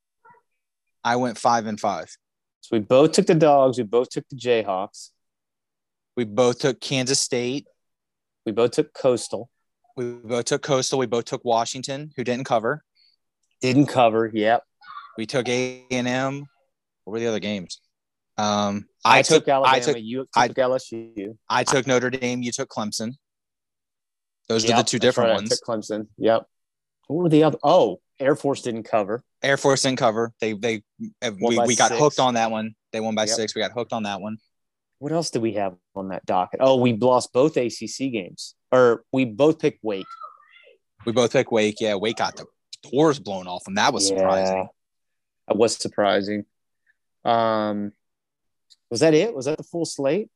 i 1.03 1.16
went 1.16 1.38
five 1.38 1.66
and 1.66 1.80
five 1.80 2.10
so 2.62 2.70
we 2.76 2.80
both 2.80 3.12
took 3.14 3.26
the 3.26 3.36
dogs 3.36 3.78
we 3.78 3.84
both 3.84 4.10
took 4.10 4.28
the 4.30 4.36
jayhawks 4.36 5.12
We 6.16 6.26
both 6.26 6.60
took 6.60 6.82
Kansas 6.82 7.22
State. 7.22 7.66
We 8.45 8.51
both 8.51 8.72
took 8.72 8.93
Coastal. 8.93 9.49
We 9.95 10.03
both 10.12 10.45
took 10.45 10.62
Coastal. 10.62 10.99
We 10.99 11.05
both 11.05 11.24
took 11.26 11.45
Washington, 11.45 12.12
who 12.18 12.26
didn't 12.26 12.43
cover. 12.43 12.84
Didn't 13.62 13.86
cover. 13.88 14.30
Yep. 14.34 14.64
We 15.18 15.26
took 15.26 15.47
A 15.47 15.86
and 15.91 16.07
M. 16.07 16.45
What 17.03 17.14
were 17.14 17.20
the 17.20 17.28
other 17.28 17.39
games? 17.39 17.80
Um, 18.38 18.88
I, 19.05 19.22
took, 19.22 19.47
Alabama. 19.47 19.78
I 19.78 19.80
took 19.80 19.97
you 19.97 20.20
took 20.20 20.30
I- 20.36 20.49
LSU. 20.49 21.38
I 21.49 21.64
took 21.64 21.88
Notre 21.88 22.10
Dame. 22.10 22.41
You 22.43 22.51
took 22.51 22.68
Clemson. 22.70 23.14
Those 24.50 24.70
are 24.70 24.76
the 24.76 24.84
two 24.84 25.00
different 25.00 25.30
right, 25.30 25.36
ones. 25.36 25.62
Clemson. 25.66 26.08
Yep. 26.18 26.45
What 27.08 27.24
were 27.24 27.30
the 27.30 27.43
other? 27.43 27.58
Oh, 27.64 28.02
Air 28.20 28.36
Force 28.36 28.62
didn't 28.64 28.84
cover. 28.84 29.24
Air 29.41 29.58
Force 29.58 29.84
didn't 29.84 30.00
cover. 30.00 30.34
They 30.41 30.54
they 30.54 30.84
uh, 31.24 31.32
we, 31.39 31.58
we 31.60 31.76
got 31.76 31.89
six. 31.89 32.00
hooked 32.00 32.20
on 32.20 32.34
that 32.34 32.52
one. 32.52 32.76
They 32.91 33.00
won 33.00 33.16
by 33.16 33.24
Yep. 33.26 33.36
six. 33.36 33.56
We 33.56 33.62
got 33.62 33.72
hooked 33.72 33.93
on 33.93 34.04
that 34.04 34.20
one. 34.20 34.38
What 34.97 35.12
else 35.12 35.30
did 35.30 35.41
we 35.41 35.54
have 35.54 35.76
on 35.95 36.10
that 36.10 36.26
docket? 36.26 36.60
Oh, 36.62 36.76
we 36.76 36.93
lost 36.93 37.32
both 37.32 37.56
ACC 37.56 38.12
games, 38.12 38.56
or 38.72 39.04
we 39.14 39.24
both 39.24 39.60
picked 39.60 39.84
Wake. 39.84 40.06
We 41.06 41.14
both 41.14 41.32
picked 41.32 41.52
Wake. 41.52 41.78
Yeah, 41.80 41.95
Wake 41.95 42.18
got 42.18 42.36
the 42.36 42.45
doors 42.91 43.20
blown 43.20 43.47
off 43.47 43.64
them. 43.64 43.76
That 43.76 43.93
was 43.93 44.08
surprising. 44.08 44.68
That 45.47 45.58
was 45.58 45.78
surprising. 45.78 46.45
Um, 47.24 47.93
was 48.89 49.00
that 49.00 49.14
it? 49.14 49.34
Was 49.34 49.45
that 49.45 49.58
the 49.58 49.64
full 49.64 49.86
slate? 49.86 50.30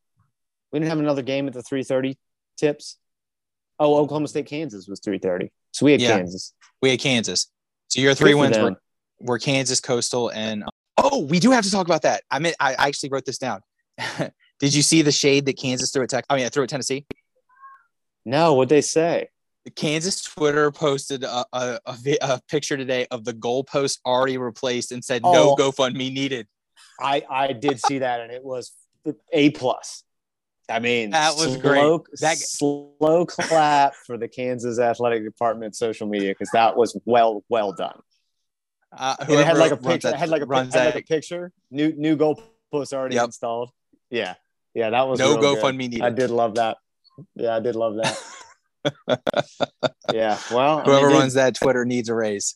We 0.71 0.79
didn't 0.79 0.89
have 0.89 0.99
another 0.99 1.23
game 1.23 1.47
at 1.47 1.53
the 1.53 1.61
three 1.61 1.83
thirty 1.83 2.17
tips. 2.57 2.97
Oh, 3.79 3.95
Oklahoma 3.97 4.27
State, 4.27 4.45
Kansas 4.45 4.87
was 4.87 4.99
three 4.99 5.17
thirty. 5.19 5.51
So 5.71 5.85
we 5.85 5.93
had 5.93 6.01
Yeah. 6.01 6.17
Kansas. 6.17 6.53
We 6.81 6.91
had 6.91 6.99
Kansas. 6.99 7.51
So 7.89 8.01
your 8.01 8.13
three 8.13 8.31
Good 8.33 8.39
wins 8.39 8.57
were, 8.57 8.75
were 9.19 9.39
Kansas, 9.39 9.79
Coastal, 9.79 10.29
and 10.29 10.63
oh, 10.97 11.25
we 11.25 11.39
do 11.39 11.51
have 11.51 11.63
to 11.63 11.71
talk 11.71 11.85
about 11.87 12.03
that. 12.03 12.23
I 12.31 12.39
mean, 12.39 12.53
I 12.59 12.73
actually 12.73 13.09
wrote 13.09 13.25
this 13.25 13.37
down. 13.37 13.61
Did 14.59 14.73
you 14.73 14.81
see 14.81 15.01
the 15.01 15.11
shade 15.11 15.45
that 15.45 15.57
Kansas 15.57 15.91
threw 15.91 16.03
at 16.03 16.09
Tech? 16.09 16.25
Oh, 16.29 16.35
I 16.35 16.39
mean, 16.39 16.49
threw 16.49 16.63
at 16.63 16.69
Tennessee. 16.69 17.05
No, 18.25 18.53
what'd 18.53 18.69
they 18.69 18.81
say? 18.81 19.27
The 19.65 19.71
Kansas 19.71 20.21
Twitter 20.21 20.71
posted 20.71 21.23
a, 21.23 21.45
a, 21.53 21.79
a, 21.85 22.17
a 22.21 22.41
picture 22.49 22.77
today 22.77 23.07
of 23.11 23.23
the 23.25 23.33
goalpost 23.33 23.99
already 24.05 24.37
replaced 24.37 24.91
and 24.91 25.03
said 25.03 25.23
no 25.23 25.51
Oh. 25.51 25.55
GoFundMe 25.55 26.11
needed. 26.13 26.47
I 26.99 27.23
I 27.29 27.53
did 27.53 27.79
see 27.85 27.99
that, 27.99 28.21
and 28.21 28.31
it 28.31 28.43
was 28.43 28.71
a 29.31 29.49
plus. 29.51 30.03
I 30.73 30.79
mean, 30.79 31.11
That 31.11 31.35
was 31.35 31.53
slow, 31.53 31.99
great. 31.99 32.19
That- 32.21 32.37
slow 32.39 33.25
clap 33.27 33.93
for 33.95 34.17
the 34.17 34.27
Kansas 34.27 34.79
athletic 34.79 35.23
department 35.23 35.75
social 35.75 36.07
media 36.07 36.31
because 36.31 36.49
that 36.53 36.75
was 36.75 36.99
well 37.05 37.43
well 37.49 37.73
done. 37.73 37.99
Uh, 38.95 39.15
it 39.29 39.45
had 39.45 39.57
like 39.57 39.71
a 39.71 39.77
picture. 39.77 40.09
that- 40.09 40.15
It 40.15 40.19
had 40.19 40.29
like 40.29 40.41
a, 40.41 40.45
runs 40.45 40.73
had 40.73 40.93
like 40.95 41.03
a 41.03 41.07
picture. 41.07 41.51
New 41.71 41.93
new 41.93 42.15
goalpost 42.17 42.93
already 42.93 43.15
Yep. 43.15 43.25
installed. 43.25 43.69
Yeah, 44.09 44.35
yeah, 44.73 44.89
that 44.89 45.07
was 45.07 45.19
no. 45.19 45.37
GoFundMe 45.37 45.77
needed. 45.77 46.01
I 46.01 46.09
did 46.09 46.29
love 46.29 46.55
that. 46.55 46.77
Yeah, 47.35 47.55
I 47.55 47.59
did 47.59 47.75
love 47.75 47.95
that. 47.95 48.19
yeah, 50.13 50.37
well, 50.51 50.79
I 50.79 50.83
Whoever 50.83 51.01
mean, 51.07 51.09
dude, 51.13 51.19
runs 51.21 51.33
that 51.35 51.55
Twitter 51.55 51.85
needs 51.85 52.09
a 52.09 52.15
raise. 52.15 52.55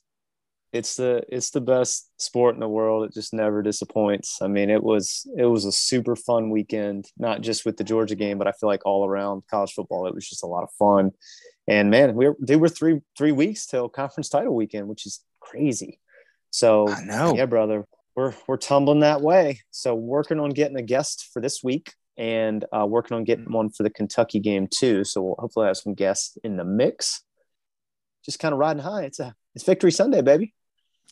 It's 0.74 0.96
the 0.96 1.24
it's 1.30 1.52
the 1.52 1.62
best 1.62 2.10
sport 2.18 2.56
in 2.56 2.60
the 2.60 2.68
world. 2.68 3.06
It 3.06 3.14
just 3.14 3.34
never 3.34 3.62
disappoints. 3.62 4.40
I 4.42 4.48
mean, 4.48 4.70
it 4.70 4.84
was 4.84 5.26
it 5.38 5.46
was 5.46 5.66
a 5.66 5.72
super 5.72 6.16
fun 6.16 6.50
weekend, 6.50 7.06
not 7.18 7.42
just 7.42 7.66
with 7.66 7.78
the 7.78 7.84
Georgia 7.84 8.16
game, 8.16 8.38
but 8.38 8.48
I 8.48 8.52
feel 8.52 8.68
like 8.68 8.86
all 8.86 9.06
around 9.06 9.44
college 9.50 9.74
football, 9.74 10.08
it 10.08 10.16
was 10.16 10.28
just 10.28 10.44
a 10.44 10.48
lot 10.48 10.64
of 10.64 10.70
fun. 10.78 11.12
And 11.68 11.90
man, 11.90 12.16
we 12.16 12.28
were 12.28 12.38
they 12.42 12.58
were 12.58 12.70
three 12.70 13.00
three 13.18 13.32
weeks 13.32 13.66
till 13.66 13.90
conference 13.90 14.30
title 14.30 14.56
weekend, 14.56 14.88
which 14.88 15.06
is 15.06 15.24
crazy. 15.40 16.00
So 16.52 16.90
I 16.90 17.04
know. 17.04 17.36
yeah, 17.36 17.46
brother, 17.46 17.86
we're 18.16 18.34
we're 18.48 18.58
tumbling 18.58 19.02
that 19.02 19.22
way. 19.22 19.62
So 19.72 19.96
working 19.96 20.40
on 20.40 20.50
getting 20.50 20.78
a 20.78 20.82
guest 20.82 21.30
for 21.32 21.42
this 21.42 21.64
week, 21.64 21.94
and 22.18 22.66
uh, 22.74 22.86
working 22.86 23.16
on 23.16 23.24
getting 23.24 23.52
one 23.52 23.70
for 23.70 23.84
the 23.84 23.90
Kentucky 23.90 24.40
game 24.40 24.68
too. 24.68 25.04
So 25.04 25.22
we'll 25.22 25.36
hopefully 25.40 25.68
have 25.68 25.78
some 25.78 25.94
guests 25.94 26.38
in 26.44 26.58
the 26.58 26.66
mix. 26.66 27.24
Just 28.26 28.40
kind 28.40 28.54
of 28.54 28.60
riding 28.60 28.84
high. 28.84 29.04
It's 29.04 29.20
a 29.20 29.34
it's 29.56 29.64
Victory 29.64 29.92
Sunday, 29.92 30.22
baby. 30.22 30.54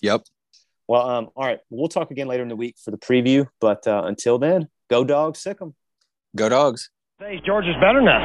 Yep. 0.01 0.23
Well, 0.87 1.09
um, 1.09 1.29
all 1.35 1.45
right, 1.45 1.59
we'll 1.69 1.87
talk 1.87 2.11
again 2.11 2.27
later 2.27 2.43
in 2.43 2.49
the 2.49 2.55
week 2.55 2.75
for 2.83 2.91
the 2.91 2.97
preview. 2.97 3.47
But 3.59 3.87
uh, 3.87 4.03
until 4.05 4.37
then, 4.37 4.69
go 4.89 5.03
dogs, 5.03 5.39
sick 5.39 5.59
them. 5.59 5.75
Go 6.35 6.49
dogs. 6.49 6.89
Say 7.19 7.41
Georgia's 7.45 7.75
better 7.81 8.01
now. 8.01 8.23